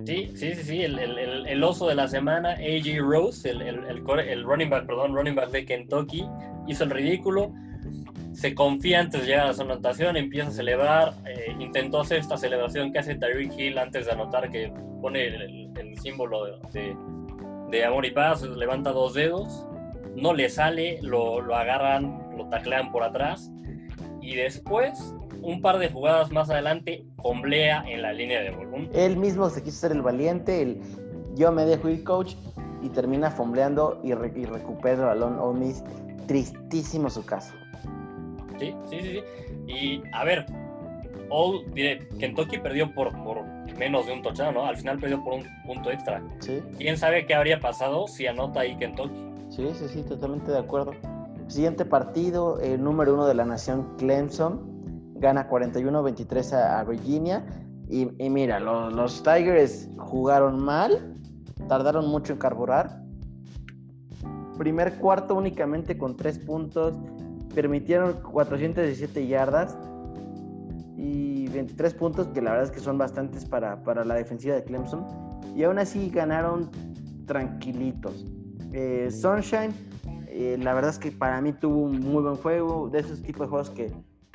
Sí, 0.05 0.31
sí, 0.35 0.55
sí, 0.55 0.62
sí. 0.62 0.83
El, 0.83 0.99
el- 0.99 1.47
el- 1.47 1.64
oso 1.64 1.89
de 1.89 1.95
la 1.95 2.07
semana, 2.09 2.51
AJ 2.53 2.99
Rose, 3.01 3.49
el, 3.51 3.62
el 3.62 4.45
running 4.45 4.71
back, 4.71 4.87
perdón, 4.87 5.14
running 5.14 5.35
back 5.35 5.51
de 5.51 5.64
Kentucky, 5.64 6.25
hizo 6.67 6.85
el 6.85 6.91
ridículo. 6.91 7.53
Se 8.37 8.55
confía 8.55 9.01
antes 9.01 9.22
de 9.22 9.26
llegar 9.28 9.47
a 9.49 9.55
su 9.55 9.62
anotación, 9.62 10.16
empieza 10.16 10.49
a 10.49 10.53
celebrar. 10.53 11.14
eh, 11.26 11.57
intentó 11.59 12.01
hacer 12.01 12.18
esta 12.18 12.37
celebración 12.37 12.93
que 12.93 12.99
hace 12.99 13.14
Tyreek 13.14 13.59
Hill 13.59 13.78
antes 13.78 14.05
de 14.07 14.12
anotar, 14.12 14.51
que 14.51 14.70
pone 15.01 15.26
el, 15.26 15.99
símbolo 16.03 16.45
de, 16.72 16.95
de 17.70 17.84
amor 17.84 18.05
y 18.05 18.11
paz, 18.11 18.43
levanta 18.43 18.91
dos 18.93 19.14
dedos. 19.14 19.66
No 20.14 20.34
le 20.34 20.49
sale, 20.51 20.99
lo, 21.03 21.41
lo 21.41 21.57
agarran, 21.57 22.37
lo 22.37 22.47
taclean 22.49 22.93
por 22.93 23.03
atrás. 23.03 23.51
Y 24.20 24.37
después, 24.37 25.14
un 25.41 25.62
par 25.62 25.78
de 25.78 25.89
jugadas 25.89 26.30
más 26.30 26.51
adelante, 26.51 27.07
comblea 27.16 27.84
en 27.89 28.03
la 28.03 28.12
línea 28.12 28.43
de 28.43 28.51
gol. 28.51 28.66
Un- 28.72 28.91
Él 28.95 29.16
mismo 29.16 29.49
se 29.49 29.62
quiso 29.62 29.78
ser 29.78 29.93
el 29.93 30.03
valiente, 30.03 30.61
el 30.62 30.80
yo 31.34 31.51
me 31.53 31.64
dejo 31.64 31.89
ir 31.89 32.05
coach 32.05 32.34
y 32.82 32.89
termina 32.91 33.30
fombleando 33.30 34.01
y, 34.05 34.12
re- 34.12 34.32
y 34.37 34.45
recupera 34.45 34.95
el 34.97 35.01
balón 35.07 35.39
Ole 35.39 35.59
Miss. 35.61 35.82
Tristísimo 36.26 37.09
su 37.09 37.24
caso. 37.24 37.55
Sí, 38.59 38.74
sí, 38.88 39.00
sí, 39.00 39.11
sí. 39.11 39.22
Y 39.66 40.02
a 40.12 40.24
ver, 40.24 40.46
diré, 41.74 42.09
Kentucky 42.18 42.59
perdió 42.59 42.92
por, 42.94 43.12
por 43.22 43.44
menos 43.78 44.07
de 44.07 44.12
un 44.12 44.22
touchdown, 44.22 44.54
¿no? 44.54 44.64
Al 44.64 44.76
final 44.76 44.98
perdió 44.98 45.22
por 45.22 45.34
un 45.34 45.44
punto 45.66 45.90
extra. 45.90 46.22
Sí, 46.40 46.62
¿Quién 46.78 46.96
sabe 46.96 47.26
qué 47.26 47.34
habría 47.34 47.61
pasado 47.61 48.07
si 48.07 48.26
anota 48.26 48.61
ahí 48.61 48.76
Kentucky? 48.76 49.14
sí, 49.50 49.68
sí, 49.74 49.88
sí, 49.88 50.02
totalmente 50.02 50.50
de 50.50 50.59
acuerdo. 50.59 50.92
Siguiente 51.48 51.84
partido, 51.84 52.59
el 52.61 52.82
número 52.82 53.14
uno 53.14 53.26
de 53.26 53.34
la 53.34 53.44
nación, 53.44 53.94
Clemson, 53.98 55.12
gana 55.14 55.48
41-23 55.48 56.52
a, 56.54 56.80
a 56.80 56.84
Virginia. 56.84 57.44
Y, 57.88 58.09
y 58.18 58.30
mira, 58.30 58.59
los, 58.59 58.92
los 58.92 59.22
Tigers 59.22 59.88
jugaron 59.96 60.59
mal, 60.59 61.16
tardaron 61.68 62.09
mucho 62.09 62.32
en 62.32 62.38
carburar. 62.40 63.00
Primer 64.59 64.96
cuarto 64.96 65.34
únicamente 65.36 65.96
con 65.96 66.16
tres 66.16 66.38
puntos, 66.38 66.96
permitieron 67.57 68.12
417 68.20 69.26
yardas 69.26 69.78
y 70.94 71.48
23 71.48 71.94
puntos, 71.94 72.28
que 72.28 72.42
la 72.42 72.50
verdad 72.50 72.66
es 72.66 72.70
que 72.70 72.80
son 72.80 72.98
bastantes 72.98 73.46
para, 73.46 73.82
para 73.82 74.04
la 74.04 74.14
defensiva 74.14 74.54
de 74.54 74.62
Clemson. 74.62 75.07
Y 75.57 75.62
aún 75.62 75.78
así 75.78 76.11
ganaron 76.11 76.70
tranquilitos. 77.24 78.26
Eh, 78.74 79.09
Sunshine, 79.11 79.72
eh, 80.28 80.59
la 80.61 80.74
verdad 80.74 80.90
es 80.90 80.98
que 80.98 81.11
para 81.11 81.40
mí 81.40 81.54
tuvo 81.54 81.84
un 81.84 81.98
muy 82.00 82.22
buen 82.22 82.36
juego, 82.36 82.90
de 82.90 82.98
esos 82.98 83.22
tipos 83.22 83.46
de 83.46 83.48
juegos 83.48 83.70
que 83.70 83.90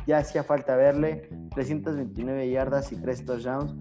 ya 0.07 0.17
hacía 0.17 0.43
falta 0.43 0.75
verle, 0.75 1.29
329 1.53 2.49
yardas 2.49 2.91
y 2.91 2.95
3 2.95 3.23
touchdowns. 3.23 3.75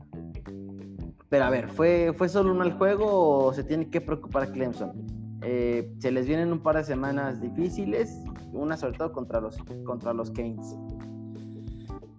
Pero 1.31 1.45
a 1.45 1.49
ver, 1.49 1.71
¿fue, 1.71 2.13
¿fue 2.15 2.29
solo 2.29 2.53
un 2.53 2.59
mal 2.59 2.73
juego 2.73 3.47
o 3.47 3.55
se 3.55 3.65
tiene 3.65 3.89
que 3.89 4.03
preocupar 4.03 4.53
Clemson? 4.53 5.20
Eh, 5.43 5.91
se 5.99 6.11
les 6.11 6.27
vienen 6.27 6.53
un 6.53 6.61
par 6.61 6.77
de 6.77 6.85
semanas 6.85 7.41
difíciles, 7.41 8.23
una 8.53 8.77
sobre 8.77 8.99
todo 8.99 9.13
contra 9.13 9.41
los, 9.41 9.57
contra 9.85 10.13
los 10.13 10.31
Canes. 10.31 10.77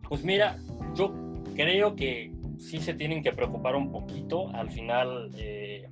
Pues 0.08 0.24
mira, 0.24 0.58
yo 0.96 1.14
creo 1.56 1.96
que 1.96 2.34
sí 2.58 2.80
se 2.80 2.94
tienen 2.94 3.24
que 3.24 3.32
preocupar 3.32 3.76
un 3.76 3.92
poquito. 3.92 4.50
Al 4.56 4.70
final, 4.70 5.32
eh, 5.38 5.90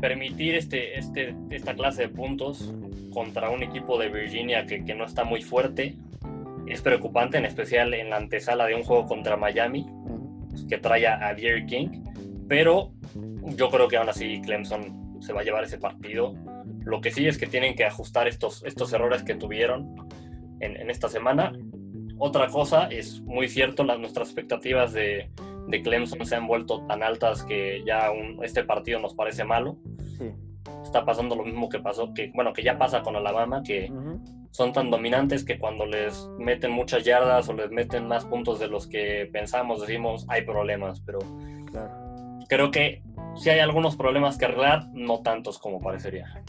permitir 0.00 0.54
este, 0.54 0.98
este, 0.98 1.34
esta 1.50 1.74
clase 1.74 2.02
de 2.02 2.08
puntos 2.08 2.74
contra 3.12 3.50
un 3.50 3.62
equipo 3.62 3.98
de 3.98 4.08
Virginia 4.10 4.66
que, 4.66 4.84
que 4.84 4.94
no 4.94 5.04
está 5.04 5.24
muy 5.24 5.42
fuerte 5.42 5.96
es 6.66 6.82
preocupante, 6.82 7.38
en 7.38 7.44
especial 7.44 7.94
en 7.94 8.10
la 8.10 8.16
antesala 8.16 8.66
de 8.66 8.74
un 8.74 8.82
juego 8.82 9.06
contra 9.06 9.36
Miami, 9.36 9.86
Ujú. 9.88 10.66
que 10.68 10.78
trae 10.78 11.06
a 11.06 11.34
Jerry 11.36 11.64
King. 11.66 12.02
Pero 12.48 12.90
yo 13.56 13.70
creo 13.70 13.88
que 13.88 13.96
aún 13.96 14.08
así 14.08 14.40
Clemson 14.42 15.05
se 15.26 15.32
va 15.32 15.40
a 15.40 15.44
llevar 15.44 15.64
ese 15.64 15.78
partido. 15.78 16.34
Lo 16.84 17.00
que 17.00 17.10
sí 17.10 17.26
es 17.26 17.36
que 17.36 17.46
tienen 17.46 17.74
que 17.74 17.84
ajustar 17.84 18.28
estos, 18.28 18.64
estos 18.64 18.92
errores 18.92 19.24
que 19.24 19.34
tuvieron 19.34 19.94
en, 20.60 20.76
en 20.76 20.88
esta 20.88 21.08
semana. 21.08 21.52
Otra 22.18 22.46
cosa, 22.48 22.86
es 22.86 23.20
muy 23.22 23.48
cierto, 23.48 23.82
las, 23.84 23.98
nuestras 23.98 24.28
expectativas 24.28 24.92
de, 24.92 25.30
de 25.68 25.82
Clemson 25.82 26.24
se 26.24 26.36
han 26.36 26.46
vuelto 26.46 26.86
tan 26.86 27.02
altas 27.02 27.42
que 27.42 27.82
ya 27.84 28.10
un- 28.10 28.42
este 28.44 28.62
partido 28.64 29.00
nos 29.00 29.14
parece 29.14 29.44
malo. 29.44 29.76
Sí. 30.16 30.30
Está 30.82 31.04
pasando 31.04 31.34
lo 31.36 31.44
mismo 31.44 31.68
que 31.68 31.80
pasó, 31.80 32.14
que 32.14 32.30
bueno, 32.34 32.52
que 32.52 32.62
ya 32.62 32.78
pasa 32.78 33.02
con 33.02 33.16
Alabama, 33.16 33.62
que 33.64 33.92
son 34.52 34.72
tan 34.72 34.90
dominantes 34.90 35.44
que 35.44 35.58
cuando 35.58 35.84
les 35.84 36.28
meten 36.38 36.70
muchas 36.70 37.04
yardas 37.04 37.48
o 37.48 37.52
les 37.52 37.70
meten 37.70 38.06
más 38.08 38.24
puntos 38.24 38.58
de 38.60 38.68
los 38.68 38.86
que 38.86 39.28
pensamos, 39.32 39.80
decimos, 39.80 40.24
hay 40.28 40.42
problemas, 40.42 41.00
pero 41.00 41.18
Claro. 41.70 42.05
Creo 42.48 42.70
que 42.70 43.02
sí 43.36 43.50
hay 43.50 43.60
algunos 43.60 43.96
problemas 43.96 44.38
que 44.38 44.44
arreglar, 44.46 44.86
no 44.92 45.20
tantos 45.20 45.58
como 45.58 45.80
parecería. 45.80 46.42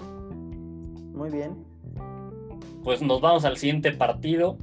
Muy 1.13 1.29
bien. 1.29 1.65
Pues 2.83 3.01
nos 3.01 3.19
vamos 3.21 3.43
al 3.45 3.57
siguiente 3.57 3.91
partido. 3.91 4.57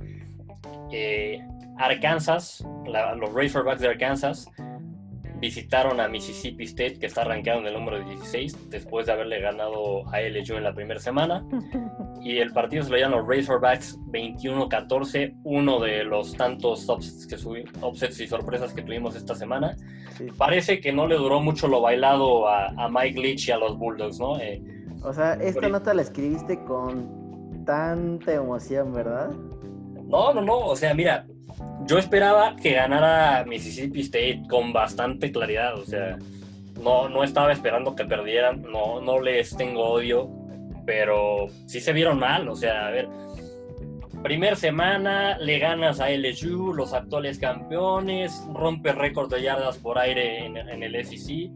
Eh, 0.93 1.41
Arkansas, 1.79 2.65
la- 2.87 3.15
los 3.15 3.33
Razorbacks 3.35 3.81
de 3.81 3.89
Arkansas 3.89 4.49
visitaron 5.49 6.01
a 6.01 6.09
Mississippi 6.09 6.65
State, 6.65 6.99
que 6.99 7.07
está 7.07 7.21
arrancado 7.21 7.61
en 7.61 7.67
el 7.67 7.75
número 7.75 7.99
16, 8.03 8.71
después 8.71 9.05
de 9.05 9.13
haberle 9.13 9.41
ganado 9.41 10.09
a 10.13 10.21
LSU 10.23 10.55
en 10.57 10.65
la 10.65 10.75
primera 10.75 10.99
semana. 11.01 11.45
Y 12.27 12.39
el 12.39 12.53
partido 12.55 12.83
se 12.83 12.91
lo 12.91 12.97
llaman 12.97 13.19
los 13.19 13.29
Razorbacks 13.29 13.99
21-14, 14.11 15.35
uno 15.45 15.79
de 15.79 16.05
los 16.05 16.35
tantos 16.35 16.89
upsets, 16.89 17.27
que 17.27 17.37
subi- 17.37 17.65
upsets 17.83 18.19
y 18.19 18.27
sorpresas 18.27 18.73
que 18.73 18.81
tuvimos 18.81 19.15
esta 19.15 19.35
semana. 19.35 19.77
Sí. 20.17 20.29
Parece 20.39 20.81
que 20.81 20.91
no 20.91 21.07
le 21.07 21.17
duró 21.17 21.41
mucho 21.43 21.69
lo 21.69 21.83
bailado 21.83 22.49
a, 22.49 22.69
a 22.83 22.89
Mike 22.89 23.21
Leach 23.21 23.49
y 23.49 23.53
a 23.53 23.59
los 23.59 23.77
Bulldogs, 23.77 24.19
¿no? 24.21 24.39
Eh, 24.41 24.63
O 25.03 25.13
sea, 25.13 25.35
esta 25.35 25.69
nota 25.69 25.93
la 25.93 26.01
escribiste 26.01 26.65
con 26.65 27.63
tanta 27.67 28.33
emoción, 28.33 28.95
¿verdad? 28.95 29.29
No, 30.09 30.33
no, 30.33 30.41
no. 30.41 30.59
O 30.61 30.77
sea, 30.77 30.95
mira, 30.95 31.27
yo 31.87 31.99
esperaba 31.99 32.57
que 32.57 32.73
ganara 32.73 33.45
Mississippi 33.45 34.01
State 34.01 34.43
con 34.49 34.73
bastante 34.73 35.31
claridad. 35.31 35.79
O 35.79 35.85
sea, 35.85 36.19
no, 36.83 37.09
no 37.09 37.25
estaba 37.25 37.53
esperando 37.53 37.95
que 37.95 38.05
perdieran. 38.05 38.63
No, 38.63 39.01
no 39.01 39.21
les 39.21 39.57
tengo 39.57 39.85
odio. 39.85 40.31
pero 40.87 41.47
sí 41.67 41.81
se 41.81 41.93
vieron 41.93 42.19
mal, 42.19 42.47
o 42.47 42.57
sea, 42.57 42.87
a 42.87 42.91
ver, 42.91 43.09
primer 44.23 44.57
semana 44.57 45.39
le 45.39 45.59
ganas 45.59 46.01
a 46.01 46.11
LSU, 46.11 46.75
los 46.75 46.93
actuales 46.93 47.39
campeones, 47.39 48.43
rompe 48.53 48.93
récord 48.93 49.31
de 49.33 49.43
yardas 49.43 49.79
por 49.79 49.99
aire 49.99 50.45
en, 50.45 50.83
el 50.83 51.07
SEC, 51.07 51.51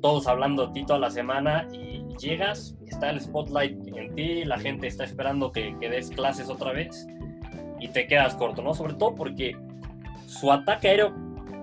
todos 0.00 0.26
hablando 0.26 0.66
de 0.66 0.72
ti 0.72 0.86
toda 0.86 0.98
la 0.98 1.10
semana 1.10 1.68
y 1.72 2.04
llegas, 2.18 2.76
está 2.88 3.10
el 3.10 3.20
spotlight 3.20 3.78
en 3.96 4.14
ti, 4.14 4.44
la 4.44 4.58
gente 4.58 4.88
está 4.88 5.04
esperando 5.04 5.52
que, 5.52 5.76
que 5.78 5.88
des 5.88 6.10
clases 6.10 6.48
otra 6.48 6.72
vez 6.72 7.06
y 7.82 7.88
te 7.88 8.06
quedas 8.06 8.34
corto, 8.34 8.62
¿no? 8.62 8.74
Sobre 8.74 8.94
todo 8.94 9.14
porque 9.14 9.56
su 10.26 10.50
ataque 10.50 10.88
aéreo 10.88 11.14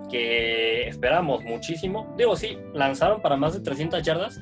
que 0.09 0.88
esperamos 0.88 1.43
muchísimo, 1.43 2.13
digo, 2.17 2.36
sí, 2.36 2.57
lanzaron 2.74 3.22
para 3.22 3.38
más 3.38 3.53
de 3.53 3.61
300 3.61 4.01
yardas, 4.03 4.41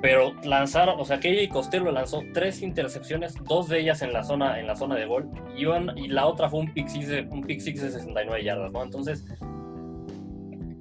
pero 0.00 0.32
lanzaron, 0.44 0.98
o 0.98 1.04
sea, 1.04 1.20
que 1.20 1.48
Costello 1.48 1.90
lanzó 1.90 2.22
tres 2.32 2.62
intercepciones, 2.62 3.34
dos 3.44 3.68
de 3.68 3.80
ellas 3.80 4.00
en 4.02 4.12
la 4.12 4.22
zona, 4.22 4.58
en 4.60 4.66
la 4.66 4.76
zona 4.76 4.94
de 4.96 5.06
gol, 5.06 5.28
y, 5.56 5.66
y 6.00 6.08
la 6.08 6.26
otra 6.26 6.48
fue 6.48 6.60
un 6.60 6.72
pick 6.72 6.88
six 6.88 7.08
de, 7.08 7.22
un 7.30 7.42
pick 7.42 7.60
six 7.60 7.82
de 7.82 7.90
69 7.90 8.44
yardas, 8.44 8.72
¿no? 8.72 8.82
Entonces, 8.82 9.24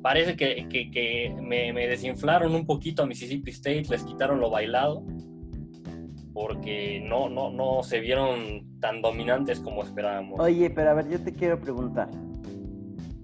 parece 0.02 0.36
que, 0.36 0.68
que, 0.70 1.36
me, 1.42 1.74
me, 1.74 1.88
desinflaron 1.88 2.54
un 2.54 2.66
poquito 2.66 3.04
a 3.04 3.06
Mississippi 3.06 3.52
State, 3.52 3.86
les 3.90 4.04
quitaron 4.04 4.40
lo 4.40 4.50
bailado, 4.50 5.04
porque 6.38 7.02
no, 7.04 7.30
no, 7.30 7.50
no 7.50 7.82
se 7.82 8.00
vieron 8.00 8.80
tan 8.80 9.02
dominantes 9.02 9.60
como 9.60 9.82
esperábamos. 9.82 10.40
Oye, 10.40 10.70
pero 10.70 10.92
a 10.92 10.94
ver, 10.94 11.10
yo 11.10 11.20
te 11.20 11.34
quiero 11.34 11.60
preguntar, 11.60 12.10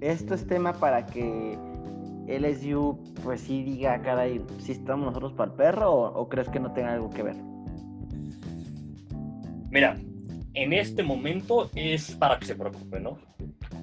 ¿esto 0.01 0.33
es 0.33 0.47
tema 0.47 0.73
para 0.73 1.05
que 1.05 1.55
LSU 2.27 2.97
pues 3.23 3.41
sí 3.41 3.61
diga, 3.61 4.01
caray, 4.01 4.43
si 4.57 4.71
estamos 4.71 5.05
nosotros 5.05 5.33
para 5.33 5.51
el 5.51 5.57
perro 5.57 5.93
o, 5.93 6.27
crees 6.27 6.49
que 6.49 6.59
no 6.59 6.73
tenga 6.73 6.93
algo 6.93 7.11
que 7.11 7.21
ver? 7.21 7.35
Mira, 9.69 9.95
en 10.55 10.73
este 10.73 11.03
momento 11.03 11.69
es 11.75 12.15
para 12.15 12.39
que 12.39 12.47
se 12.47 12.55
preocupe, 12.55 12.99
¿no? 12.99 13.19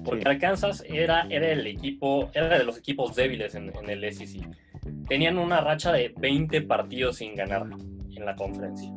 Porque 0.03 0.27
Arkansas 0.27 0.83
era, 0.89 1.25
era 1.29 1.49
el 1.53 1.65
equipo, 1.67 2.29
era 2.33 2.57
de 2.57 2.65
los 2.65 2.77
equipos 2.77 3.15
débiles 3.15 3.55
en, 3.55 3.71
el 3.87 4.13
SEC. 4.13 4.45
Tenían 5.07 5.37
una 5.37 5.61
racha 5.61 5.93
de 5.93 6.13
20 6.19 6.63
partidos 6.63 7.15
sin 7.15 7.33
ganar 7.33 7.65
en 8.13 8.25
la 8.25 8.35
conferencia. 8.35 8.91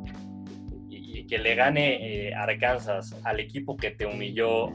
Que 1.29 1.39
le 1.39 1.55
gane 1.55 2.29
eh, 2.29 2.35
Arkansas 2.35 3.17
al 3.25 3.41
equipo 3.41 3.77
que 3.77 3.91
te 3.91 4.07
humilló 4.07 4.71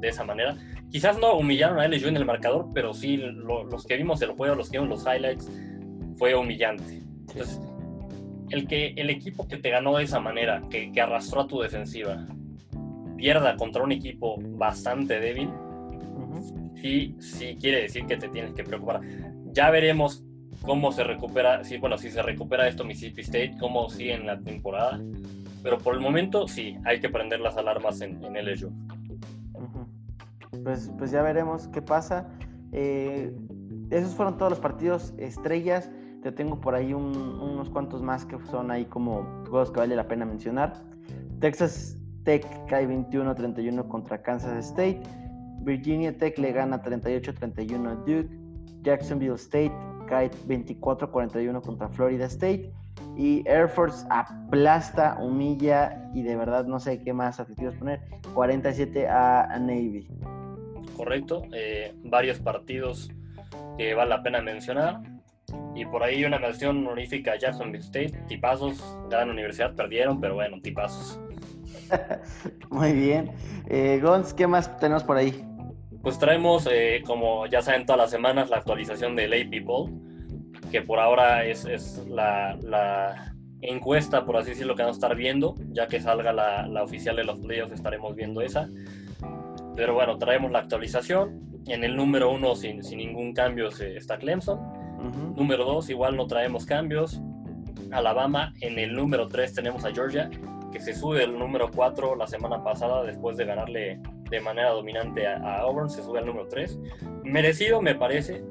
de 0.00 0.08
esa 0.08 0.24
manera, 0.24 0.56
quizás 0.90 1.18
no 1.18 1.34
humillaron 1.34 1.78
a 1.78 1.86
LSU 1.86 2.08
en 2.08 2.16
el 2.16 2.24
marcador, 2.24 2.68
pero 2.74 2.94
sí 2.94 3.18
los 3.18 3.86
que 3.86 3.96
vimos 3.96 4.20
el 4.22 4.30
juego, 4.30 4.54
los 4.54 4.70
que 4.70 4.78
vimos 4.78 5.04
los 5.04 5.14
highlights, 5.14 5.50
fue 6.16 6.34
humillante. 6.34 7.02
Entonces, 7.28 7.60
el, 8.50 8.66
que, 8.66 8.94
el 8.96 9.10
equipo 9.10 9.46
que 9.46 9.58
te 9.58 9.70
ganó 9.70 9.96
de 9.98 10.04
esa 10.04 10.20
manera, 10.20 10.62
que, 10.70 10.92
arrastró 11.00 11.42
a 11.42 11.46
tu 11.46 11.60
defensiva, 11.60 12.26
pierda 13.16 13.56
contra 13.56 13.82
un 13.82 13.92
equipo 13.92 14.36
bastante 14.38 15.20
débil, 15.20 15.50
sí, 16.80 17.14
sí 17.18 17.56
quiere 17.60 17.82
decir 17.82 18.06
que 18.06 18.16
te 18.16 18.28
tienes 18.28 18.52
que 18.54 18.64
preocupar. 18.64 19.00
Ya 19.52 19.70
veremos 19.70 20.24
cómo 20.62 20.92
se 20.92 21.04
recupera, 21.04 21.62
si, 21.64 21.76
bueno, 21.76 21.98
si 21.98 22.10
se 22.10 22.22
recupera 22.22 22.68
esto 22.68 22.84
Mississippi 22.84 23.22
State, 23.22 23.56
cómo 23.60 23.88
sigue 23.90 24.14
en 24.14 24.26
la 24.26 24.38
temporada. 24.40 25.00
Pero 25.62 25.78
por 25.78 25.94
el 25.94 26.00
momento 26.00 26.48
sí, 26.48 26.76
hay 26.84 27.00
que 27.00 27.08
prender 27.08 27.40
las 27.40 27.56
alarmas 27.56 28.00
en, 28.00 28.22
en 28.24 28.34
LSU 28.34 28.72
pues, 30.62 30.90
pues 30.98 31.10
ya 31.10 31.22
veremos 31.22 31.68
qué 31.68 31.82
pasa. 31.82 32.28
Eh, 32.72 33.32
esos 33.90 34.14
fueron 34.14 34.36
todos 34.38 34.50
los 34.50 34.60
partidos 34.60 35.14
estrellas. 35.18 35.90
Te 36.22 36.32
tengo 36.32 36.60
por 36.60 36.74
ahí 36.74 36.92
unos 36.92 37.70
cuantos 37.70 38.02
más 38.02 38.26
que 38.26 38.38
son 38.50 38.70
ahí 38.70 38.84
como 38.84 39.22
juegos 39.48 39.70
que 39.70 39.80
vale 39.80 39.96
la 39.96 40.06
pena 40.06 40.24
mencionar. 40.24 40.74
Texas 41.40 41.96
Tech 42.24 42.44
cae 42.66 42.86
21-31 42.86 43.88
contra 43.88 44.20
Kansas 44.22 44.66
State. 44.66 45.00
Virginia 45.62 46.16
Tech 46.16 46.38
le 46.38 46.52
gana 46.52 46.82
38-31 46.82 47.88
a 47.88 47.94
Duke. 47.94 48.28
Jacksonville 48.82 49.34
State 49.34 49.72
cae 50.08 50.30
24-41 50.46 51.62
contra 51.62 51.88
Florida 51.88 52.26
State. 52.26 52.70
Y 53.16 53.42
Air 53.46 53.68
Force 53.68 54.06
aplasta, 54.10 55.18
humilla 55.20 56.10
y 56.14 56.22
de 56.22 56.36
verdad 56.36 56.64
no 56.64 56.80
sé 56.80 57.02
qué 57.02 57.12
más 57.12 57.40
adjetivos 57.40 57.74
poner. 57.74 58.00
47 58.34 59.08
a 59.08 59.58
Navy 59.58 60.08
correcto. 61.00 61.42
Eh, 61.52 61.94
varios 62.04 62.38
partidos 62.40 63.10
que 63.78 63.94
vale 63.94 64.10
la 64.10 64.22
pena 64.22 64.42
mencionar. 64.42 65.00
Y 65.74 65.86
por 65.86 66.02
ahí 66.02 66.24
una 66.24 66.38
mención 66.38 66.78
honorífica 66.86 67.32
a 67.32 67.38
Jacksonville 67.38 67.82
State. 67.82 68.12
Tipazos, 68.28 68.82
gran 69.08 69.30
universidad, 69.30 69.74
perdieron, 69.74 70.20
pero 70.20 70.34
bueno, 70.34 70.60
tipazos. 70.60 71.18
Muy 72.70 72.92
bien. 72.92 73.32
Eh, 73.66 73.98
Gons, 74.02 74.34
¿qué 74.34 74.46
más 74.46 74.76
tenemos 74.78 75.02
por 75.02 75.16
ahí? 75.16 75.42
Pues 76.02 76.18
traemos, 76.18 76.68
eh, 76.70 77.02
como 77.06 77.46
ya 77.46 77.62
saben, 77.62 77.86
todas 77.86 78.00
las 78.00 78.10
semanas 78.10 78.50
la 78.50 78.58
actualización 78.58 79.16
del 79.16 79.32
AP 79.32 79.64
Poll, 79.64 79.90
que 80.70 80.82
por 80.82 80.98
ahora 80.98 81.44
es, 81.44 81.64
es 81.64 82.04
la, 82.08 82.56
la, 82.62 83.34
encuesta, 83.62 84.24
por 84.24 84.38
así 84.38 84.50
decirlo, 84.50 84.74
que 84.74 84.82
vamos 84.82 84.96
a 84.96 84.98
estar 84.98 85.16
viendo. 85.16 85.54
Ya 85.72 85.86
que 85.86 86.00
salga 86.00 86.32
la, 86.32 86.66
la 86.66 86.82
oficial 86.82 87.16
de 87.16 87.24
los 87.24 87.38
playoffs, 87.38 87.72
estaremos 87.72 88.14
viendo 88.14 88.40
esa. 88.40 88.68
Pero 89.76 89.94
bueno, 89.94 90.18
traemos 90.18 90.50
la 90.50 90.60
actualización. 90.60 91.62
En 91.66 91.84
el 91.84 91.96
número 91.96 92.30
uno, 92.30 92.54
sin, 92.54 92.82
sin 92.82 92.98
ningún 92.98 93.34
cambio, 93.34 93.68
está 93.68 94.18
Clemson. 94.18 94.58
Número 95.36 95.64
dos, 95.64 95.88
igual 95.88 96.16
no 96.16 96.26
traemos 96.26 96.66
cambios. 96.66 97.20
Alabama. 97.90 98.52
En 98.60 98.78
el 98.78 98.94
número 98.94 99.28
tres 99.28 99.54
tenemos 99.54 99.84
a 99.84 99.92
Georgia, 99.92 100.30
que 100.72 100.80
se 100.80 100.94
sube 100.94 101.24
el 101.24 101.38
número 101.38 101.70
cuatro 101.74 102.14
la 102.14 102.26
semana 102.26 102.62
pasada 102.62 103.02
después 103.02 103.36
de 103.36 103.44
ganarle 103.44 104.00
de 104.30 104.40
manera 104.40 104.70
dominante 104.70 105.26
a, 105.26 105.60
Auburn. 105.60 105.90
Se 105.90 106.02
sube 106.02 106.18
al 106.18 106.26
número 106.26 106.46
tres. 106.48 106.78
Merecido, 107.24 107.80
me 107.80 107.94
parece. 107.94 108.44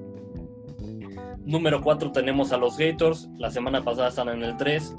Número 1.50 1.82
cuatro 1.82 2.12
tenemos 2.12 2.52
a 2.52 2.58
los 2.58 2.78
Gators. 2.78 3.28
La 3.40 3.50
semana 3.50 3.84
pasada 3.84 4.10
están 4.10 4.30
en 4.30 4.44
el 4.44 4.56
3. 4.56 4.96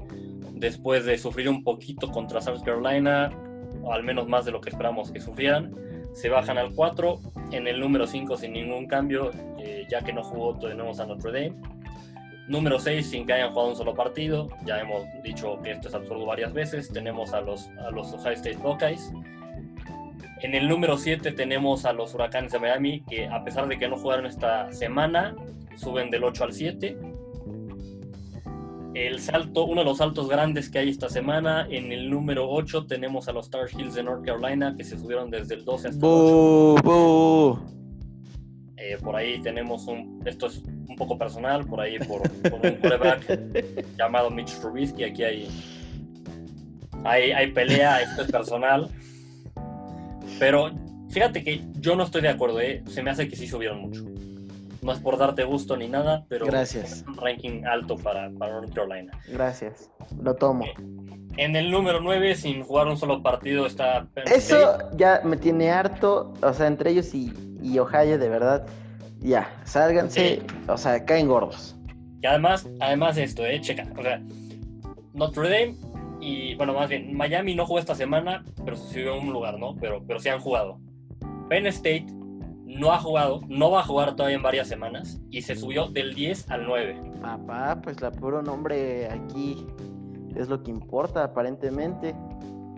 Después 0.54 1.04
de 1.04 1.16
sufrir 1.16 1.48
un 1.48 1.62
poquito 1.62 2.10
contra 2.10 2.40
South 2.40 2.64
Carolina, 2.64 3.30
al 3.88 4.02
menos 4.02 4.26
más 4.26 4.46
de 4.46 4.50
lo 4.50 4.60
que 4.60 4.70
esperamos 4.70 5.12
que 5.12 5.20
sufrieran 5.20 5.72
se 6.12 6.28
bajan 6.28 6.58
al 6.58 6.74
4. 6.74 7.20
En 7.52 7.68
el 7.68 7.78
número 7.78 8.04
5 8.04 8.36
sin 8.36 8.54
ningún 8.54 8.88
cambio, 8.88 9.30
eh, 9.60 9.86
ya 9.88 10.02
que 10.02 10.12
no 10.12 10.24
jugó, 10.24 10.58
tenemos 10.58 10.98
a 10.98 11.06
Notre 11.06 11.30
Dame. 11.30 11.56
Número 12.48 12.80
6 12.80 13.08
sin 13.08 13.28
que 13.28 13.34
hayan 13.34 13.52
jugado 13.52 13.70
un 13.70 13.76
solo 13.76 13.94
partido. 13.94 14.48
Ya 14.66 14.80
hemos 14.80 15.04
dicho 15.22 15.60
que 15.62 15.70
esto 15.70 15.86
es 15.86 15.94
absurdo 15.94 16.26
varias 16.26 16.52
veces. 16.52 16.92
Tenemos 16.92 17.32
a 17.32 17.42
los, 17.42 17.68
a 17.86 17.92
los 17.92 18.12
Ohio 18.12 18.32
State 18.32 18.56
Buckeyes. 18.56 19.12
En 20.42 20.54
el 20.54 20.68
número 20.68 20.96
7 20.96 21.32
tenemos 21.32 21.84
a 21.84 21.92
los 21.92 22.14
Huracanes 22.14 22.52
de 22.52 22.58
Miami, 22.58 23.02
que 23.08 23.26
a 23.26 23.44
pesar 23.44 23.68
de 23.68 23.78
que 23.78 23.88
no 23.88 23.96
jugaron 23.96 24.26
esta 24.26 24.72
semana, 24.72 25.36
suben 25.76 26.10
del 26.10 26.24
8 26.24 26.44
al 26.44 26.52
7 26.52 26.96
el 28.94 29.20
salto, 29.20 29.64
uno 29.64 29.82
de 29.82 29.84
los 29.84 29.98
saltos 29.98 30.28
grandes 30.28 30.68
que 30.68 30.78
hay 30.78 30.88
esta 30.88 31.08
semana. 31.08 31.66
En 31.70 31.92
el 31.92 32.10
número 32.10 32.48
8 32.50 32.86
tenemos 32.86 33.28
a 33.28 33.32
los 33.32 33.46
Star 33.46 33.68
Hills 33.72 33.94
de 33.94 34.02
North 34.02 34.24
Carolina 34.24 34.74
que 34.76 34.84
se 34.84 34.98
subieron 34.98 35.30
desde 35.30 35.54
el 35.54 35.64
12 35.64 35.88
hasta 35.88 36.06
el 36.06 36.12
8. 36.12 37.62
Eh, 38.76 38.96
por 39.02 39.14
ahí 39.14 39.40
tenemos 39.42 39.86
un, 39.86 40.22
esto 40.24 40.46
es 40.46 40.62
un 40.64 40.96
poco 40.96 41.18
personal, 41.18 41.66
por 41.66 41.80
ahí 41.80 41.98
por, 41.98 42.22
un 42.22 42.50
quarterback 42.60 43.94
llamado 43.96 44.30
Mitch 44.30 44.58
Trubisky. 44.58 45.04
Aquí 45.04 45.22
hay, 45.22 45.48
hay, 47.04 47.30
hay 47.30 47.52
pelea, 47.52 48.02
esto 48.02 48.22
es 48.22 48.30
personal. 48.32 48.90
Pero 50.40 50.70
fíjate 51.10 51.44
que 51.44 51.62
yo 51.74 51.94
no 51.94 52.02
estoy 52.02 52.22
de 52.22 52.30
acuerdo, 52.30 52.60
¿eh? 52.60 52.82
se 52.88 53.02
me 53.02 53.10
hace 53.10 53.28
que 53.28 53.36
sí 53.36 53.46
subieron 53.46 53.82
mucho. 53.82 54.02
No 54.82 54.92
es 54.92 54.98
por 54.98 55.18
darte 55.18 55.44
gusto 55.44 55.76
ni 55.76 55.86
nada, 55.86 56.24
pero 56.28 56.46
Gracias. 56.46 56.92
es 56.92 57.06
un 57.06 57.14
ranking 57.14 57.64
alto 57.64 57.96
para, 57.98 58.30
para 58.30 58.54
North 58.54 58.72
Carolina. 58.72 59.12
Gracias, 59.28 59.90
lo 60.20 60.34
tomo. 60.34 60.64
Eh, 60.64 60.74
en 61.36 61.54
el 61.54 61.70
número 61.70 62.00
9, 62.00 62.34
sin 62.34 62.62
jugar 62.62 62.88
un 62.88 62.96
solo 62.96 63.22
partido, 63.22 63.66
está... 63.66 64.08
Eso 64.24 64.78
ya 64.96 65.20
me 65.22 65.36
tiene 65.36 65.70
harto, 65.70 66.32
o 66.42 66.52
sea, 66.54 66.66
entre 66.66 66.90
ellos 66.90 67.14
y, 67.14 67.32
y 67.62 67.78
Ohio, 67.78 68.18
de 68.18 68.28
verdad, 68.30 68.66
ya, 69.18 69.54
sálganse, 69.64 70.42
o 70.66 70.78
sea, 70.78 71.04
caen 71.04 71.28
gordos. 71.28 71.76
Y 72.22 72.26
además, 72.26 72.66
además 72.80 73.16
de 73.16 73.24
esto, 73.24 73.44
eh, 73.44 73.60
checa, 73.60 73.86
o 73.96 74.02
sea, 74.02 74.22
Notre 75.12 75.50
Dame 75.50 75.89
y, 76.20 76.54
bueno, 76.54 76.74
más 76.74 76.88
bien, 76.88 77.16
Miami 77.16 77.54
no 77.54 77.66
jugó 77.66 77.78
esta 77.78 77.94
semana, 77.94 78.44
pero 78.64 78.76
se 78.76 78.92
subió 78.92 79.14
a 79.14 79.18
un 79.18 79.32
lugar, 79.32 79.58
¿no? 79.58 79.74
Pero, 79.76 80.02
pero 80.06 80.20
sí 80.20 80.28
han 80.28 80.40
jugado. 80.40 80.78
Penn 81.48 81.66
State 81.66 82.06
no 82.64 82.92
ha 82.92 82.98
jugado, 82.98 83.40
no 83.48 83.70
va 83.70 83.80
a 83.80 83.84
jugar 83.84 84.14
todavía 84.14 84.36
en 84.36 84.42
varias 84.42 84.68
semanas 84.68 85.20
y 85.30 85.42
se 85.42 85.56
subió 85.56 85.88
del 85.88 86.14
10 86.14 86.50
al 86.50 86.66
9. 86.66 87.00
Papá, 87.20 87.80
pues 87.82 88.00
la 88.00 88.12
puro 88.12 88.42
nombre 88.42 89.08
aquí 89.08 89.66
es 90.36 90.48
lo 90.48 90.62
que 90.62 90.70
importa 90.70 91.24
aparentemente. 91.24 92.14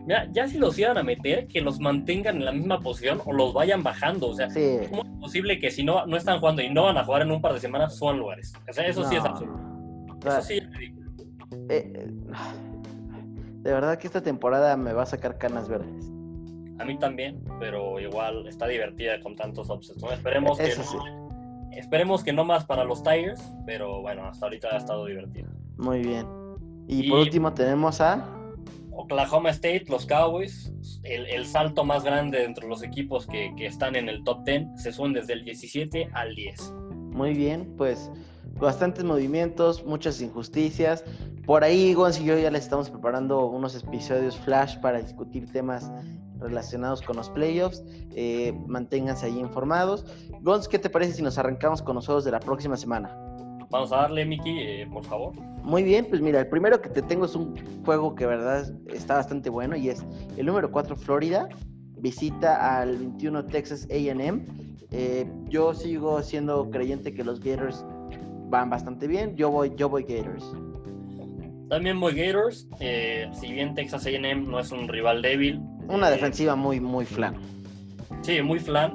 Mira, 0.06 0.28
ya 0.32 0.48
si 0.48 0.58
los 0.58 0.78
iban 0.78 0.98
a 0.98 1.02
meter, 1.02 1.46
que 1.46 1.60
los 1.60 1.78
mantengan 1.78 2.36
en 2.36 2.44
la 2.44 2.52
misma 2.52 2.80
posición 2.80 3.20
o 3.24 3.32
los 3.32 3.52
vayan 3.52 3.82
bajando. 3.82 4.28
O 4.28 4.34
sea, 4.34 4.48
¿cómo 4.48 5.02
es 5.02 5.20
posible 5.20 5.58
que 5.60 5.70
si 5.70 5.84
no, 5.84 6.06
no 6.06 6.16
están 6.16 6.40
jugando 6.40 6.62
y 6.62 6.70
no 6.70 6.84
van 6.84 6.96
a 6.96 7.04
jugar 7.04 7.22
en 7.22 7.30
un 7.30 7.40
par 7.40 7.52
de 7.52 7.60
semanas, 7.60 7.96
suban 7.96 8.18
lugares? 8.18 8.52
O 8.68 8.72
sea, 8.72 8.86
eso 8.86 9.08
sí 9.08 9.16
es 9.16 9.24
absurdo. 9.24 9.60
eso 10.26 10.42
sí 10.42 10.54
es 10.54 10.76
ridículo. 10.76 11.12
Eh, 11.68 12.08
De 13.62 13.72
verdad 13.72 13.96
que 13.96 14.08
esta 14.08 14.22
temporada 14.22 14.76
me 14.76 14.92
va 14.92 15.04
a 15.04 15.06
sacar 15.06 15.38
canas 15.38 15.68
verdes. 15.68 16.10
A 16.80 16.84
mí 16.84 16.98
también, 16.98 17.44
pero 17.60 18.00
igual 18.00 18.48
está 18.48 18.66
divertida 18.66 19.20
con 19.20 19.36
tantos 19.36 19.70
upsets. 19.70 20.02
¿no? 20.02 20.10
Esperemos, 20.10 20.58
que 20.58 20.74
no, 20.74 21.70
esperemos 21.70 22.24
que 22.24 22.32
no 22.32 22.44
más 22.44 22.64
para 22.64 22.82
los 22.82 23.04
Tigers, 23.04 23.40
pero 23.64 24.02
bueno, 24.02 24.26
hasta 24.26 24.46
ahorita 24.46 24.68
ha 24.72 24.78
estado 24.78 25.06
divertida. 25.06 25.48
Muy 25.76 26.02
bien. 26.02 26.26
Y, 26.88 27.08
por 27.08 27.20
último 27.20 27.54
tenemos 27.54 28.00
a... 28.00 28.26
Oklahoma 28.90 29.50
State, 29.50 29.84
los 29.88 30.06
Cowboys, 30.06 30.72
el, 31.04 31.46
salto 31.46 31.84
más 31.84 32.02
grande 32.02 32.44
entre 32.44 32.68
los 32.68 32.82
equipos 32.82 33.26
que, 33.28 33.54
que, 33.56 33.66
están 33.66 33.94
en 33.94 34.08
el 34.08 34.24
top 34.24 34.44
10, 34.44 34.66
se 34.74 34.92
suben 34.92 35.12
desde 35.12 35.34
el 35.34 35.44
17 35.44 36.10
al 36.12 36.34
10. 36.34 36.74
Muy 37.12 37.32
bien, 37.32 37.72
pues 37.78 38.10
bastantes 38.58 39.04
movimientos, 39.04 39.84
muchas 39.84 40.20
injusticias. 40.20 41.04
Por 41.46 41.64
ahí, 41.64 41.94
Gonz 41.94 42.20
y 42.20 42.24
yo 42.24 42.38
ya 42.38 42.50
les 42.50 42.64
estamos 42.64 42.90
preparando 42.90 43.46
unos 43.46 43.74
episodios 43.74 44.36
flash 44.38 44.78
para 44.78 45.00
discutir 45.00 45.50
temas 45.50 45.90
relacionados 46.38 47.02
con 47.02 47.16
los 47.16 47.30
playoffs. 47.30 47.82
Eh, 48.14 48.52
manténganse 48.66 49.26
ahí 49.26 49.38
informados. 49.38 50.06
Gonz, 50.40 50.68
¿qué 50.68 50.78
te 50.78 50.90
parece 50.90 51.14
si 51.14 51.22
nos 51.22 51.38
arrancamos 51.38 51.82
con 51.82 51.96
los 51.96 52.06
juegos 52.06 52.24
de 52.24 52.30
la 52.30 52.40
próxima 52.40 52.76
semana? 52.76 53.16
Vamos 53.70 53.90
a 53.92 53.96
darle, 53.96 54.24
Miki, 54.26 54.58
eh, 54.60 54.88
por 54.92 55.04
favor. 55.04 55.34
Muy 55.62 55.82
bien, 55.82 56.06
pues 56.08 56.20
mira, 56.20 56.40
el 56.40 56.48
primero 56.48 56.80
que 56.82 56.90
te 56.90 57.02
tengo 57.02 57.24
es 57.24 57.34
un 57.34 57.54
juego 57.84 58.14
que 58.14 58.26
verdad 58.26 58.70
está 58.92 59.14
bastante 59.14 59.48
bueno 59.48 59.76
y 59.76 59.88
es 59.88 60.04
el 60.36 60.46
número 60.46 60.70
4 60.70 60.94
Florida 60.96 61.48
visita 62.02 62.80
al 62.80 62.98
21 62.98 63.46
Texas 63.46 63.88
AM. 63.90 64.44
Eh, 64.90 65.26
yo 65.48 65.72
sigo 65.72 66.20
siendo 66.22 66.68
creyente 66.70 67.14
que 67.14 67.24
los 67.24 67.40
Gators 67.40 67.86
van 68.52 68.70
bastante 68.70 69.08
bien. 69.08 69.34
Yo 69.34 69.50
voy, 69.50 69.72
yo 69.76 69.88
voy 69.88 70.04
Gators. 70.04 70.44
También 71.68 71.98
voy 71.98 72.14
Gators. 72.14 72.68
Eh, 72.78 73.28
si 73.32 73.50
bien 73.50 73.74
Texas 73.74 74.06
AM 74.06 74.48
no 74.48 74.60
es 74.60 74.70
un 74.70 74.86
rival 74.86 75.22
débil. 75.22 75.60
Una 75.88 76.08
eh, 76.08 76.12
defensiva 76.12 76.54
muy, 76.54 76.78
muy 76.78 77.06
flan. 77.06 77.34
Sí, 78.20 78.40
muy 78.42 78.60
flan. 78.60 78.94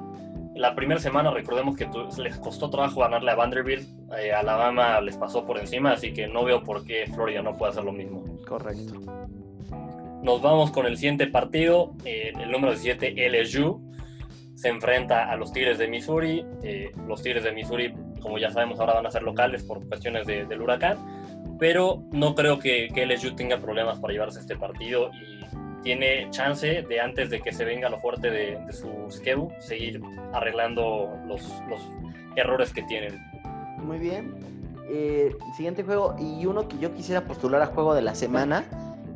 La 0.56 0.76
primera 0.76 1.00
semana 1.00 1.32
recordemos 1.32 1.76
que 1.76 1.90
les 2.20 2.38
costó 2.38 2.70
trabajo 2.70 3.02
ganarle 3.02 3.32
a 3.32 3.36
Vanderbilt. 3.36 3.88
Eh, 4.18 4.32
Alabama 4.32 5.02
les 5.02 5.18
pasó 5.18 5.46
por 5.46 5.58
encima, 5.58 5.92
así 5.92 6.14
que 6.14 6.28
no 6.28 6.46
veo 6.46 6.64
por 6.64 6.86
qué 6.86 7.06
Florida 7.14 7.42
no 7.42 7.58
puede 7.58 7.72
hacer 7.72 7.84
lo 7.84 7.92
mismo. 7.92 8.24
Correcto. 8.48 9.02
Nos 10.24 10.42
vamos 10.42 10.72
con 10.72 10.86
el 10.86 10.98
siguiente 10.98 11.28
partido. 11.28 11.96
el 12.06 12.52
número 12.52 12.74
17, 12.74 13.30
LSU 13.30 13.82
se 14.56 14.70
enfrenta 14.70 15.30
a 15.30 15.36
los 15.36 15.52
Tigres 15.52 15.78
de 15.78 15.88
Missouri. 15.88 16.46
los 17.08 17.22
Tigres 17.22 17.44
de 17.44 17.52
Missouri 17.52 17.94
como 18.20 18.38
ya 18.38 18.52
sabemos 18.52 18.80
ahora 18.80 18.94
van 18.94 19.06
a 19.06 19.12
ser 19.12 19.24
locales 19.24 19.64
por 19.64 19.88
cuestiones 19.88 20.28
del 20.28 20.62
huracán, 20.62 20.98
pero 21.60 22.04
no 22.12 22.36
creo 22.36 22.60
que, 22.60 22.90
que 22.94 23.06
LSU 23.06 23.36
tenga 23.36 23.58
problemas 23.58 24.00
para 24.00 24.14
llevarse 24.14 24.40
este 24.40 24.56
partido 24.56 25.10
y 25.14 25.38
tiene 25.88 26.28
chance 26.32 26.84
de 26.84 27.00
antes 27.00 27.30
de 27.30 27.40
que 27.40 27.54
se 27.54 27.64
venga 27.64 27.90
lo 27.90 28.00
fuerte 28.00 28.30
de, 28.30 28.60
su 28.74 28.90
schedule, 29.10 29.56
seguir 29.62 30.02
arreglando 30.34 31.18
los, 31.26 31.42
los, 31.70 31.82
errores 32.36 32.74
que 32.74 32.84
tienen. 32.84 33.18
Muy 33.78 33.98
bien. 33.98 34.36
Eh, 34.90 35.34
siguiente 35.56 35.84
juego 35.84 36.16
y 36.20 36.46
uno 36.46 36.68
que 36.68 36.78
yo 36.78 36.94
quisiera 36.94 37.22
postular 37.22 37.62
a 37.62 37.68
juego 37.68 37.96
de 37.96 38.02
la 38.02 38.14
semana. 38.14 38.66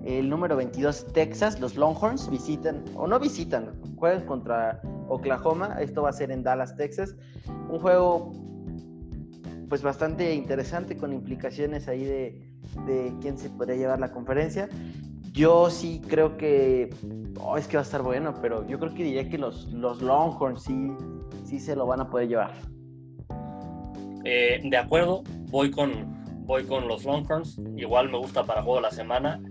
El 0.06 0.30
número 0.30 0.56
22, 0.56 1.14
Texas. 1.14 1.60
Los 1.60 1.76
Longhorns 1.76 2.30
visitan, 2.32 2.84
o 2.95 3.06
no 3.06 3.20
visitan, 3.20 3.80
juegan 3.97 4.26
contra 4.26 4.82
Oklahoma. 5.10 5.78
Esto 5.82 6.04
va 6.04 6.10
a 6.10 6.14
ser 6.14 6.32
en 6.32 6.41
Dallas, 6.41 6.76
Texas. 6.78 7.16
Un 7.70 7.80
juego 7.80 8.32
pues 9.72 9.84
bastante 9.84 10.36
interesante 10.36 10.97
con 10.97 11.13
implicaciones 11.13 11.88
ahí 11.88 12.03
de, 12.03 13.13
quién 13.22 13.38
se 13.38 13.49
podría 13.49 13.78
llevar 13.78 14.01
la 14.01 14.11
conferencia. 14.11 14.67
Yo 15.32 15.69
sí 15.69 16.01
creo 16.09 16.36
que 16.36 16.89
oh, 17.39 17.55
es 17.55 17.69
que 17.69 17.78
va 17.78 17.84
a 17.84 17.86
estar 17.86 18.01
bueno, 18.01 18.34
pero 18.41 18.67
yo 18.67 18.78
creo 18.80 18.93
que 18.93 19.05
diría 19.05 19.30
que 19.30 19.38
los, 19.38 19.72
los 19.72 20.01
Longhorns 20.01 20.63
sí, 20.63 20.91
sí 21.45 21.57
se 21.61 21.78
lo 21.78 21.88
van 21.88 22.01
a 22.01 22.09
poder 22.09 22.28
llevar. 22.28 22.51
Eh, 24.26 24.59
de 24.61 24.76
acuerdo, 24.76 25.24
voy 25.47 25.72
con, 25.72 26.22
voy 26.45 26.65
con 26.65 26.89
los 26.89 27.05
Longhorns. 27.05 27.57
Igual 27.78 28.09
me 28.09 28.17
gusta 28.17 28.43
para 28.43 28.63
juego 28.63 28.76
de 28.76 28.82
la 28.82 28.91
semana. 28.91 29.41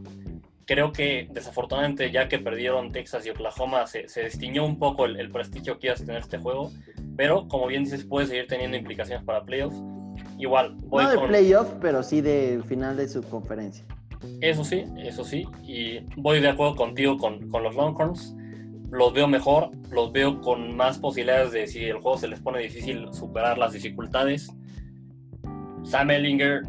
Creo 0.66 0.92
que 0.92 1.28
desafortunadamente 1.32 2.10
ya 2.10 2.28
que 2.28 2.38
perdieron 2.38 2.92
Texas 2.92 3.24
y 3.24 3.30
Oklahoma 3.30 3.86
se, 3.86 4.06
se 4.06 4.24
destiñó 4.24 4.66
un 4.66 4.78
poco 4.78 5.06
el, 5.06 5.18
el 5.18 5.30
prestigio 5.30 5.78
que 5.78 5.86
iba 5.86 5.94
a 5.94 5.96
tener 5.98 6.20
este 6.20 6.36
juego. 6.36 6.72
Pero 7.16 7.48
como 7.48 7.66
bien 7.68 7.84
dices, 7.84 8.04
puede 8.04 8.26
seguir 8.26 8.48
teniendo 8.48 8.76
implicaciones 8.76 9.24
para 9.24 9.46
playoffs 9.46 9.82
igual. 10.40 10.74
Voy 10.86 11.04
no 11.04 11.10
de 11.10 11.18
playoff, 11.18 11.68
pero 11.80 12.02
sí 12.02 12.20
del 12.20 12.64
final 12.64 12.96
de 12.96 13.08
su 13.08 13.22
conferencia. 13.22 13.84
Eso 14.40 14.64
sí, 14.64 14.84
eso 14.98 15.24
sí. 15.24 15.46
Y 15.62 16.00
voy 16.16 16.40
de 16.40 16.48
acuerdo 16.48 16.76
contigo 16.76 17.16
con, 17.16 17.48
con 17.50 17.62
los 17.62 17.74
Longhorns. 17.74 18.34
Los 18.90 19.12
veo 19.12 19.28
mejor, 19.28 19.70
los 19.90 20.12
veo 20.12 20.40
con 20.40 20.76
más 20.76 20.98
posibilidades 20.98 21.52
de 21.52 21.66
si 21.66 21.84
el 21.84 21.98
juego 21.98 22.18
se 22.18 22.28
les 22.28 22.40
pone 22.40 22.58
difícil 22.58 23.06
superar 23.12 23.56
las 23.56 23.72
dificultades. 23.72 24.50
Sam 25.84 26.10
Ellinger, 26.10 26.62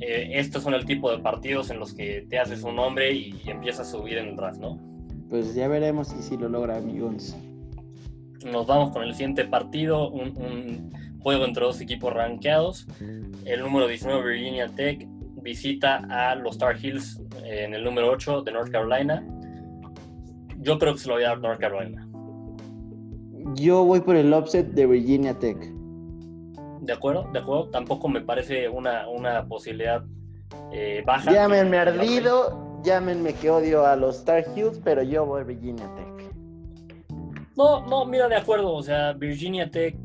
eh, 0.00 0.30
estos 0.34 0.62
son 0.62 0.74
el 0.74 0.84
tipo 0.84 1.10
de 1.10 1.18
partidos 1.18 1.70
en 1.70 1.78
los 1.78 1.94
que 1.94 2.26
te 2.28 2.38
haces 2.38 2.62
un 2.62 2.76
nombre 2.76 3.12
y, 3.12 3.40
empiezas 3.46 3.88
a 3.88 3.90
subir 3.90 4.18
en 4.18 4.28
el 4.28 4.36
draft, 4.36 4.60
¿no? 4.60 4.78
Pues 5.30 5.54
ya 5.54 5.66
veremos 5.68 6.08
si, 6.08 6.22
si 6.22 6.36
lo 6.36 6.48
logra, 6.48 6.76
amigos. 6.76 7.34
Nos 8.44 8.66
vamos 8.66 8.90
con 8.90 9.02
el 9.02 9.14
siguiente 9.14 9.46
partido, 9.46 10.10
un 10.10 10.92
juego 11.24 11.46
entre 11.46 11.64
dos 11.64 11.80
equipos 11.80 12.12
rankeados. 12.12 12.86
El 13.46 13.62
número 13.62 13.88
19, 13.88 14.30
Virginia 14.30 14.68
Tech, 14.68 15.08
visita 15.42 16.06
a 16.10 16.34
los 16.34 16.58
Tar 16.58 16.76
Heels 16.76 17.20
en 17.42 17.72
el 17.72 17.82
número 17.82 18.10
8 18.10 18.42
de 18.42 18.52
North 18.52 18.70
Carolina. 18.70 19.26
Yo 20.58 20.78
creo 20.78 20.92
que 20.92 20.98
se 20.98 21.08
lo 21.08 21.14
voy 21.14 21.24
a 21.24 21.28
dar 21.28 21.40
North 21.40 21.58
Carolina. 21.58 22.06
Yo 23.54 23.84
voy 23.84 24.00
por 24.00 24.16
el 24.16 24.32
upset 24.34 24.66
de 24.68 24.86
Virginia 24.86 25.38
Tech. 25.38 25.56
De 26.82 26.92
acuerdo, 26.92 27.26
de 27.32 27.38
acuerdo. 27.38 27.70
Tampoco 27.70 28.06
me 28.08 28.20
parece 28.20 28.68
una, 28.68 29.08
una 29.08 29.46
posibilidad 29.48 30.04
eh, 30.72 31.02
baja. 31.06 31.32
Llámenme 31.32 31.78
ardido, 31.78 32.80
llámenme 32.82 33.32
que 33.32 33.48
odio 33.48 33.86
a 33.86 33.96
los 33.96 34.26
Tar 34.26 34.44
Heels, 34.54 34.78
pero 34.84 35.02
yo 35.02 35.24
voy 35.24 35.40
a 35.40 35.44
Virginia 35.44 35.90
Tech. 35.94 36.34
No, 37.56 37.86
no, 37.86 38.04
mira, 38.04 38.28
de 38.28 38.36
acuerdo. 38.36 38.74
O 38.74 38.82
sea, 38.82 39.14
Virginia 39.14 39.70
Tech 39.70 39.96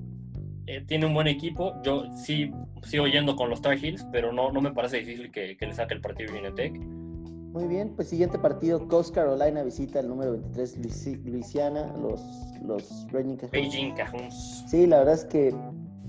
eh, 0.69 0.83
tiene 0.85 1.07
un 1.07 1.15
buen 1.15 1.25
equipo. 1.25 1.73
Yo 1.81 2.03
sí 2.15 2.51
sigo 2.83 3.07
yendo 3.07 3.35
con 3.35 3.49
los 3.49 3.59
Tar 3.59 3.75
Heels, 3.83 4.05
pero 4.11 4.31
no, 4.31 4.51
no 4.51 4.61
me 4.61 4.71
parece 4.71 4.97
difícil 4.97 5.31
que, 5.31 5.57
le 5.59 5.73
saque 5.73 5.95
el 5.95 6.01
partido 6.01 6.31
Virginia 6.31 6.53
Tech. 6.53 6.79
Muy 6.79 7.67
bien, 7.67 7.95
pues 7.95 8.09
siguiente 8.09 8.37
partido, 8.37 8.87
Coast 8.87 9.15
Carolina 9.15 9.63
visita 9.63 9.99
el 9.99 10.07
número 10.07 10.33
23, 10.33 11.25
Luisiana, 11.25 11.91
los, 11.97 12.21
los 12.63 13.07
Beijing 13.11 13.95
Cajuns. 13.95 14.63
Sí, 14.69 14.85
la 14.85 14.99
verdad 14.99 15.15
es 15.15 15.25
que 15.25 15.55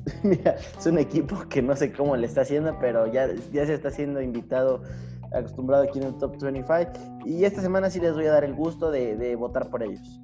mira, 0.22 0.56
es 0.78 0.84
un 0.84 0.98
equipo 0.98 1.38
que 1.48 1.62
no 1.62 1.74
sé 1.74 1.90
cómo 1.90 2.14
le 2.14 2.26
está 2.26 2.42
haciendo, 2.42 2.76
pero 2.78 3.10
ya, 3.10 3.28
ya 3.52 3.64
se 3.64 3.72
está 3.72 3.90
siendo 3.90 4.20
invitado, 4.20 4.82
acostumbrado 5.32 5.84
aquí 5.84 6.00
en 6.00 6.04
el 6.08 6.18
Top 6.18 6.36
25. 6.38 7.24
Y 7.24 7.44
esta 7.44 7.62
semana 7.62 7.88
sí 7.88 7.98
les 7.98 8.12
voy 8.12 8.26
a 8.26 8.32
dar 8.32 8.44
el 8.44 8.52
gusto 8.52 8.90
de, 8.90 9.16
de 9.16 9.36
votar 9.36 9.70
por 9.70 9.82
ellos. 9.82 10.20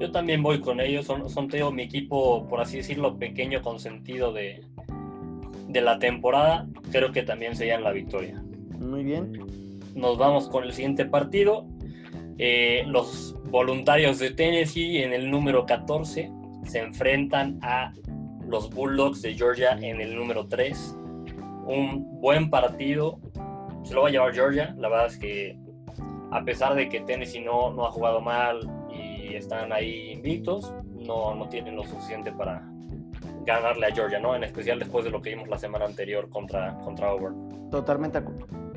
Yo 0.00 0.10
también 0.10 0.42
voy 0.42 0.60
con 0.60 0.80
ellos, 0.80 1.04
son, 1.04 1.28
son 1.28 1.50
mi 1.74 1.82
equipo, 1.82 2.48
por 2.48 2.62
así 2.62 2.78
decirlo, 2.78 3.18
pequeño 3.18 3.60
consentido 3.60 4.32
de, 4.32 4.64
de 5.68 5.80
la 5.82 5.98
temporada. 5.98 6.66
Creo 6.90 7.12
que 7.12 7.22
también 7.22 7.54
serían 7.54 7.84
la 7.84 7.92
victoria. 7.92 8.42
Muy 8.78 9.04
bien. 9.04 9.46
Nos 9.94 10.16
vamos 10.16 10.48
con 10.48 10.64
el 10.64 10.72
siguiente 10.72 11.04
partido. 11.04 11.66
Eh, 12.38 12.84
los 12.86 13.36
voluntarios 13.50 14.18
de 14.18 14.30
Tennessee 14.30 15.02
en 15.02 15.12
el 15.12 15.30
número 15.30 15.66
14 15.66 16.32
se 16.64 16.78
enfrentan 16.78 17.58
a 17.60 17.92
los 18.48 18.70
Bulldogs 18.70 19.20
de 19.20 19.34
Georgia 19.34 19.72
en 19.82 20.00
el 20.00 20.16
número 20.16 20.48
3. 20.48 20.96
Un 21.66 22.20
buen 22.22 22.48
partido. 22.48 23.20
Se 23.82 23.92
lo 23.92 24.00
va 24.00 24.08
a 24.08 24.10
llevar 24.10 24.32
Georgia. 24.32 24.74
La 24.78 24.88
verdad 24.88 25.08
es 25.08 25.18
que 25.18 25.58
a 26.30 26.42
pesar 26.42 26.74
de 26.74 26.88
que 26.88 27.00
Tennessee 27.00 27.40
no, 27.40 27.70
no 27.74 27.84
ha 27.84 27.90
jugado 27.90 28.22
mal, 28.22 28.60
están 29.36 29.72
ahí 29.72 30.12
invictos, 30.12 30.72
no, 30.94 31.34
no 31.34 31.48
tienen 31.48 31.76
lo 31.76 31.84
suficiente 31.84 32.32
para 32.32 32.62
ganarle 33.44 33.86
a 33.86 33.94
Georgia, 33.94 34.18
¿no? 34.18 34.34
En 34.34 34.44
especial 34.44 34.78
después 34.78 35.04
de 35.04 35.10
lo 35.10 35.20
que 35.22 35.30
vimos 35.30 35.48
la 35.48 35.58
semana 35.58 35.84
anterior 35.84 36.28
contra, 36.28 36.78
contra 36.80 37.08
Auburn. 37.08 37.70
Totalmente 37.70 38.22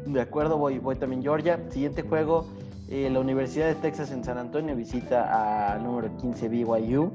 de 0.05 0.21
acuerdo, 0.21 0.57
voy, 0.57 0.79
voy 0.79 0.95
también 0.95 1.21
Georgia. 1.21 1.59
Siguiente 1.69 2.01
juego, 2.01 2.45
eh, 2.89 3.09
la 3.09 3.19
Universidad 3.19 3.67
de 3.67 3.75
Texas 3.75 4.11
en 4.11 4.23
San 4.23 4.37
Antonio 4.37 4.75
visita 4.75 5.73
al 5.73 5.83
número 5.83 6.15
15 6.17 6.49
BYU. 6.49 7.11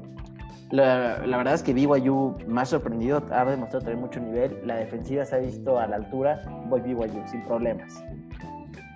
La, 0.71 1.25
la, 1.25 1.37
verdad 1.37 1.55
es 1.55 1.63
que 1.63 1.73
BYU 1.73 2.35
ha 2.55 2.65
sorprendido, 2.65 3.23
ha 3.31 3.45
demostrado 3.45 3.85
tener 3.85 3.97
mucho 3.97 4.19
nivel. 4.19 4.59
La 4.65 4.75
defensiva 4.75 5.25
se 5.25 5.35
ha 5.35 5.39
visto 5.39 5.79
a 5.79 5.87
la 5.87 5.95
altura. 5.95 6.43
Voy 6.67 6.81
BYU 6.81 7.27
sin 7.27 7.43
problemas. 7.45 8.03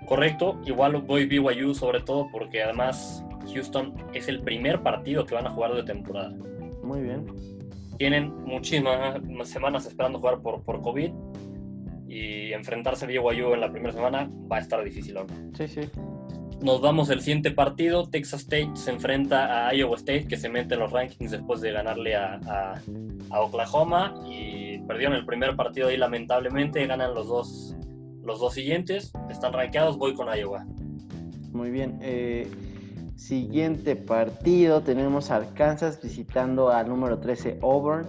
Correcto, 0.06 0.60
igual 0.66 0.98
voy 1.02 1.26
BYU 1.26 1.74
sobre 1.74 2.02
todo 2.02 2.28
porque 2.32 2.64
además 2.64 3.24
Houston 3.54 3.94
es 4.14 4.28
el 4.28 4.42
primer 4.42 4.82
partido 4.82 5.26
que 5.26 5.36
van 5.36 5.48
a 5.48 5.50
jugar 5.50 5.74
de 5.74 5.84
temporada. 5.84 6.34
Muy 6.84 7.02
bien. 7.02 7.26
Tienen 7.98 8.34
muchísimas 8.44 9.22
semanas 9.46 9.86
esperando 9.86 10.20
jugar 10.20 10.42
por, 10.42 10.64
por 10.64 10.82
COVID 10.82 11.12
y 12.08 12.54
enfrentarse 12.54 13.06
a 13.06 13.08
BYU 13.08 13.54
en 13.54 13.62
la 13.62 13.72
primera 13.72 13.94
semana 13.94 14.30
va 14.52 14.58
a 14.58 14.60
estar 14.60 14.84
difícil. 14.84 15.18
Sí, 15.58 15.68
sí. 15.68 15.82
Nos 16.64 16.80
vamos 16.80 17.10
al 17.10 17.20
siguiente 17.20 17.52
partido. 17.52 18.10
Texas 18.10 18.42
State 18.42 18.72
se 18.76 18.92
enfrenta 18.92 19.68
a 19.68 19.74
Iowa 19.74 19.98
State, 19.98 20.28
que 20.28 20.38
se 20.38 20.48
mete 20.48 20.76
en 20.76 20.80
los 20.80 20.94
rankings 20.94 21.32
después 21.32 21.60
de 21.60 21.74
ganarle 21.74 22.16
a, 22.16 22.40
a, 23.30 23.42
Oklahoma. 23.42 24.16
Y 24.30 24.78
perdieron 24.88 25.14
el 25.16 25.26
primer 25.26 25.58
partido 25.58 25.90
ahí, 25.90 25.98
lamentablemente. 25.98 26.88
Ganan 26.88 27.14
los 27.14 27.28
dos, 27.28 27.76
los 28.24 28.40
dos 28.40 28.54
siguientes. 28.54 29.14
Están 29.30 29.54
rankeados. 29.54 29.98
Voy 29.98 30.14
con 30.14 30.28
Iowa. 30.36 30.66
Muy 31.52 31.70
bien. 31.70 32.00
Eh, 32.02 32.50
siguiente 33.16 33.96
partido. 33.96 34.82
Tenemos 34.82 35.32
Arkansas 35.32 36.02
visitando 36.02 36.70
al 36.70 36.88
número 36.90 37.20
13, 37.20 37.60
Auburn. 37.62 38.08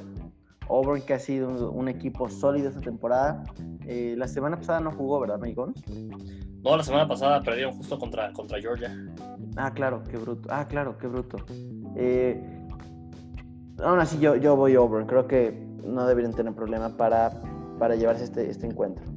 Auburn 0.68 1.02
que 1.02 1.14
ha 1.14 1.18
sido 1.18 1.70
un, 1.70 1.88
equipo 1.88 2.28
sólido 2.28 2.70
esta 2.70 2.80
temporada. 2.80 3.44
Eh, 3.86 4.14
la 4.16 4.26
semana 4.28 4.56
pasada 4.56 4.80
no 4.80 4.92
jugó, 4.92 5.20
¿verdad, 5.20 5.38
Maicon? 5.38 5.74
No, 6.62 6.76
la 6.76 6.82
semana 6.82 7.06
pasada 7.06 7.42
perdieron 7.42 7.74
justo 7.76 7.98
contra, 7.98 8.32
contra 8.32 8.58
Georgia. 8.58 8.96
Ah, 9.56 9.72
claro, 9.74 10.02
qué 10.04 10.16
bruto. 10.16 10.48
Ah, 10.50 10.66
claro, 10.66 10.96
qué 10.96 11.06
bruto. 11.06 11.36
Eh, 11.96 12.42
aún 13.82 14.00
así, 14.00 14.18
yo, 14.18 14.36
yo 14.36 14.56
voy 14.56 14.74
over. 14.76 15.04
Creo 15.04 15.26
que 15.26 15.52
no 15.84 16.06
deberían 16.06 16.32
tener 16.32 16.54
problema 16.54 16.96
para, 16.96 17.30
para 17.78 17.94
llevarse 17.94 18.24
este, 18.24 18.48
este 18.48 18.66
encuentro. 18.66 19.13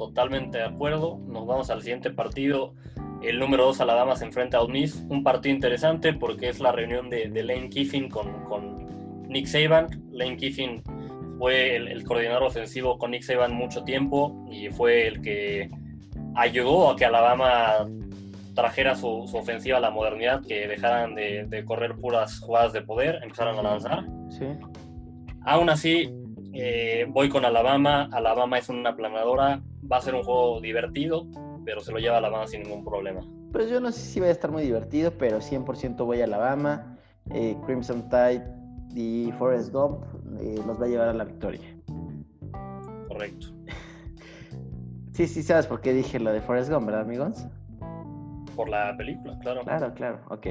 Totalmente 0.00 0.56
de 0.56 0.64
acuerdo. 0.64 1.18
Nos 1.26 1.46
vamos 1.46 1.68
al 1.68 1.82
siguiente 1.82 2.08
partido. 2.10 2.72
El 3.22 3.38
número 3.38 3.66
2 3.66 3.82
Alabama 3.82 4.16
se 4.16 4.24
enfrenta 4.24 4.56
a 4.56 4.62
Ole 4.62 4.88
Un 5.10 5.22
partido 5.22 5.54
interesante 5.54 6.14
porque 6.14 6.48
es 6.48 6.58
la 6.58 6.72
reunión 6.72 7.10
de, 7.10 7.28
Lane 7.28 7.68
Kiffin 7.68 8.08
con, 8.08 8.44
con, 8.44 9.28
Nick 9.28 9.44
Saban. 9.44 9.88
Lane 10.10 10.38
Kiffin 10.38 10.82
fue 11.38 11.76
el, 11.76 11.88
el 11.88 12.02
coordinador 12.04 12.44
ofensivo 12.44 12.96
con 12.96 13.10
Nick 13.10 13.24
Saban 13.24 13.52
mucho 13.52 13.84
tiempo 13.84 14.42
y 14.50 14.70
fue 14.70 15.06
el 15.06 15.20
que 15.20 15.68
ayudó 16.34 16.92
a 16.92 16.96
que 16.96 17.04
Alabama 17.04 17.86
trajera 18.54 18.94
su, 18.94 19.06
ofensiva 19.06 19.76
a 19.76 19.80
la 19.80 19.90
modernidad, 19.90 20.40
que 20.42 20.66
dejaran 20.66 21.14
de, 21.14 21.62
correr 21.66 21.94
puras 21.96 22.40
jugadas 22.40 22.72
de 22.72 22.80
poder, 22.80 23.20
empezaron 23.22 23.58
a 23.58 23.62
lanzar. 23.62 24.06
Sí. 24.30 24.46
Aún 25.42 25.68
así, 25.68 26.10
eh, 26.52 27.06
voy 27.08 27.28
con 27.28 27.44
Alabama. 27.44 28.08
Alabama 28.12 28.58
es 28.58 28.68
una 28.68 28.96
planadora, 28.96 29.62
va 29.90 29.98
a 29.98 30.00
ser 30.00 30.14
un 30.14 30.22
juego 30.22 30.60
divertido, 30.60 31.26
pero 31.64 31.80
se 31.80 31.92
lo 31.92 31.98
lleva 31.98 32.18
Alabama 32.18 32.46
sin 32.46 32.62
ningún 32.62 32.84
problema. 32.84 33.20
Pues 33.52 33.68
yo 33.68 33.80
no 33.80 33.90
sé 33.92 34.00
si 34.00 34.20
va 34.20 34.26
a 34.26 34.30
estar 34.30 34.50
muy 34.50 34.62
divertido, 34.62 35.12
pero 35.18 35.38
100% 35.38 36.04
voy 36.04 36.20
a 36.20 36.24
Alabama. 36.24 36.96
Eh, 37.32 37.56
Crimson 37.66 38.08
Tide 38.08 38.44
y 38.94 39.30
Forrest 39.38 39.72
Gump 39.72 40.02
eh, 40.40 40.60
los 40.66 40.80
va 40.80 40.86
a 40.86 40.88
llevar 40.88 41.08
a 41.08 41.14
la 41.14 41.24
victoria. 41.24 41.76
Correcto. 43.08 43.48
Sí, 45.12 45.26
sí, 45.26 45.42
sabes 45.42 45.66
por 45.66 45.82
qué 45.82 45.92
dije 45.92 46.18
lo 46.18 46.32
de 46.32 46.40
Forrest 46.40 46.70
Gump, 46.70 46.86
¿verdad, 46.86 47.02
amigos? 47.02 47.44
Por 48.56 48.70
la 48.70 48.96
película, 48.96 49.38
claro. 49.40 49.62
Claro, 49.64 49.92
claro, 49.92 50.20
ok. 50.30 50.46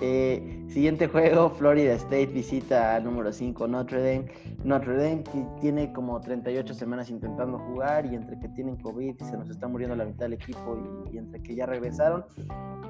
Eh, 0.00 0.64
siguiente 0.68 1.08
juego, 1.08 1.50
Florida 1.50 1.94
State 1.94 2.26
visita 2.26 3.00
número 3.00 3.32
5 3.32 3.66
Notre 3.66 3.98
Dame. 3.98 4.26
Notre 4.62 4.96
Dame 4.96 5.24
tiene 5.60 5.92
como 5.92 6.20
38 6.20 6.74
semanas 6.74 7.08
intentando 7.08 7.58
jugar 7.58 8.04
y 8.06 8.14
entre 8.14 8.38
que 8.38 8.48
tienen 8.50 8.76
COVID 8.76 9.14
y 9.18 9.24
se 9.24 9.36
nos 9.36 9.48
está 9.48 9.68
muriendo 9.68 9.96
la 9.96 10.04
mitad 10.04 10.26
del 10.26 10.34
equipo 10.34 10.78
y, 11.10 11.16
entre 11.16 11.42
que 11.42 11.54
ya 11.54 11.64
regresaron. 11.64 12.24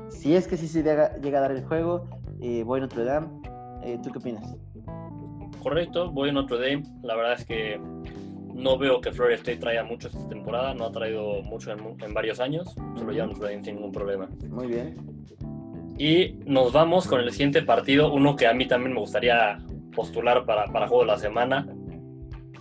Si 0.09 0.35
es 0.35 0.49
que 0.49 0.57
sí 0.57 0.67
se 0.67 0.83
llega, 0.83 1.13
a 1.15 1.41
dar 1.41 1.53
el 1.53 1.65
juego, 1.65 2.09
eh, 2.41 2.65
voy 2.65 2.79
a 2.79 2.83
Notre 2.83 3.05
Dame. 3.05 3.29
Eh, 3.85 3.99
¿Tú 4.03 4.11
qué 4.11 4.19
opinas? 4.19 4.57
Correcto, 5.63 6.11
voy 6.11 6.31
a 6.31 6.33
Notre 6.33 6.59
Dame. 6.59 6.83
La 7.03 7.15
verdad 7.15 7.35
es 7.35 7.45
que 7.45 7.81
no 8.53 8.79
veo 8.79 9.01
que 9.01 9.13
Florida 9.13 9.37
State 9.37 9.59
traiga 9.59 9.85
mucho 9.85 10.09
esta 10.09 10.27
temporada, 10.29 10.75
no 10.75 10.87
ha 10.87 10.93
traído 10.93 11.43
mucho 11.43 11.71
en, 11.71 12.15
varios 12.15 12.41
años, 12.41 12.75
solo 12.97 13.13
ya 13.13 13.27
no 13.27 13.35
sin 13.37 13.77
ningún 13.77 13.93
problema. 13.93 14.29
Muy 14.49 14.67
bien. 14.67 15.17
Y 15.99 16.35
nos 16.45 16.73
vamos 16.73 17.07
con 17.07 17.21
el 17.21 17.31
siguiente 17.33 17.63
partido, 17.63 18.13
uno 18.13 18.37
que 18.37 18.47
a 18.47 18.53
mí 18.53 18.67
también 18.67 18.93
me 18.93 19.01
gustaría 19.01 19.59
postular 19.95 20.45
para, 20.45 20.67
para 20.67 20.89
juego 20.89 21.05
de 21.05 21.09
la 21.09 21.19
semana. 21.19 21.67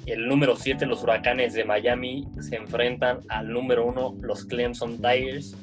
El 0.05 0.27
número 0.27 0.55
7, 0.55 0.85
los 0.85 1.03
Huracanes 1.03 1.53
de 1.53 1.65
Miami, 1.65 2.25
se 2.39 2.55
enfrentan 2.55 3.19
al 3.27 3.49
número 3.49 3.85
1, 3.87 4.17
los 4.21 4.45
Clemson 4.45 5.01
Tigers. 5.01 5.57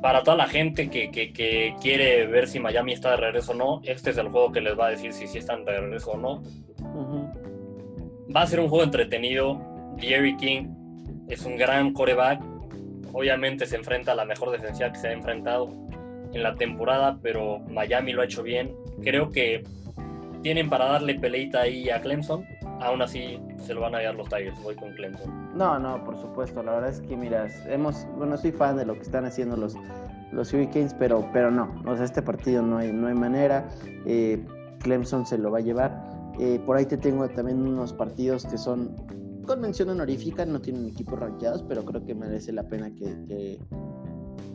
Para 0.00 0.22
toda 0.22 0.36
la 0.36 0.46
gente 0.46 0.88
que, 0.88 1.10
que, 1.10 1.74
quiere 1.80 2.26
ver 2.26 2.46
si 2.48 2.58
Miami 2.58 2.92
está 2.92 3.10
de 3.12 3.16
regreso 3.18 3.52
o 3.52 3.54
no, 3.54 3.80
este 3.84 4.10
es 4.10 4.16
el 4.16 4.28
juego 4.28 4.52
que 4.52 4.60
les 4.60 4.78
va 4.78 4.86
a 4.86 4.90
decir 4.90 5.12
si 5.12 5.26
sí 5.26 5.38
están 5.38 5.64
de 5.64 5.78
regreso 5.78 6.12
o 6.12 6.18
no. 6.18 6.42
Va 8.34 8.42
a 8.42 8.46
ser 8.46 8.60
un 8.60 8.68
juego 8.68 8.84
entretenido. 8.84 9.60
Jerry 9.98 10.36
King 10.36 10.68
es 11.28 11.44
un 11.44 11.56
gran 11.56 11.92
coreback. 11.92 12.42
Obviamente 13.12 13.66
se 13.66 13.76
enfrenta 13.76 14.12
a 14.12 14.14
la 14.14 14.24
mejor 14.24 14.50
defensiva 14.50 14.92
que 14.92 14.98
se 14.98 15.08
ha 15.08 15.12
enfrentado 15.12 15.84
en 16.34 16.42
la 16.42 16.54
temporada, 16.56 17.18
pero 17.22 17.60
Miami 17.60 18.12
lo 18.12 18.22
ha 18.22 18.24
hecho 18.24 18.42
bien. 18.42 18.74
Creo 19.02 19.30
que 19.30 19.64
tienen 20.42 20.68
para 20.68 20.86
darle 20.86 21.14
peleita 21.14 21.62
ahí 21.62 21.88
a 21.88 22.00
Clemson. 22.00 22.44
Aún 22.80 23.00
así 23.00 23.38
se 23.58 23.72
lo 23.72 23.80
van 23.80 23.94
a 23.94 24.02
dar 24.02 24.14
los 24.14 24.28
Tigers. 24.28 24.60
Voy 24.62 24.74
con 24.74 24.92
Clemson. 24.94 25.56
No, 25.56 25.78
no, 25.78 26.04
por 26.04 26.18
supuesto. 26.20 26.62
La 26.62 26.72
verdad 26.72 26.90
es 26.90 27.00
que, 27.00 27.16
mira, 27.16 27.48
hemos, 27.66 28.06
bueno, 28.16 28.36
soy 28.36 28.52
fan 28.52 28.76
de 28.76 28.84
lo 28.84 28.94
que 28.94 29.02
están 29.02 29.24
haciendo 29.24 29.56
los, 29.56 29.74
los 30.32 30.52
Hurricanes, 30.52 30.94
pero, 30.98 31.28
pero 31.32 31.50
no. 31.50 31.80
O 31.86 31.96
sea, 31.96 32.04
este 32.04 32.20
partido 32.20 32.62
no 32.62 32.78
hay, 32.78 32.92
no 32.92 33.06
hay 33.06 33.14
manera. 33.14 33.68
Eh, 34.06 34.44
Clemson 34.80 35.24
se 35.24 35.38
lo 35.38 35.50
va 35.50 35.58
a 35.58 35.62
llevar. 35.62 36.14
Eh, 36.40 36.60
por 36.66 36.76
ahí 36.76 36.84
te 36.84 36.96
tengo 36.96 37.28
también 37.28 37.60
unos 37.60 37.92
partidos 37.92 38.44
que 38.44 38.58
son 38.58 38.94
con 39.44 39.60
mención 39.60 39.90
honorífica, 39.90 40.44
no 40.46 40.60
tienen 40.60 40.88
equipos 40.88 41.18
rankeados, 41.18 41.62
pero 41.62 41.84
creo 41.84 42.04
que 42.04 42.14
merece 42.14 42.52
la 42.52 42.64
pena 42.64 42.90
que, 42.94 43.58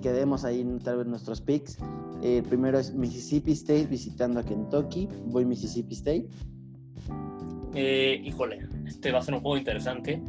demos 0.02 0.46
ahí 0.46 0.66
tal 0.84 0.98
vez 0.98 1.08
nuestros 1.08 1.42
picks. 1.42 1.78
el 2.24 2.44
primero 2.44 2.80
es 2.80 2.94
Mississippi 2.94 3.52
State 3.54 3.86
visitando 3.86 4.40
a 4.40 4.44
Kentucky. 4.44 5.08
Voy 5.26 5.46
Mississippi 5.46 5.94
State. 5.94 6.28
Eh, 7.76 8.22
híjole, 8.24 8.68
este 8.88 9.12
va 9.12 9.20
a 9.20 9.22
ser 9.22 9.36
un 9.36 9.42
juego 9.42 9.58
interesante. 9.58 10.22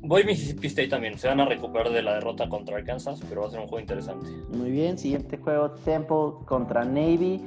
Voy 0.00 0.24
Mississippi 0.24 0.66
State 0.68 0.88
también. 0.88 1.18
Se 1.18 1.28
van 1.28 1.40
a 1.40 1.44
recuperar 1.44 1.90
de 1.90 2.02
la 2.02 2.14
derrota 2.14 2.48
contra 2.48 2.76
Arkansas, 2.76 3.20
pero 3.28 3.42
va 3.42 3.48
a 3.48 3.50
ser 3.50 3.60
un 3.60 3.66
juego 3.66 3.80
interesante. 3.80 4.26
Muy 4.56 4.70
bien, 4.70 4.98
siguiente 4.98 5.36
juego, 5.36 5.72
Temple 5.84 6.44
contra 6.46 6.84
Navy. 6.84 7.40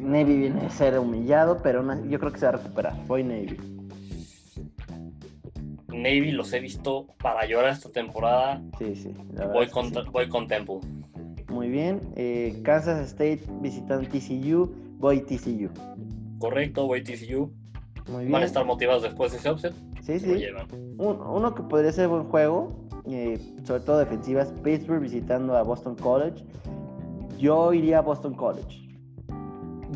Navy 0.00 0.36
viene 0.36 0.60
a 0.60 0.70
ser 0.70 0.98
humillado, 0.98 1.60
pero 1.62 1.84
yo 2.04 2.18
creo 2.18 2.32
que 2.32 2.38
se 2.38 2.46
va 2.46 2.52
a 2.52 2.56
recuperar. 2.56 3.06
Voy 3.06 3.24
Navy. 3.24 3.79
Navy 6.02 6.32
los 6.32 6.52
he 6.52 6.60
visto 6.60 7.06
para 7.22 7.46
llorar 7.46 7.72
esta 7.72 7.90
temporada. 7.90 8.62
Sí, 8.78 8.94
sí. 8.94 9.14
Voy 9.52 9.68
con, 9.68 9.92
voy 10.12 10.28
con 10.28 10.46
Temple. 10.46 10.80
Muy 11.48 11.68
bien. 11.68 12.00
Eh, 12.16 12.60
Kansas 12.62 13.08
State 13.08 13.42
visitando 13.60 14.08
TCU. 14.08 14.72
Voy 14.98 15.20
TCU. 15.20 15.70
Correcto, 16.38 16.86
voy 16.86 17.02
TCU. 17.02 17.52
Muy 18.08 18.20
bien. 18.20 18.32
Van 18.32 18.42
a 18.42 18.46
estar 18.46 18.64
motivados 18.64 19.02
después 19.02 19.32
de 19.32 19.38
ese 19.38 19.50
offset. 19.50 19.74
Sí, 20.02 20.18
sí. 20.18 20.46
uno 20.98 21.54
que 21.54 21.62
podría 21.62 21.92
ser 21.92 22.08
buen 22.08 22.24
juego, 22.24 22.88
eh, 23.06 23.38
sobre 23.64 23.80
todo 23.80 23.98
defensivas, 23.98 24.52
Pittsburgh 24.64 25.00
visitando 25.00 25.56
a 25.56 25.62
Boston 25.62 25.94
College. 25.96 26.44
Yo 27.38 27.72
iría 27.72 27.98
a 27.98 28.00
Boston 28.00 28.34
College. 28.34 28.88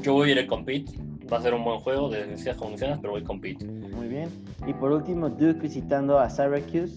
Yo 0.02 0.14
voy 0.14 0.30
a 0.30 0.32
ir 0.32 0.38
a 0.40 0.46
Compete. 0.46 1.03
Va 1.32 1.38
a 1.38 1.42
ser 1.42 1.54
un 1.54 1.64
buen 1.64 1.80
juego 1.80 2.08
de 2.08 2.18
defensivas 2.18 2.56
convencionales, 2.56 3.00
pero 3.00 3.12
voy 3.12 3.22
a 3.22 3.24
Compete. 3.24 3.64
Muy 3.64 4.08
bien. 4.08 4.28
Y 4.66 4.72
por 4.74 4.92
último, 4.92 5.28
Duke 5.28 5.60
visitando 5.60 6.18
a 6.18 6.28
Syracuse. 6.28 6.94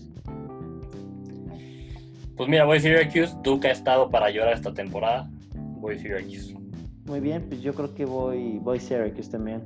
Pues 2.35 2.49
mira, 2.49 2.65
voy 2.65 2.77
a 2.77 2.81
Syracuse. 2.81 3.35
Duke 3.43 3.67
ha 3.67 3.71
estado 3.71 4.09
para 4.09 4.29
llorar 4.29 4.53
esta 4.53 4.73
temporada. 4.73 5.29
Voy 5.55 5.95
a 5.95 5.99
Syracuse. 5.99 6.55
Muy 7.05 7.19
bien, 7.21 7.45
pues 7.47 7.61
yo 7.61 7.73
creo 7.73 7.95
que 7.95 8.05
voy, 8.05 8.59
voy 8.59 8.79
Syracuse 8.79 9.31
también. 9.31 9.63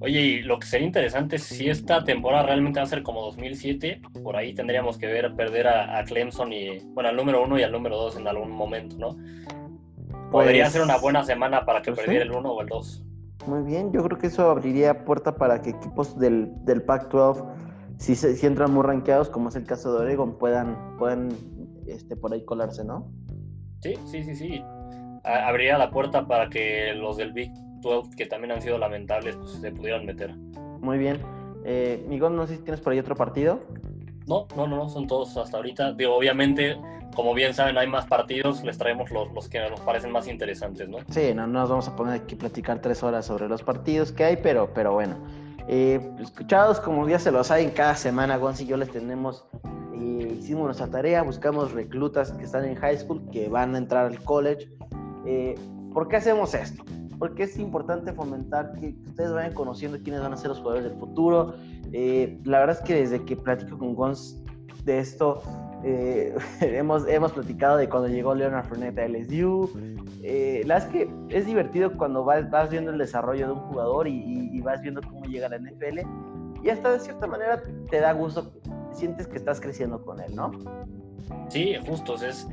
Oye, 0.00 0.20
y 0.20 0.42
lo 0.42 0.58
que 0.58 0.66
sería 0.66 0.86
interesante 0.86 1.36
es 1.36 1.42
si 1.42 1.68
esta 1.68 2.04
temporada 2.04 2.44
realmente 2.44 2.78
va 2.78 2.84
a 2.84 2.88
ser 2.88 3.02
como 3.02 3.20
2007, 3.22 4.00
por 4.22 4.36
ahí 4.36 4.54
tendríamos 4.54 4.96
que 4.96 5.06
ver 5.06 5.34
perder 5.34 5.66
a, 5.66 5.98
a 5.98 6.04
Clemson 6.04 6.52
y, 6.52 6.78
bueno, 6.94 7.08
al 7.08 7.16
número 7.16 7.42
uno 7.42 7.58
y 7.58 7.62
al 7.62 7.72
número 7.72 7.96
dos 7.96 8.16
en 8.16 8.28
algún 8.28 8.50
momento, 8.50 8.96
¿no? 8.96 9.16
Podría 10.30 10.64
pues, 10.64 10.72
ser 10.72 10.82
una 10.82 10.98
buena 10.98 11.24
semana 11.24 11.64
para 11.64 11.82
que 11.82 11.92
pues 11.92 12.04
perdiera 12.04 12.24
el 12.24 12.32
1 12.32 12.50
o 12.50 12.60
el 12.60 12.68
2. 12.68 13.04
Muy 13.46 13.62
bien, 13.62 13.92
yo 13.92 14.02
creo 14.04 14.18
que 14.18 14.26
eso 14.26 14.50
abriría 14.50 15.04
puerta 15.04 15.36
para 15.36 15.62
que 15.62 15.70
equipos 15.70 16.18
del, 16.18 16.52
del 16.64 16.82
Pac-12, 16.82 17.44
si, 17.98 18.14
si 18.14 18.46
entran 18.46 18.72
muy 18.72 18.82
rankeados, 18.82 19.28
como 19.30 19.48
es 19.48 19.56
el 19.56 19.64
caso 19.64 19.92
de 19.92 20.04
Oregon, 20.04 20.38
puedan, 20.38 20.96
puedan 20.98 21.30
este, 21.86 22.16
por 22.16 22.32
ahí 22.32 22.44
colarse, 22.44 22.84
¿no? 22.84 23.10
Sí, 23.80 23.94
sí, 24.04 24.22
sí, 24.24 24.34
sí. 24.34 24.62
Abriría 25.24 25.78
la 25.78 25.90
puerta 25.90 26.26
para 26.26 26.48
que 26.48 26.92
los 26.94 27.16
del 27.16 27.32
Big 27.32 27.50
12, 27.80 28.16
que 28.16 28.26
también 28.26 28.52
han 28.52 28.62
sido 28.62 28.78
lamentables, 28.78 29.36
pues, 29.36 29.52
se 29.52 29.72
pudieran 29.72 30.06
meter. 30.06 30.34
Muy 30.80 30.98
bien. 30.98 31.20
Eh, 31.64 32.04
Miguel, 32.08 32.36
no 32.36 32.46
sé 32.46 32.56
si 32.56 32.62
tienes 32.62 32.80
por 32.80 32.92
ahí 32.92 32.98
otro 32.98 33.16
partido. 33.16 33.60
No, 34.26 34.46
no, 34.56 34.66
no, 34.66 34.88
son 34.88 35.06
todos 35.06 35.36
hasta 35.36 35.56
ahorita. 35.56 35.92
Digo, 35.94 36.14
obviamente, 36.14 36.76
como 37.18 37.34
bien 37.34 37.52
saben, 37.52 37.76
hay 37.76 37.88
más 37.88 38.06
partidos, 38.06 38.62
les 38.62 38.78
traemos 38.78 39.10
los, 39.10 39.32
los 39.32 39.48
que 39.48 39.58
nos 39.68 39.80
parecen 39.80 40.12
más 40.12 40.28
interesantes, 40.28 40.88
¿no? 40.88 40.98
Sí, 41.10 41.34
no, 41.34 41.48
nos 41.48 41.68
vamos 41.68 41.88
a 41.88 41.96
poner 41.96 42.14
aquí 42.14 42.36
a 42.36 42.38
platicar 42.38 42.80
tres 42.80 43.02
horas 43.02 43.26
sobre 43.26 43.48
los 43.48 43.60
partidos 43.64 44.12
que 44.12 44.22
hay, 44.22 44.36
pero, 44.36 44.72
pero 44.72 44.92
bueno. 44.92 45.16
Eh, 45.66 46.00
escuchados 46.20 46.78
como 46.78 47.08
ya 47.08 47.18
se 47.18 47.32
los 47.32 47.50
hay 47.50 47.64
en 47.64 47.70
cada 47.72 47.96
semana, 47.96 48.36
Gonzi 48.36 48.62
y 48.62 48.66
yo 48.68 48.76
les 48.76 48.92
tenemos 48.92 49.48
eh, 49.94 50.36
hicimos 50.38 50.66
nuestra 50.66 50.86
tarea, 50.86 51.24
buscamos 51.24 51.72
reclutas 51.72 52.30
que 52.30 52.44
están 52.44 52.64
en 52.64 52.76
high 52.76 52.96
school, 52.96 53.20
que 53.32 53.48
van 53.48 53.74
a 53.74 53.78
entrar 53.78 54.06
al 54.06 54.22
college. 54.22 54.70
Eh, 55.26 55.56
¿Por 55.92 56.06
qué 56.06 56.18
hacemos 56.18 56.54
esto? 56.54 56.84
Porque 57.18 57.42
es 57.42 57.58
importante 57.58 58.12
fomentar 58.12 58.74
que 58.74 58.94
ustedes 59.06 59.32
vayan 59.32 59.54
conociendo 59.54 59.98
quiénes 60.00 60.22
van 60.22 60.34
a 60.34 60.36
ser 60.36 60.50
los 60.50 60.58
jugadores 60.58 60.84
del 60.84 60.96
futuro. 61.00 61.56
Eh, 61.92 62.38
la 62.44 62.60
verdad 62.60 62.76
es 62.78 62.84
que 62.84 62.94
desde 62.94 63.24
que 63.24 63.36
platico 63.36 63.76
con 63.76 63.96
Gons 63.96 64.40
de 64.84 65.00
esto, 65.00 65.42
eh, 65.84 66.34
hemos, 66.60 67.06
hemos 67.08 67.32
platicado 67.32 67.76
de 67.76 67.88
cuando 67.88 68.08
llegó 68.08 68.34
Leonard 68.34 68.66
Fournette 68.66 68.98
a 68.98 69.08
LSU. 69.08 69.70
Eh, 70.22 70.62
la 70.66 70.78
es 70.78 70.84
que 70.86 71.08
es 71.28 71.46
divertido 71.46 71.96
cuando 71.96 72.24
vas, 72.24 72.50
vas 72.50 72.70
viendo 72.70 72.90
el 72.90 72.98
desarrollo 72.98 73.46
de 73.46 73.52
un 73.52 73.60
jugador 73.60 74.08
y, 74.08 74.50
y, 74.52 74.60
vas 74.60 74.82
viendo 74.82 75.00
cómo 75.02 75.24
llega 75.24 75.46
a 75.46 75.50
la 75.50 75.58
NFL. 75.58 76.00
Y 76.62 76.70
hasta 76.70 76.92
de 76.92 77.00
cierta 77.00 77.26
manera 77.26 77.62
te 77.88 78.00
da 78.00 78.12
gusto, 78.12 78.52
sientes 78.92 79.26
que 79.28 79.36
estás 79.36 79.60
creciendo 79.60 80.04
con 80.04 80.20
él, 80.20 80.34
¿no? 80.34 80.50
Sí, 81.48 81.76
justo. 81.86 82.14
Es, 82.16 82.48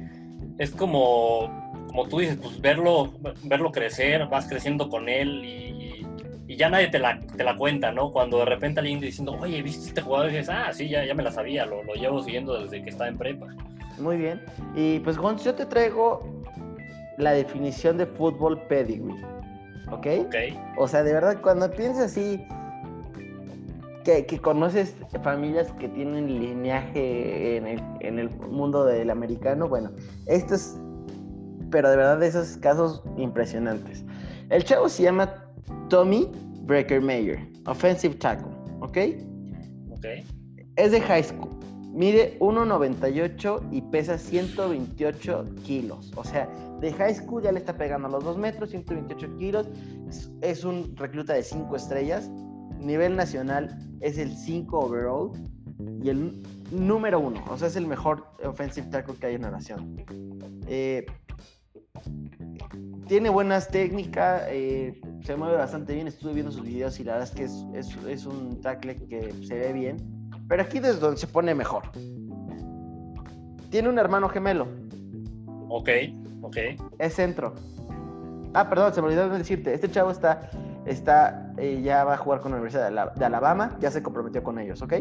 es 0.57 0.71
como, 0.71 1.49
como 1.87 2.07
tú 2.07 2.19
dices, 2.19 2.37
pues 2.37 2.61
verlo, 2.61 3.13
verlo 3.43 3.71
crecer, 3.71 4.27
vas 4.27 4.47
creciendo 4.47 4.89
con 4.89 5.09
él 5.09 5.43
y, 5.43 6.04
y 6.47 6.55
ya 6.57 6.69
nadie 6.69 6.89
te 6.89 6.99
la, 6.99 7.19
te 7.19 7.43
la, 7.43 7.55
cuenta, 7.57 7.91
¿no? 7.91 8.11
Cuando 8.11 8.37
de 8.39 8.45
repente 8.45 8.79
alguien 8.79 8.99
diciendo, 8.99 9.37
oye, 9.39 9.61
¿viste 9.61 9.87
este 9.87 10.01
jugador? 10.01 10.29
Y 10.29 10.37
dices, 10.37 10.49
ah, 10.49 10.71
sí, 10.71 10.87
ya, 10.89 11.03
ya 11.03 11.15
me 11.15 11.23
la 11.23 11.31
sabía, 11.31 11.65
lo, 11.65 11.83
lo 11.83 11.93
llevo 11.95 12.21
siguiendo 12.21 12.61
desde 12.61 12.83
que 12.83 12.89
estaba 12.89 13.09
en 13.09 13.17
prepa. 13.17 13.47
Muy 13.97 14.17
bien. 14.17 14.41
Y 14.75 14.99
pues, 14.99 15.17
Gonz, 15.17 15.43
yo 15.43 15.55
te 15.55 15.65
traigo 15.65 16.43
la 17.17 17.31
definición 17.31 17.97
de 17.97 18.05
fútbol 18.05 18.61
pedigree. 18.67 19.15
¿Ok? 19.91 20.07
Ok. 20.25 20.35
O 20.77 20.87
sea, 20.87 21.03
de 21.03 21.13
verdad, 21.13 21.41
cuando 21.41 21.69
piensas 21.71 22.11
así, 22.11 22.45
que, 24.03 24.25
que, 24.25 24.39
conoces 24.39 24.95
familias 25.23 25.71
que 25.79 25.89
tienen 25.89 26.39
lineaje 26.39 27.57
en 27.57 27.67
el, 27.67 27.81
en 28.01 28.19
el 28.19 28.29
mundo 28.29 28.85
del 28.85 29.09
americano, 29.09 29.67
bueno, 29.67 29.91
esto 30.27 30.55
es, 30.55 30.77
pero 31.71 31.89
de 31.89 31.97
verdad, 31.97 32.19
de 32.19 32.27
esos 32.27 32.57
casos 32.57 33.01
impresionantes. 33.17 34.03
El 34.49 34.63
chavo 34.63 34.89
se 34.89 35.03
llama 35.03 35.44
Tommy 35.89 36.29
Breaker 36.61 37.01
Mayer, 37.01 37.39
offensive 37.65 38.15
tackle, 38.15 38.51
¿ok? 38.81 38.97
Ok. 39.91 40.05
Es 40.75 40.91
de 40.91 41.01
high 41.01 41.23
school. 41.23 41.49
Mide 41.93 42.37
1,98 42.39 43.69
y 43.71 43.81
pesa 43.81 44.17
128 44.17 45.45
kilos. 45.63 46.11
O 46.17 46.23
sea, 46.25 46.49
de 46.81 46.91
high 46.91 47.15
school 47.15 47.41
ya 47.41 47.53
le 47.53 47.59
está 47.59 47.77
pegando 47.77 48.09
a 48.09 48.11
los 48.11 48.23
2 48.23 48.37
metros, 48.37 48.71
128 48.71 49.37
kilos. 49.37 49.67
Es, 50.09 50.29
es 50.41 50.65
un 50.65 50.93
recluta 50.97 51.33
de 51.33 51.43
5 51.43 51.73
estrellas. 51.75 52.29
Nivel 52.79 53.15
nacional 53.15 53.79
es 54.01 54.17
el 54.17 54.35
5 54.35 54.77
overall 54.77 55.31
y 56.03 56.09
el 56.09 56.43
número 56.71 57.19
1. 57.19 57.45
O 57.49 57.57
sea, 57.57 57.69
es 57.69 57.75
el 57.75 57.87
mejor 57.87 58.27
offensive 58.43 58.87
tackle 58.87 59.15
que 59.15 59.27
hay 59.27 59.35
en 59.35 59.43
la 59.43 59.51
nación. 59.51 60.03
Eh, 60.67 61.05
tiene 63.07 63.29
buenas 63.29 63.67
técnicas, 63.67 64.43
eh, 64.47 64.99
se 65.23 65.35
mueve 65.35 65.57
bastante 65.57 65.93
bien. 65.93 66.07
Estuve 66.07 66.33
viendo 66.33 66.51
sus 66.51 66.63
videos 66.63 66.99
y 66.99 67.03
la 67.03 67.13
verdad 67.13 67.29
es 67.29 67.35
que 67.35 67.43
es, 67.43 67.65
es, 67.73 68.05
es, 68.05 68.25
un 68.25 68.61
tackle 68.61 68.95
que 69.07 69.31
se 69.45 69.55
ve 69.55 69.73
bien. 69.73 69.97
Pero 70.47 70.63
aquí 70.63 70.79
es 70.79 70.99
donde 70.99 71.17
se 71.17 71.27
pone 71.27 71.53
mejor. 71.53 71.83
Tiene 73.69 73.89
un 73.89 73.99
hermano 73.99 74.29
gemelo. 74.29 74.67
Ok, 75.69 75.89
ok. 76.41 76.57
Es 76.99 77.15
centro. 77.15 77.53
Ah, 78.53 78.69
perdón, 78.69 78.93
se 78.93 79.01
me 79.01 79.07
olvidó 79.07 79.29
decirte. 79.29 79.73
Este 79.73 79.89
chavo 79.89 80.11
está, 80.11 80.49
está 80.85 81.53
eh, 81.57 81.81
ya 81.83 82.03
va 82.03 82.13
a 82.13 82.17
jugar 82.17 82.41
con 82.41 82.51
la 82.51 82.57
Universidad 82.57 82.89
de, 82.89 83.19
de 83.19 83.25
Alabama. 83.25 83.77
Ya 83.81 83.91
se 83.91 84.01
comprometió 84.01 84.43
con 84.43 84.59
ellos, 84.59 84.81
¿ok? 84.81 84.93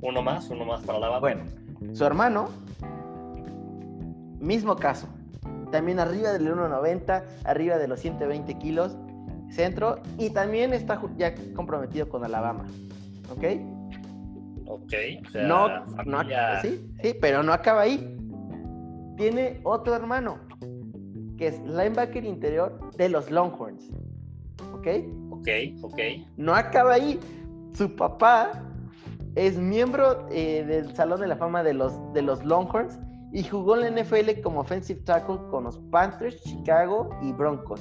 Uno 0.00 0.22
más, 0.22 0.50
uno 0.50 0.64
más 0.64 0.82
para 0.82 0.98
Alabama. 0.98 1.20
Bueno, 1.20 1.44
su 1.92 2.04
hermano, 2.04 2.48
mismo 4.40 4.76
caso 4.76 5.08
también 5.72 5.98
arriba 5.98 6.32
del 6.32 6.46
1,90, 6.46 7.24
arriba 7.44 7.78
de 7.78 7.88
los 7.88 7.98
120 7.98 8.54
kilos, 8.58 8.96
centro, 9.50 10.00
y 10.18 10.30
también 10.30 10.72
está 10.72 11.00
ya 11.16 11.34
comprometido 11.56 12.08
con 12.08 12.24
Alabama. 12.24 12.64
¿Ok? 13.30 13.44
Ok. 14.66 14.92
O 15.26 15.30
sea, 15.30 15.46
no, 15.46 15.84
familia... 15.96 16.54
no, 16.54 16.60
sí, 16.60 16.94
sí, 17.02 17.14
pero 17.20 17.42
no 17.42 17.52
acaba 17.52 17.82
ahí. 17.82 18.16
Tiene 19.16 19.60
otro 19.64 19.94
hermano, 19.96 20.38
que 21.36 21.48
es 21.48 21.60
linebacker 21.60 22.24
interior 22.24 22.90
de 22.96 23.08
los 23.08 23.30
Longhorns. 23.30 23.90
¿Ok? 24.72 24.86
Ok, 25.30 25.48
ok. 25.82 25.98
No 26.36 26.54
acaba 26.54 26.94
ahí. 26.94 27.18
Su 27.74 27.94
papá 27.96 28.62
es 29.34 29.58
miembro 29.58 30.28
eh, 30.30 30.64
del 30.64 30.94
Salón 30.94 31.20
de 31.20 31.26
la 31.26 31.36
Fama 31.36 31.62
de 31.62 31.74
los, 31.74 31.92
de 32.12 32.22
los 32.22 32.44
Longhorns 32.44 32.98
y 33.32 33.42
jugó 33.44 33.76
en 33.76 33.94
la 33.94 34.02
NFL 34.02 34.42
como 34.42 34.60
offensive 34.60 35.00
tackle 35.00 35.38
con 35.50 35.64
los 35.64 35.78
Panthers, 35.90 36.42
Chicago 36.42 37.10
y 37.22 37.32
Broncos. 37.32 37.80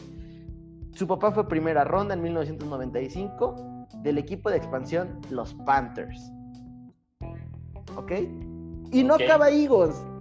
Su 0.94 1.08
papá 1.08 1.32
fue 1.32 1.48
primera 1.48 1.84
ronda 1.84 2.14
en 2.14 2.22
1995 2.22 3.88
del 3.98 4.18
equipo 4.18 4.50
de 4.50 4.58
expansión 4.58 5.20
los 5.30 5.54
Panthers. 5.66 6.32
¿Ok? 7.98 8.12
Y 8.92 9.04
no 9.04 9.16
okay. 9.16 9.28
acaba 9.28 9.46
ahí, 9.46 9.68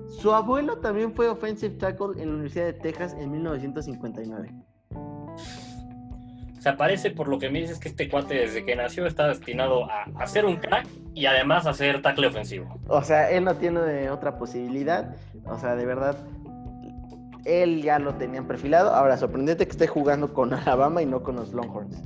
Su 0.08 0.32
abuelo 0.32 0.78
también 0.78 1.12
fue 1.14 1.28
offensive 1.28 1.76
tackle 1.76 2.20
en 2.20 2.28
la 2.28 2.34
Universidad 2.34 2.66
de 2.66 2.72
Texas 2.74 3.14
en 3.18 3.30
1959. 3.30 4.52
O 6.60 6.62
sea, 6.62 6.76
parece 6.76 7.10
por 7.10 7.26
lo 7.26 7.38
que 7.38 7.48
me 7.48 7.58
dices 7.62 7.78
que 7.78 7.88
este 7.88 8.06
cuate 8.10 8.34
desde 8.34 8.66
que 8.66 8.76
nació 8.76 9.06
está 9.06 9.26
destinado 9.28 9.90
a, 9.90 10.02
a 10.18 10.26
ser 10.26 10.44
un 10.44 10.56
crack 10.56 10.86
y 11.14 11.24
además 11.24 11.66
a 11.66 11.72
ser 11.72 12.02
tackle 12.02 12.26
ofensivo. 12.26 12.78
O 12.86 13.02
sea, 13.02 13.30
él 13.30 13.44
no 13.44 13.56
tiene 13.56 14.10
otra 14.10 14.36
posibilidad. 14.36 15.16
O 15.46 15.58
sea, 15.58 15.74
de 15.74 15.86
verdad, 15.86 16.18
él 17.46 17.80
ya 17.80 17.98
lo 17.98 18.16
tenían 18.16 18.46
perfilado. 18.46 18.94
Ahora, 18.94 19.16
sorprendente 19.16 19.64
que 19.64 19.72
esté 19.72 19.86
jugando 19.86 20.34
con 20.34 20.52
Alabama 20.54 21.00
y 21.00 21.06
no 21.06 21.22
con 21.22 21.36
los 21.36 21.54
Longhorns. 21.54 21.96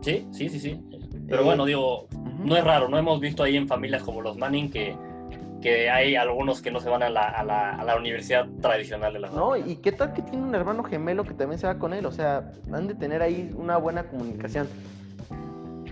Sí, 0.00 0.26
sí, 0.32 0.48
sí, 0.48 0.58
sí. 0.58 0.82
Pero 1.28 1.42
eh, 1.42 1.44
bueno, 1.44 1.66
digo, 1.66 2.04
uh 2.04 2.06
-huh. 2.08 2.44
no 2.46 2.56
es 2.56 2.64
raro, 2.64 2.88
no 2.88 2.96
hemos 2.96 3.20
visto 3.20 3.42
ahí 3.42 3.54
en 3.54 3.68
familias 3.68 4.02
como 4.02 4.22
los 4.22 4.38
Manning 4.38 4.70
que, 4.70 4.96
que 5.62 5.88
hay 5.88 6.16
algunos 6.16 6.60
que 6.60 6.70
no 6.70 6.80
se 6.80 6.90
van 6.90 7.02
a 7.02 7.08
la, 7.08 7.22
a 7.22 7.44
la, 7.44 7.76
a 7.76 7.84
la 7.84 7.96
universidad 7.96 8.46
tradicional 8.60 9.12
de 9.14 9.20
la 9.20 9.30
No, 9.30 9.56
y 9.56 9.76
qué 9.76 9.92
tal 9.92 10.12
que 10.12 10.20
tiene 10.20 10.42
un 10.42 10.54
hermano 10.54 10.82
gemelo 10.82 11.24
que 11.24 11.32
también 11.32 11.58
se 11.58 11.66
va 11.66 11.78
con 11.78 11.94
él. 11.94 12.04
O 12.04 12.12
sea, 12.12 12.52
han 12.72 12.88
de 12.88 12.94
tener 12.94 13.22
ahí 13.22 13.54
una 13.56 13.78
buena 13.78 14.04
comunicación. 14.04 14.68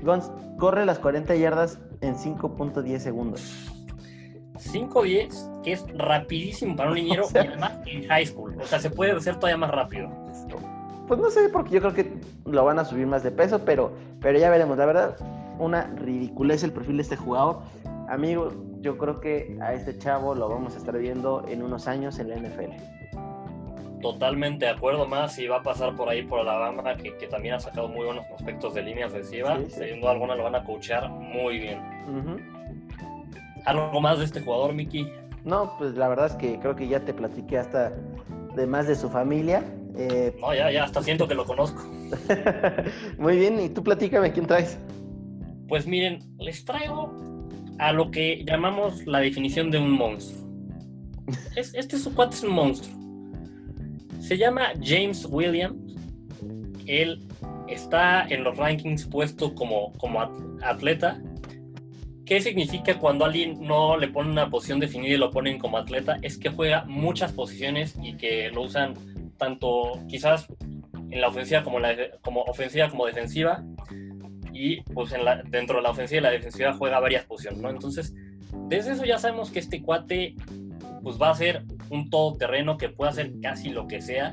Gons 0.03 0.31
corre 0.59 0.85
las 0.85 0.99
40 0.99 1.35
yardas 1.37 1.79
en 2.01 2.17
5.10 2.17 2.99
segundos. 2.99 3.71
5.10, 4.55 5.63
que 5.63 5.73
es 5.73 5.87
rapidísimo 5.97 6.77
para 6.77 6.91
un 6.91 6.95
niñero 6.97 7.25
o 7.25 7.29
sea, 7.29 7.45
y 7.45 7.49
además 7.49 7.73
en 7.87 8.09
high 8.09 8.27
school. 8.27 8.57
O 8.61 8.67
sea, 8.67 8.81
se 8.81 8.91
puede 8.91 9.13
hacer 9.13 9.37
todavía 9.37 9.57
más 9.57 9.71
rápido. 9.71 10.11
Pues 11.07 11.19
no 11.19 11.31
sé, 11.31 11.49
porque 11.49 11.71
yo 11.71 11.81
creo 11.81 11.95
que 11.95 12.13
lo 12.45 12.65
van 12.65 12.79
a 12.79 12.85
subir 12.85 13.07
más 13.07 13.23
de 13.23 13.31
peso, 13.31 13.65
pero, 13.65 13.93
pero 14.21 14.39
ya 14.39 14.49
veremos. 14.49 14.79
La 14.79 14.87
verdad, 14.87 15.17
una 15.59 15.85
ridiculez 15.97 16.63
el 16.63 16.73
perfil 16.73 16.97
de 16.97 17.03
este 17.03 17.17
jugador. 17.17 17.63
Amigo, 18.09 18.53
yo 18.81 18.97
creo 18.97 19.21
que 19.21 19.57
a 19.61 19.75
este 19.75 19.97
chavo 19.99 20.35
lo 20.35 20.49
vamos 20.49 20.75
a 20.75 20.79
estar 20.79 20.97
viendo 20.99 21.45
en 21.49 21.63
unos 21.63 21.87
años 21.87 22.19
en 22.19 22.31
la 22.31 22.37
NFL. 22.37 24.01
Totalmente 24.01 24.65
de 24.65 24.71
acuerdo, 24.71 25.07
más 25.07 25.35
si 25.35 25.47
va 25.47 25.59
a 25.59 25.63
pasar 25.63 25.95
por 25.95 26.09
ahí 26.09 26.23
por 26.23 26.41
Alabama, 26.41 26.97
que, 26.97 27.17
que 27.19 27.27
también 27.27 27.55
ha 27.55 27.61
sacado 27.61 27.89
muy 27.89 28.07
buenos 28.07 28.25
aspectos 28.35 28.73
de 28.75 28.83
línea 28.83 29.07
ofensiva. 29.07 29.59
Sí, 29.59 29.67
sí. 29.69 29.85
Sin 29.91 30.01
duda 30.01 30.13
alguna 30.13 30.35
lo 30.35 30.45
van 30.45 30.55
a 30.55 30.65
coachar 30.65 31.11
muy 31.11 31.59
bien. 31.59 31.79
Uh 32.09 32.23
-huh. 32.23 33.65
¿Algo 33.67 34.01
más 34.01 34.19
de 34.19 34.25
este 34.25 34.41
jugador, 34.41 34.73
Miki? 34.73 35.07
No, 35.45 35.75
pues 35.79 35.95
la 35.95 36.09
verdad 36.09 36.27
es 36.27 36.35
que 36.37 36.59
creo 36.59 36.75
que 36.75 36.89
ya 36.89 37.01
te 37.01 37.13
platiqué 37.13 37.59
hasta 37.59 37.93
de 38.57 38.67
más 38.67 38.87
de 38.87 38.95
su 38.95 39.11
familia. 39.11 39.65
Eh... 39.97 40.35
No, 40.41 40.55
ya, 40.55 40.71
ya, 40.71 40.85
hasta 40.85 41.03
siento 41.03 41.29
que 41.29 41.35
lo 41.35 41.45
conozco. 41.45 41.83
muy 43.19 43.37
bien, 43.37 43.61
y 43.61 43.69
tú 43.69 43.83
platícame, 43.83 44.33
¿quién 44.33 44.47
traes? 44.47 44.79
Pues 45.69 45.87
miren, 45.87 46.21
les 46.39 46.65
traigo 46.65 47.13
a 47.81 47.93
lo 47.93 48.11
que 48.11 48.45
llamamos 48.45 49.07
la 49.07 49.21
definición 49.21 49.71
de 49.71 49.79
un 49.79 49.91
monstruo. 49.91 50.47
Es, 51.57 51.75
este 51.75 51.99
su 51.99 52.15
cuate 52.15 52.37
es 52.37 52.43
un 52.43 52.53
monstruo. 52.53 52.95
Se 54.21 54.37
llama 54.37 54.73
James 54.83 55.27
Williams. 55.29 55.97
Él 56.87 57.27
está 57.69 58.27
en 58.29 58.45
los 58.45 58.57
rankings 58.59 59.07
puesto 59.07 59.55
como, 59.55 59.95
como 59.95 60.21
atleta. 60.63 61.23
¿Qué 62.27 62.43
significa 62.43 62.99
cuando 62.99 63.25
alguien 63.25 63.59
no 63.63 63.97
le 63.97 64.09
pone 64.09 64.31
una 64.31 64.51
posición 64.51 64.79
definida 64.79 65.15
y 65.15 65.19
lo 65.19 65.31
ponen 65.31 65.59
como 65.59 65.79
atleta? 65.79 66.19
Es 66.21 66.37
que 66.37 66.51
juega 66.51 66.85
muchas 66.85 67.33
posiciones 67.33 67.97
y 68.03 68.15
que 68.19 68.51
lo 68.51 68.63
usan 68.63 68.95
tanto 69.39 69.99
quizás 70.07 70.47
en 71.11 71.21
la 71.21 71.29
ofensiva 71.29 71.65
como, 71.65 71.81
la, 71.81 71.97
como 72.21 72.43
ofensiva 72.43 72.91
como 72.91 73.07
defensiva 73.07 73.65
y 74.61 74.83
pues 74.93 75.13
en 75.13 75.25
la, 75.25 75.43
dentro 75.43 75.77
de 75.77 75.83
la 75.83 75.91
ofensiva 75.91 76.21
y 76.21 76.23
la 76.25 76.31
defensiva 76.31 76.73
juega 76.75 77.01
varias 77.01 77.25
posiciones, 77.25 77.61
¿no? 77.61 77.71
Entonces, 77.71 78.15
desde 78.69 78.93
eso 78.93 79.05
ya 79.05 79.19
sabemos 79.19 79.51
que 79.51 79.59
este 79.61 79.83
cuate 79.83 80.35
pues 81.03 81.21
va 81.21 81.31
a 81.31 81.35
ser 81.35 81.65
un 81.89 82.11
todoterreno 82.11 82.77
que 82.77 82.89
puede 82.91 83.11
hacer 83.11 83.33
casi 83.43 83.71
lo 83.71 83.87
que 83.89 84.03
sea. 84.03 84.33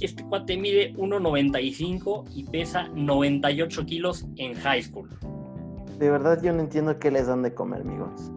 Este 0.00 0.22
cuate 0.24 0.56
mide 0.58 0.92
1.95 0.94 2.24
y 2.34 2.44
pesa 2.44 2.88
98 2.94 3.86
kilos 3.86 4.26
en 4.36 4.54
high 4.54 4.82
school. 4.82 5.08
De 5.98 6.10
verdad 6.10 6.42
yo 6.42 6.52
no 6.52 6.60
entiendo 6.60 6.98
qué 6.98 7.10
les 7.10 7.26
dan 7.28 7.42
de 7.42 7.54
comer, 7.54 7.80
amigos. 7.80 8.30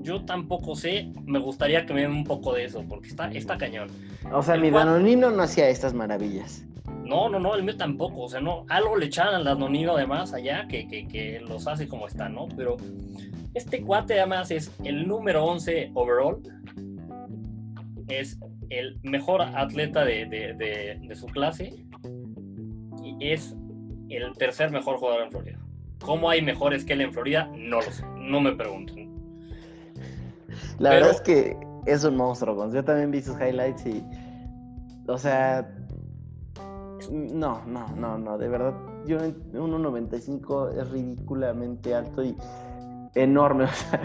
Yo 0.00 0.24
tampoco 0.24 0.74
sé, 0.74 1.12
me 1.26 1.38
gustaría 1.38 1.86
que 1.86 1.94
me 1.94 2.00
den 2.00 2.10
un 2.10 2.24
poco 2.24 2.52
de 2.54 2.64
eso, 2.64 2.82
porque 2.88 3.08
está, 3.08 3.30
está 3.30 3.56
cañón. 3.56 3.88
O 4.32 4.42
sea, 4.42 4.56
El 4.56 4.62
mi 4.62 4.68
cuat- 4.70 4.86
Danonino 4.86 5.30
no 5.30 5.42
hacía 5.44 5.68
estas 5.68 5.94
maravillas. 5.94 6.64
No, 7.04 7.28
no, 7.28 7.38
no, 7.38 7.54
el 7.54 7.62
mío 7.62 7.76
tampoco. 7.76 8.22
O 8.22 8.28
sea, 8.28 8.40
no, 8.40 8.64
algo 8.68 8.96
le 8.96 9.06
echan 9.06 9.28
al 9.28 9.44
Danonino 9.44 9.96
además 9.96 10.32
allá 10.32 10.66
que, 10.68 10.86
que, 10.88 11.06
que 11.06 11.40
los 11.40 11.66
hace 11.66 11.86
como 11.88 12.06
están, 12.06 12.34
¿no? 12.34 12.48
Pero 12.56 12.76
este 13.54 13.82
cuate 13.82 14.18
además 14.18 14.50
es 14.50 14.72
el 14.84 15.06
número 15.06 15.44
11 15.44 15.90
overall. 15.94 16.40
Es 18.08 18.38
el 18.70 18.98
mejor 19.02 19.42
atleta 19.42 20.04
de, 20.04 20.26
de- 20.26 20.54
de- 20.54 20.98
de 21.06 21.14
su 21.14 21.26
clase. 21.26 21.84
Y 23.02 23.16
es 23.30 23.54
el 24.08 24.32
tercer 24.36 24.70
mejor 24.70 24.96
jugador 24.98 25.22
en 25.24 25.30
Florida. 25.30 25.58
¿Cómo 26.00 26.28
hay 26.30 26.42
mejores 26.42 26.84
que 26.84 26.94
él 26.94 27.00
en 27.02 27.12
Florida? 27.12 27.50
No 27.56 27.76
lo 27.76 27.90
sé. 27.92 28.04
No 28.18 28.40
me 28.40 28.52
pregunten. 28.52 29.12
La 30.78 30.90
Pero- 30.90 31.06
verdad 31.06 31.10
es 31.12 31.20
que 31.20 31.56
es 31.86 32.04
un 32.04 32.16
monstruo. 32.16 32.72
Yo 32.72 32.82
también 32.84 33.10
vi 33.10 33.20
sus 33.22 33.36
highlights 33.40 33.86
y. 33.86 34.02
O 35.06 35.18
sea. 35.18 35.68
No, 37.10 37.62
no, 37.66 37.88
no, 37.96 38.18
no. 38.18 38.38
De 38.38 38.48
verdad, 38.48 38.74
yo 39.06 39.18
en 39.18 39.34
1.95 39.52 40.80
es 40.80 40.90
ridículamente 40.90 41.94
alto 41.94 42.22
y 42.24 42.36
enorme. 43.14 43.64
O 43.64 43.68
sea, 43.68 44.00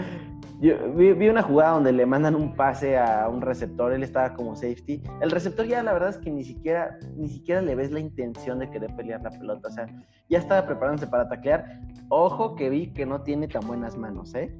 yo 0.60 0.74
vi, 0.92 1.12
vi 1.12 1.28
una 1.28 1.42
jugada 1.42 1.74
donde 1.74 1.92
le 1.92 2.04
mandan 2.04 2.34
un 2.34 2.56
pase 2.56 2.98
a 2.98 3.28
un 3.28 3.40
receptor, 3.42 3.92
él 3.92 4.02
estaba 4.02 4.34
como 4.34 4.56
safety. 4.56 5.00
El 5.20 5.30
receptor 5.30 5.64
ya 5.66 5.84
la 5.84 5.92
verdad 5.92 6.08
es 6.08 6.18
que 6.18 6.32
ni 6.32 6.42
siquiera, 6.42 6.98
ni 7.16 7.28
siquiera 7.28 7.62
le 7.62 7.76
ves 7.76 7.92
la 7.92 8.00
intención 8.00 8.58
de 8.58 8.68
querer 8.68 8.92
pelear 8.96 9.22
la 9.22 9.30
pelota. 9.30 9.68
O 9.68 9.70
sea, 9.70 9.86
ya 10.28 10.38
estaba 10.38 10.66
preparándose 10.66 11.06
para 11.06 11.28
taclear. 11.28 11.78
Ojo 12.08 12.56
que 12.56 12.70
vi 12.70 12.88
que 12.92 13.06
no 13.06 13.22
tiene 13.22 13.46
tan 13.46 13.68
buenas 13.68 13.96
manos, 13.96 14.34
¿eh? 14.34 14.52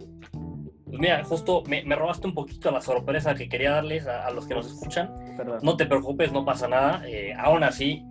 Pues 0.84 1.00
mira, 1.00 1.24
justo 1.24 1.64
me, 1.68 1.82
me 1.82 1.96
robaste 1.96 2.28
un 2.28 2.34
poquito 2.34 2.70
la 2.70 2.80
sorpresa 2.80 3.34
que 3.34 3.48
quería 3.48 3.72
darles 3.72 4.06
a- 4.06 4.24
a 4.24 4.30
los 4.30 4.46
que 4.46 4.54
nos 4.54 4.66
escuchan. 4.72 5.10
Perdón. 5.36 5.58
No 5.62 5.76
te 5.76 5.84
preocupes, 5.84 6.32
no 6.32 6.44
pasa 6.44 6.68
nada. 6.68 7.02
Eh, 7.08 7.34
aún 7.36 7.64
así, 7.64 8.04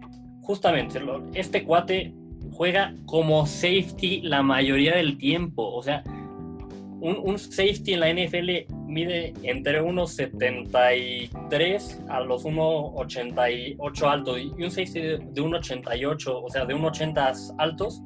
justamente, 0.47 1.01
este 1.33 1.65
cuate 1.65 2.13
juega 2.53 2.95
como 3.05 3.45
safety 3.45 4.21
la 4.21 4.41
mayoría 4.41 4.95
del 4.95 5.17
tiempo. 5.17 5.73
O 5.73 5.83
sea, 5.83 6.03
un, 6.07 7.17
un 7.21 7.37
safety 7.37 7.93
en 7.93 7.99
la 7.99 8.13
NFL 8.13 8.73
mide 8.87 9.33
entre 9.43 9.81
unos 9.81 10.13
73 10.13 12.03
a 12.07 12.21
los 12.21 12.45
1,88 12.45 14.09
altos. 14.09 14.39
Y 14.39 14.63
un 14.63 14.71
safety 14.71 15.01
de, 15.01 15.17
de 15.17 15.41
1,88, 15.41 16.41
o 16.43 16.49
sea, 16.49 16.65
de 16.65 16.75
1,80 16.75 17.55
altos, 17.57 18.01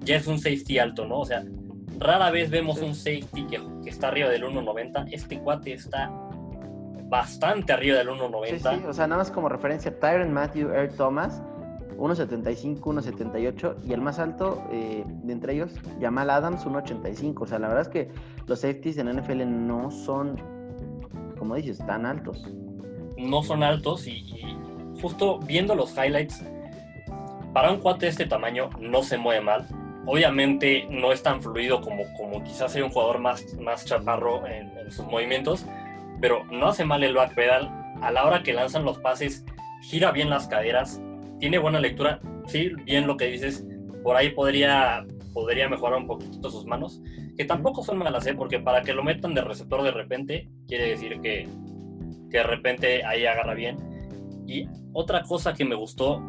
ya 0.00 0.16
es 0.16 0.26
un 0.26 0.38
safety 0.38 0.78
alto, 0.78 1.06
¿no? 1.06 1.20
O 1.20 1.26
sea, 1.26 1.44
rara 1.98 2.30
vez 2.30 2.48
vemos 2.48 2.80
un 2.80 2.94
safety 2.94 3.44
que, 3.50 3.60
que 3.84 3.90
está 3.90 4.08
arriba 4.08 4.30
del 4.30 4.44
1,90. 4.44 5.08
Este 5.12 5.38
cuate 5.38 5.74
está 5.74 6.10
bastante 7.12 7.74
arriba 7.74 7.98
del 7.98 8.08
1,90. 8.08 8.48
Sí, 8.48 8.58
sí, 8.58 8.86
o 8.88 8.94
sea, 8.94 9.06
nada 9.06 9.18
más 9.18 9.30
como 9.30 9.50
referencia, 9.50 9.94
Tyron 10.00 10.32
Matthew 10.32 10.70
Earl 10.70 10.96
Thomas, 10.96 11.42
1.75, 12.02 12.80
1.78, 12.80 13.76
y 13.84 13.92
el 13.92 14.00
más 14.00 14.18
alto 14.18 14.64
eh, 14.72 15.04
de 15.06 15.32
entre 15.32 15.54
ellos, 15.54 15.72
Jamal 16.00 16.30
Adams, 16.30 16.66
1.85. 16.66 17.42
O 17.42 17.46
sea, 17.46 17.60
la 17.60 17.68
verdad 17.68 17.82
es 17.82 17.88
que 17.88 18.10
los 18.48 18.60
safeties 18.60 18.98
en 18.98 19.08
NFL 19.08 19.44
no 19.46 19.92
son, 19.92 20.36
como 21.38 21.54
dices, 21.54 21.78
tan 21.86 22.04
altos. 22.04 22.50
no 23.16 23.44
son 23.44 23.62
altos 23.62 24.08
y, 24.08 24.34
justo 25.00 25.38
viendo 25.46 25.76
los 25.76 25.96
highlights, 25.96 26.44
para 27.52 27.70
un 27.70 27.78
cuate 27.78 28.06
de 28.06 28.10
este 28.10 28.26
tamaño 28.26 28.68
no 28.80 29.04
se 29.04 29.16
mueve 29.16 29.40
mal. 29.40 29.68
Obviamente 30.04 30.88
no 30.90 31.12
es 31.12 31.22
tan 31.22 31.40
fluido 31.40 31.80
como, 31.82 32.02
como 32.16 32.42
quizás 32.42 32.72
sea 32.72 32.84
un 32.84 32.90
jugador 32.90 33.20
más, 33.20 33.56
más 33.60 33.84
chaparro 33.84 34.44
en, 34.48 34.76
en 34.76 34.90
sus 34.90 35.06
movimientos, 35.06 35.66
pero 36.20 36.44
no 36.46 36.66
hace 36.66 36.84
mal 36.84 37.04
el 37.04 37.14
backpedal. 37.14 37.70
A 38.02 38.10
la 38.10 38.24
hora 38.24 38.42
que 38.42 38.52
lanzan 38.52 38.84
los 38.84 38.98
pases, 38.98 39.44
gira 39.82 40.10
bien 40.10 40.30
las 40.30 40.48
caderas, 40.48 41.00
tiene 41.42 41.58
buena 41.58 41.80
lectura. 41.80 42.20
Sí, 42.46 42.70
bien 42.84 43.08
lo 43.08 43.16
que 43.16 43.26
dices, 43.26 43.66
por 44.04 44.14
ahí 44.14 44.30
podría, 44.30 45.04
podría 45.34 45.68
mejorar 45.68 45.98
un 45.98 46.06
poquito 46.06 46.48
sus 46.48 46.64
manos, 46.66 47.02
que 47.36 47.44
tampoco 47.44 47.82
son 47.82 47.98
malas, 47.98 48.24
¿eh? 48.28 48.34
porque 48.34 48.60
para 48.60 48.82
que 48.82 48.92
lo 48.92 49.02
metan 49.02 49.34
de 49.34 49.40
receptor 49.40 49.82
de 49.82 49.90
repente, 49.90 50.48
quiere 50.68 50.90
decir 50.90 51.20
que, 51.20 51.48
que 52.30 52.36
de 52.38 52.42
repente 52.44 53.04
ahí 53.04 53.26
agarra 53.26 53.54
bien. 53.54 53.76
Y 54.46 54.68
otra 54.92 55.22
cosa 55.22 55.52
que 55.52 55.64
me 55.64 55.74
gustó, 55.74 56.22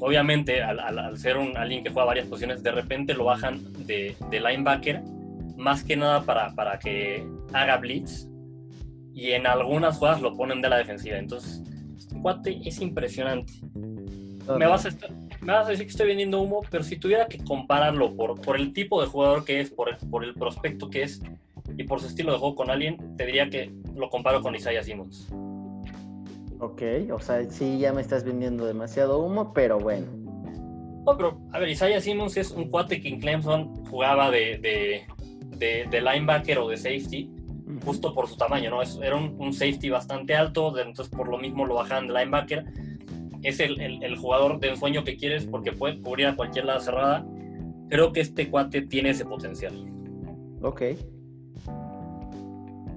obviamente 0.00 0.60
al, 0.60 0.80
al- 0.80 0.98
al 0.98 1.18
ser 1.18 1.36
un, 1.36 1.56
alguien 1.56 1.84
que 1.84 1.90
juega 1.90 2.06
varias 2.06 2.26
posiciones, 2.26 2.64
de 2.64 2.72
repente 2.72 3.14
lo 3.14 3.26
bajan 3.26 3.60
de, 3.86 4.16
de 4.28 4.40
linebacker, 4.40 5.02
más 5.56 5.84
que 5.84 5.96
nada 5.96 6.22
para, 6.24 6.52
para 6.56 6.80
que 6.80 7.24
haga 7.52 7.76
blitz. 7.76 8.28
Y 9.14 9.30
en 9.30 9.46
algunas 9.46 9.98
jugadas 9.98 10.20
lo 10.20 10.34
ponen 10.36 10.60
de 10.62 10.68
la 10.68 10.78
defensiva. 10.78 11.16
Entonces, 11.16 11.62
este 11.96 12.20
cuate 12.20 12.58
es 12.68 12.80
impresionante. 12.80 13.52
Me 14.58 14.66
vas, 14.66 14.84
a 14.84 14.88
estar- 14.88 15.10
me 15.40 15.52
vas 15.52 15.66
a 15.66 15.70
decir 15.70 15.86
que 15.86 15.90
estoy 15.90 16.06
vendiendo 16.08 16.40
humo, 16.40 16.60
pero 16.70 16.84
si 16.84 16.96
tuviera 16.96 17.26
que 17.26 17.38
compararlo 17.38 18.14
por, 18.14 18.40
por 18.40 18.56
el 18.56 18.72
tipo 18.72 19.00
de 19.00 19.08
jugador 19.08 19.44
que 19.44 19.60
es, 19.60 19.70
por 19.70 19.88
el, 19.88 19.96
por 19.96 20.24
el 20.24 20.34
prospecto 20.34 20.88
que 20.88 21.02
es 21.02 21.20
y 21.76 21.84
por 21.84 22.00
su 22.00 22.06
estilo 22.06 22.32
de 22.32 22.38
juego 22.38 22.54
con 22.54 22.70
alguien, 22.70 23.16
te 23.16 23.26
diría 23.26 23.50
que 23.50 23.72
lo 23.94 24.08
comparo 24.08 24.40
con 24.42 24.54
Isaiah 24.54 24.82
Simmons. 24.82 25.28
Ok, 26.58 26.82
o 27.12 27.18
sea, 27.18 27.42
sí, 27.50 27.78
ya 27.78 27.92
me 27.92 28.00
estás 28.00 28.24
vendiendo 28.24 28.64
demasiado 28.66 29.18
humo, 29.18 29.52
pero 29.52 29.78
bueno. 29.78 30.06
No, 31.04 31.16
pero 31.16 31.38
a 31.52 31.58
ver, 31.58 31.68
Isaiah 31.68 32.00
Simmons 32.00 32.36
es 32.36 32.50
un 32.50 32.68
cuate 32.70 33.00
que 33.00 33.08
en 33.08 33.20
Clemson 33.20 33.84
jugaba 33.86 34.30
de, 34.30 34.58
de, 34.58 35.02
de- 35.58 35.86
de 35.90 36.00
linebacker 36.00 36.58
o 36.58 36.68
de 36.68 36.76
safety, 36.76 37.30
justo 37.84 38.14
por 38.14 38.26
su 38.28 38.36
tamaño, 38.36 38.70
¿no? 38.70 38.80
Es- 38.82 38.98
era 39.02 39.16
un, 39.16 39.34
un 39.38 39.52
safety 39.52 39.90
bastante 39.90 40.34
alto, 40.34 40.76
entonces 40.78 41.14
por 41.14 41.28
lo 41.28 41.36
mismo 41.38 41.66
lo 41.66 41.74
bajaban 41.74 42.06
de 42.08 42.14
linebacker. 42.14 42.64
Es 43.42 43.60
el, 43.60 43.80
el- 43.80 44.02
el 44.02 44.16
jugador 44.16 44.58
de 44.60 44.68
ensueño 44.70 45.04
que 45.04 45.16
quieres 45.16 45.44
porque 45.46 45.72
puede 45.72 46.00
cubrir 46.00 46.26
a 46.26 46.36
cualquier 46.36 46.64
lado 46.66 46.80
cerrada. 46.80 47.24
Creo 47.88 48.12
que 48.12 48.20
este 48.20 48.48
cuate 48.50 48.82
tiene 48.82 49.10
ese 49.10 49.24
potencial. 49.24 49.72
Ok. 50.62 50.82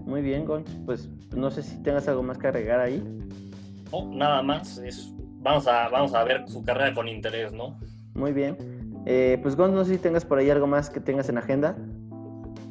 Muy 0.05 0.21
bien, 0.21 0.45
Gon. 0.45 0.63
Pues 0.85 1.09
no 1.35 1.51
sé 1.51 1.61
si 1.63 1.77
tengas 1.83 2.07
algo 2.07 2.23
más 2.23 2.37
que 2.37 2.47
agregar 2.47 2.79
ahí. 2.79 3.03
No, 3.91 4.07
nada 4.13 4.41
más. 4.41 4.77
Es, 4.79 5.13
vamos, 5.41 5.67
a, 5.67 5.87
vamos 5.89 6.13
a 6.13 6.23
ver 6.23 6.43
su 6.47 6.63
carrera 6.63 6.93
con 6.93 7.07
interés, 7.07 7.51
¿no? 7.51 7.79
Muy 8.15 8.33
bien. 8.33 8.57
Eh, 9.05 9.37
pues 9.41 9.55
Gon, 9.55 9.73
no 9.73 9.85
sé 9.85 9.93
si 9.93 9.99
tengas 9.99 10.25
por 10.25 10.39
ahí 10.39 10.49
algo 10.49 10.67
más 10.67 10.89
que 10.89 10.99
tengas 10.99 11.29
en 11.29 11.37
agenda. 11.37 11.77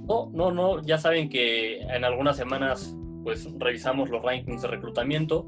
No, 0.09 0.31
no, 0.33 0.51
no. 0.51 0.83
Ya 0.83 0.99
saben 0.99 1.29
que 1.29 1.81
en 1.83 2.05
algunas 2.05 2.37
semanas 2.37 2.95
pues 3.23 3.49
revisamos 3.59 4.11
los 4.11 4.23
rankings 4.23 4.63
de 4.63 4.69
reclutamiento. 4.69 5.47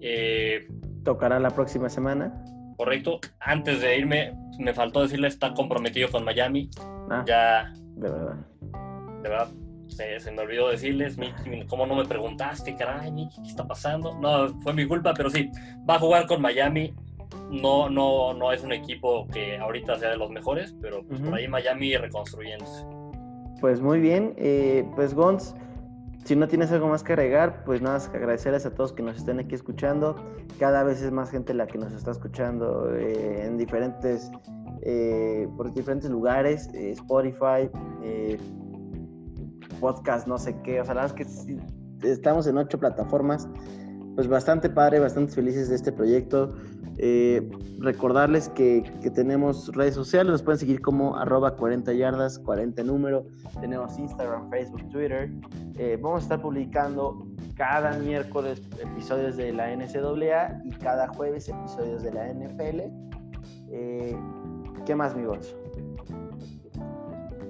Eh, 0.00 0.68
Tocará 1.04 1.38
la 1.40 1.50
próxima 1.50 1.88
semana. 1.88 2.32
correcto. 2.76 3.20
Antes 3.40 3.80
de 3.80 3.98
irme, 3.98 4.32
me 4.58 4.72
faltó 4.74 5.02
decirle, 5.02 5.28
está 5.28 5.52
comprometido 5.54 6.08
con 6.10 6.24
Miami. 6.24 6.70
Ah, 7.10 7.24
Ya, 7.26 7.72
de 7.96 8.08
verdad. 8.10 8.36
de 9.22 9.28
verdad, 9.28 9.48
se, 9.88 10.18
se 10.20 10.30
me 10.32 10.40
olvidó 10.42 10.68
decirles, 10.70 11.16
¿cómo 11.68 11.86
no 11.86 11.94
me 11.96 12.04
preguntaste, 12.06 12.74
caray, 12.76 13.10
Miki, 13.12 13.42
qué 13.42 13.48
está 13.48 13.66
pasando? 13.66 14.14
No, 14.18 14.48
fue 14.60 14.72
mi 14.72 14.86
culpa, 14.86 15.12
pero 15.14 15.28
sí, 15.30 15.50
va 15.88 15.96
a 15.96 15.98
jugar 15.98 16.26
con 16.26 16.40
Miami. 16.40 16.94
No, 17.50 17.88
no, 17.90 18.32
no 18.34 18.52
es 18.52 18.62
un 18.62 18.72
equipo 18.72 19.26
que 19.28 19.58
ahorita 19.58 19.98
sea 19.98 20.10
de 20.10 20.16
los 20.16 20.30
mejores, 20.30 20.74
pero 20.80 21.02
pues, 21.04 21.20
por 21.20 21.34
ahí 21.34 21.46
Miami 21.48 21.96
reconstruyéndose. 21.96 22.84
Pues 23.60 23.80
muy 23.80 24.00
bien. 24.00 24.34
eh, 24.36 24.84
pues 24.94 25.12
Gons, 25.14 25.54
si 26.24 26.36
no 26.36 26.46
tienes 26.48 26.70
algo 26.70 26.88
más 26.88 27.02
que 27.02 27.12
agregar, 27.12 27.64
pues 27.64 27.80
nada 27.82 27.96
más 27.96 28.08
que 28.08 28.16
agradecerles 28.16 28.66
a 28.66 28.74
todos 28.74 28.92
que 28.92 29.02
nos 29.02 29.16
estén 29.16 29.40
aquí 29.40 29.54
escuchando. 29.54 30.16
Cada 30.58 30.82
vez 30.84 31.02
es 31.02 31.10
más 31.10 31.30
gente 31.30 31.54
la 31.54 31.66
que 31.66 31.78
nos 31.78 31.92
está 31.92 32.10
escuchando 32.10 32.94
eh, 32.94 33.46
en 33.46 33.56
diferentes, 33.56 34.30
eh, 34.82 35.48
por 35.56 35.72
diferentes 35.72 36.10
lugares, 36.10 36.68
eh, 36.74 36.90
Spotify, 36.90 37.70
podcast, 39.80 40.26
no 40.26 40.38
sé 40.38 40.60
qué. 40.62 40.80
O 40.80 40.84
sea, 40.84 40.94
la 40.94 41.02
verdad 41.02 41.20
es 41.20 41.46
que 42.00 42.08
estamos 42.08 42.46
en 42.46 42.58
ocho 42.58 42.78
plataformas. 42.78 43.48
Pues 44.14 44.28
bastante 44.28 44.68
padre, 44.68 44.98
bastante 45.00 45.32
felices 45.32 45.68
de 45.70 45.76
este 45.76 45.92
proyecto. 45.92 46.54
Eh, 47.02 47.48
recordarles 47.78 48.50
que, 48.50 48.82
que 49.00 49.10
tenemos 49.10 49.74
redes 49.74 49.94
sociales, 49.94 50.30
nos 50.30 50.42
pueden 50.42 50.58
seguir 50.58 50.82
como 50.82 51.16
arroba 51.16 51.56
40 51.56 51.94
yardas, 51.94 52.38
40 52.38 52.82
número. 52.82 53.24
Tenemos 53.58 53.98
Instagram, 53.98 54.50
Facebook, 54.50 54.86
Twitter. 54.90 55.30
Eh, 55.78 55.98
vamos 55.98 56.20
a 56.20 56.22
estar 56.24 56.42
publicando 56.42 57.26
cada 57.56 57.98
miércoles 57.98 58.60
episodios 58.82 59.38
de 59.38 59.50
la 59.50 59.74
NCAA 59.74 60.60
y 60.66 60.72
cada 60.72 61.08
jueves 61.08 61.48
episodios 61.48 62.02
de 62.02 62.12
la 62.12 62.28
NFL. 62.28 62.80
Eh, 63.70 64.14
¿Qué 64.84 64.94
más, 64.94 65.14
amigos? 65.14 65.56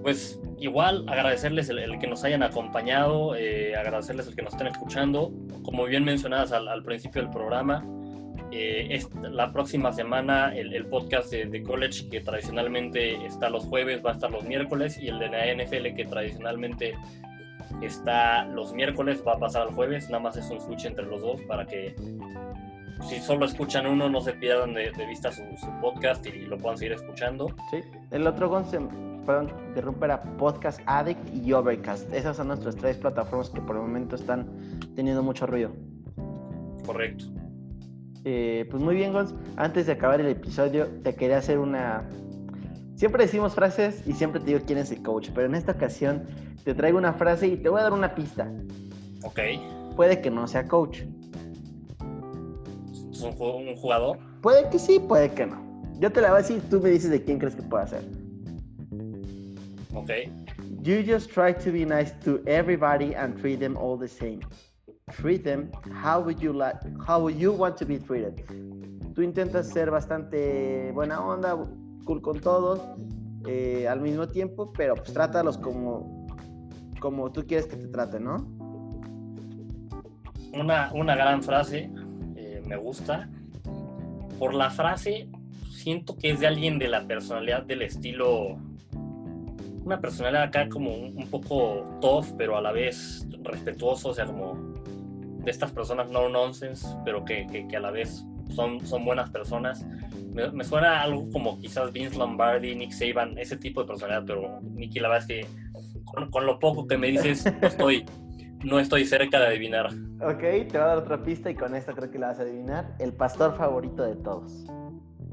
Pues 0.03 0.40
igual 0.59 1.09
agradecerles 1.09 1.68
el, 1.70 1.98
que 1.98 2.07
nos 2.07 2.22
hayan 2.22 2.44
acompañado, 2.44 3.34
eh, 3.34 3.74
agradecerles 3.74 4.28
el 4.28 4.36
que 4.36 4.42
nos 4.42 4.53
estén 4.53 4.68
escuchando. 4.68 5.32
Como 5.64 5.86
bien 5.86 6.05
mencionadas 6.05 6.53
al 6.53 6.84
principio 6.84 7.20
del 7.20 7.32
programa, 7.32 7.84
Eh, 8.53 9.01
la 9.22 9.53
próxima 9.53 9.92
semana 9.92 10.55
el, 10.57 10.74
el 10.74 10.86
podcast 10.86 11.30
de, 11.30 11.46
de, 11.46 11.62
college 11.62 12.09
que 12.09 12.20
tradicionalmente 12.20 13.24
está 13.24 13.48
los 13.48 13.64
jueves 13.64 14.05
va 14.05 14.11
a 14.11 14.12
estar 14.14 14.30
los 14.30 14.44
miércoles 14.44 14.98
y 15.01 15.09
el 15.09 15.20
de 15.20 15.28
la 15.28 15.55
NFL 15.55 15.94
que 15.94 16.05
tradicionalmente 16.05 16.94
está 17.80 18.44
los 18.46 18.72
miércoles 18.72 19.22
va 19.26 19.34
a 19.34 19.38
pasar 19.38 19.62
al 19.62 19.74
jueves. 19.74 20.11
Nada 20.11 20.22
más 20.22 20.36
es 20.36 20.51
un 20.51 20.61
switch 20.61 20.86
entre 20.86 21.07
los 21.07 21.22
dos 21.22 21.40
para 21.42 21.66
que 21.66 21.94
si 23.09 23.18
solo 23.20 23.46
escuchan 23.46 23.86
uno 23.86 24.09
no 24.09 24.20
se 24.20 24.32
pierdan 24.34 24.74
de, 24.74 24.92
vista 25.09 25.32
su, 25.32 25.42
podcast 25.80 26.26
y, 26.26 26.42
lo 26.42 26.59
puedan 26.59 26.78
seguir 26.78 26.92
escuchando. 26.92 27.48
Sí, 27.70 27.80
el 28.11 28.26
otro 28.26 28.51
perdón, 29.26 29.53
interrumpir 29.68 30.11
a 30.11 30.22
Podcast 30.22 30.80
Addict 30.86 31.34
y 31.34 31.53
Overcast. 31.53 32.12
Esas 32.12 32.36
son 32.36 32.48
nuestras 32.48 32.76
tres 32.76 32.96
plataformas 32.96 33.51
que 33.51 33.61
por 33.61 33.76
el 33.76 33.82
momento 33.82 34.16
están 34.16 34.46
teniendo 34.96 35.22
mucho 35.22 35.46
ruido. 35.46 35.70
Correcto. 36.84 37.26
Eh, 38.24 38.66
pues 38.70 38.82
muy 38.82 38.94
bien, 38.94 39.12
Gons. 39.12 39.34
Antes 39.56 39.86
de 39.86 39.92
acabar 39.92 40.20
el 40.20 40.28
episodio, 40.28 40.88
te 41.02 41.14
quería 41.14 41.38
hacer 41.38 41.58
una. 41.58 42.08
Siempre 42.94 43.24
decimos 43.24 43.54
frases 43.54 44.06
y 44.06 44.12
siempre 44.12 44.40
te 44.40 44.48
digo 44.48 44.60
quién 44.66 44.78
es 44.78 44.90
el 44.90 45.02
coach, 45.02 45.30
pero 45.34 45.46
en 45.46 45.54
esta 45.54 45.72
ocasión 45.72 46.26
te 46.64 46.74
traigo 46.74 46.98
una 46.98 47.14
frase 47.14 47.46
y 47.46 47.56
te 47.56 47.68
voy 47.68 47.80
a 47.80 47.84
dar 47.84 47.92
una 47.92 48.14
pista. 48.14 48.50
Ok. 49.24 49.40
Puede 49.96 50.20
que 50.20 50.30
no 50.30 50.46
sea 50.46 50.68
coach. 50.68 51.00
¿Es 53.10 53.22
un, 53.22 53.76
jugador? 53.76 54.18
Puede 54.42 54.68
que 54.68 54.78
sí, 54.78 54.98
puede 55.00 55.30
que 55.32 55.46
no. 55.46 55.62
Yo 55.98 56.12
te 56.12 56.20
la 56.20 56.28
voy 56.28 56.38
a 56.38 56.42
decir, 56.42 56.62
tú 56.70 56.80
me 56.80 56.90
dices 56.90 57.10
de 57.10 57.22
quién 57.22 57.38
crees 57.38 57.54
que 57.54 57.62
pueda 57.62 57.86
ser. 57.86 58.02
Ok. 59.94 60.10
You 60.82 61.02
just 61.06 61.30
try 61.30 61.52
to 61.52 61.72
be 61.72 61.84
nice 61.84 62.14
to 62.24 62.40
everybody 62.46 63.14
and 63.14 63.38
treat 63.38 63.60
them 63.60 63.76
all 63.76 63.98
the 63.98 64.08
same. 64.08 64.40
Treat 65.16 65.44
them 65.44 65.70
how 66.02 66.20
would 66.20 66.40
you 66.40 66.52
like, 66.52 66.76
how 67.06 67.20
would 67.20 67.36
you 67.36 67.52
want 67.52 67.76
to 67.78 67.86
be 67.86 67.98
treated. 67.98 68.44
Tú 69.14 69.22
intentas 69.22 69.68
ser 69.68 69.90
bastante 69.90 70.92
buena 70.92 71.20
onda, 71.20 71.56
cool 72.04 72.22
con 72.22 72.40
todos, 72.40 72.80
eh, 73.46 73.88
al 73.88 74.00
mismo 74.00 74.28
tiempo, 74.28 74.72
pero 74.72 74.94
pues 74.94 75.12
trátalos 75.12 75.58
como, 75.58 76.26
como 77.00 77.30
tú 77.32 77.44
quieres 77.46 77.66
que 77.66 77.76
te 77.76 77.88
traten, 77.88 78.24
¿no? 78.24 78.36
Una, 80.54 80.90
una 80.94 81.14
gran 81.16 81.42
frase, 81.42 81.90
eh, 82.36 82.62
me 82.66 82.76
gusta. 82.76 83.28
Por 84.38 84.54
la 84.54 84.70
frase, 84.70 85.28
siento 85.70 86.16
que 86.16 86.30
es 86.30 86.40
de 86.40 86.46
alguien 86.46 86.78
de 86.78 86.88
la 86.88 87.06
personalidad 87.06 87.64
del 87.64 87.82
estilo 87.82 88.58
una 89.84 90.00
personalidad 90.00 90.44
acá 90.44 90.68
como 90.68 90.94
un, 90.94 91.26
poco 91.30 91.98
tough, 92.00 92.26
pero 92.36 92.56
a 92.56 92.61
la 92.61 92.72
vez 92.72 93.26
respetuoso, 93.42 94.11
o 94.11 94.14
sea, 94.14 94.26
como 94.26 94.56
de 95.43 95.51
estas 95.51 95.72
personas 95.72 96.11
no 96.11 96.28
nonsense, 96.28 96.86
pero 97.05 97.24
que, 97.24 97.47
que, 97.47 97.76
a 97.76 97.80
la 97.80 97.91
vez 97.91 98.24
son, 98.51 98.84
son 98.86 99.05
buenas 99.05 99.30
personas. 99.30 99.84
Me, 100.32 100.64
suena 100.64 101.03
algo 101.03 101.28
como 101.30 101.59
quizás 101.59 101.93
Vince 101.93 102.16
Lombardi, 102.16 102.74
Nick 102.74 102.93
Saban, 102.93 103.36
ese 103.38 103.57
tipo 103.57 103.80
de 103.80 103.88
personalidad, 103.88 104.24
pero 104.26 104.61
Nicky, 104.62 105.01
la 105.01 105.09
verdad 105.09 105.30
es 105.30 105.45
que 105.45 106.30
con, 106.30 106.47
lo 106.47 106.59
poco 106.59 106.86
que 106.86 106.97
me 106.97 107.09
dices, 107.09 107.45
no 107.61 107.66
estoy, 107.66 108.07
no 108.64 108.78
estoy 108.78 109.05
cerca 109.05 109.41
de 109.41 109.47
adivinar. 109.47 109.86
Ok, 110.20 110.41
te 110.41 110.68
voy 110.72 110.80
a 110.80 110.86
dar 110.86 110.99
otra 110.99 111.22
pista 111.22 111.51
y 111.51 111.55
con 111.55 111.74
esta 111.74 111.93
creo 111.95 112.11
que 112.11 112.18
la 112.18 112.28
vas 112.28 112.38
a 112.38 112.43
adivinar. 112.43 112.95
El 112.99 113.12
pastor 113.12 113.57
favorito 113.57 114.05
de 114.05 114.16
todos. 114.16 114.66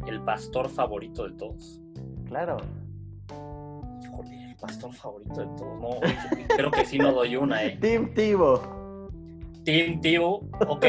El 0.08 0.22
pastor 0.22 0.70
favorito 0.70 1.28
de 1.28 1.36
todos. 1.36 1.82
Claro 2.26 2.58
pastor 4.60 4.93
favorito 4.93 5.41
de 5.41 5.47
todos. 5.58 5.80
No, 5.82 5.99
creo 6.55 6.72
que 6.72 6.86
sí 6.86 6.97
no 6.97 7.14
doy 7.14 7.36
una, 7.36 7.64
¿eh? 7.64 7.78
Team 7.80 8.14
Tivo. 8.14 8.86
Team 9.68 9.99
Tivo, 9.99 10.49
ok. 10.65 10.86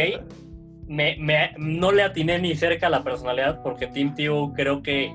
Me, 0.87 1.17
me, 1.19 1.53
no 1.59 1.91
le 1.91 2.05
atiné 2.05 2.39
ni 2.39 2.55
cerca 2.55 2.87
a 2.87 2.91
la 2.91 3.03
personalidad 3.03 3.61
porque 3.61 3.89
Team 3.89 4.15
Tivo 4.15 4.53
creo 4.53 4.85
que, 4.85 5.13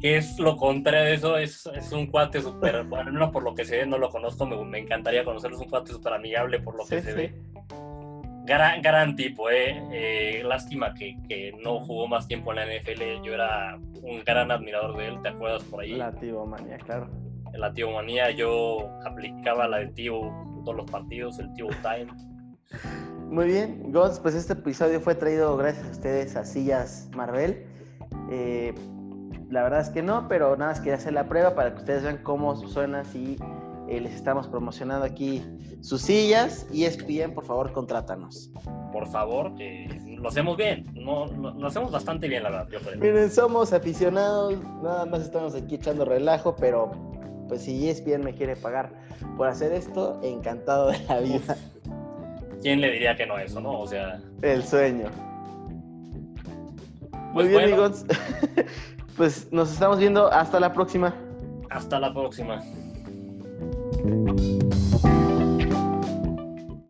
que, 0.00 0.16
es 0.16 0.36
lo 0.40 0.56
contrario 0.56 1.04
de 1.04 1.14
eso. 1.14 1.38
Es, 1.38 1.70
es 1.76 1.92
un 1.92 2.08
cuate 2.08 2.42
súper. 2.42 2.82
Bueno, 2.88 3.12
no 3.12 3.30
por 3.30 3.44
lo 3.44 3.54
que 3.54 3.64
se 3.64 3.78
ve, 3.78 3.86
no 3.86 3.98
lo 3.98 4.10
conozco. 4.10 4.46
Me, 4.46 4.56
me 4.64 4.80
encantaría 4.80 5.24
conocerlo. 5.24 5.56
Es 5.56 5.62
un 5.62 5.68
cuate 5.68 5.92
súper 5.92 6.12
amigable 6.12 6.58
por 6.58 6.76
lo 6.76 6.84
que 6.86 7.00
se 7.00 7.14
ve. 7.14 7.40
Gran, 8.44 8.82
gran 8.82 9.14
tipo, 9.14 9.48
eh. 9.48 9.80
eh 9.92 10.42
lástima 10.44 10.92
que, 10.92 11.18
que, 11.28 11.52
no 11.62 11.78
jugó 11.78 12.08
más 12.08 12.26
tiempo 12.26 12.52
en 12.52 12.56
la 12.56 12.66
NFL. 12.66 13.22
Yo 13.24 13.32
era 13.32 13.78
un 14.02 14.24
gran 14.24 14.50
admirador 14.50 14.96
de 14.96 15.06
él, 15.06 15.22
¿te 15.22 15.28
acuerdas 15.28 15.62
por 15.62 15.82
ahí? 15.82 15.92
La 15.92 16.10
manía, 16.46 16.78
claro 16.78 17.08
en 17.54 17.60
la 17.60 17.72
manía 17.92 18.30
yo 18.30 18.90
aplicaba 19.06 19.68
la 19.68 19.78
de 19.78 19.86
Tivo 19.88 20.62
todos 20.64 20.76
los 20.76 20.90
partidos, 20.90 21.38
el 21.38 21.52
Tivo 21.54 21.70
Time. 21.82 22.12
Muy 23.30 23.46
bien, 23.46 23.92
Gons, 23.92 24.20
pues 24.20 24.34
este 24.34 24.54
episodio 24.54 25.00
fue 25.00 25.14
traído 25.14 25.56
gracias 25.56 25.86
a 25.86 25.90
ustedes 25.90 26.36
a 26.36 26.44
Sillas 26.44 27.08
Marvel. 27.14 27.66
Eh, 28.30 28.74
la 29.50 29.62
verdad 29.62 29.80
es 29.80 29.90
que 29.90 30.02
no, 30.02 30.28
pero 30.28 30.56
nada 30.56 30.72
más 30.72 30.80
quería 30.80 30.94
hacer 30.94 31.12
la 31.12 31.28
prueba 31.28 31.54
para 31.54 31.72
que 31.72 31.78
ustedes 31.80 32.02
vean 32.02 32.18
cómo 32.22 32.56
suena 32.56 33.04
si 33.04 33.36
eh, 33.88 34.00
les 34.00 34.14
estamos 34.14 34.48
promocionando 34.48 35.04
aquí 35.04 35.42
sus 35.80 36.02
sillas. 36.02 36.66
Y 36.72 36.84
es 36.84 37.04
bien, 37.06 37.34
por 37.34 37.44
favor, 37.44 37.72
contrátanos. 37.72 38.50
Por 38.92 39.06
favor, 39.08 39.52
lo 40.06 40.28
hacemos 40.28 40.56
bien, 40.56 40.86
no, 40.94 41.26
lo, 41.26 41.66
hacemos 41.66 41.90
bastante 41.90 42.28
bien, 42.28 42.42
la 42.42 42.50
verdad. 42.50 42.68
Miren, 42.98 43.30
somos 43.30 43.72
aficionados, 43.72 44.54
nada 44.82 45.04
más 45.06 45.20
estamos 45.20 45.54
aquí 45.54 45.76
echando 45.76 46.04
relajo, 46.04 46.56
pero 46.56 46.90
pues 47.48 47.62
si 47.62 47.88
ESPN 47.88 48.24
me 48.24 48.34
quiere 48.34 48.56
pagar 48.56 48.92
por 49.36 49.48
hacer 49.48 49.72
esto, 49.72 50.20
encantado 50.22 50.88
de 50.88 50.98
la 51.04 51.20
vida. 51.20 51.56
¿Quién 52.62 52.80
le 52.80 52.90
diría 52.90 53.16
que 53.16 53.26
no 53.26 53.38
eso, 53.38 53.60
no? 53.60 53.80
O 53.80 53.86
sea... 53.86 54.20
El 54.42 54.64
sueño. 54.64 55.08
Muy 57.12 57.44
pues 57.44 57.48
bien, 57.48 57.62
amigos. 57.64 58.04
pues 59.16 59.52
nos 59.52 59.72
estamos 59.72 59.98
viendo. 59.98 60.32
Hasta 60.32 60.58
la 60.58 60.72
próxima. 60.72 61.14
Hasta 61.70 62.00
la 62.00 62.12
próxima. 62.12 62.62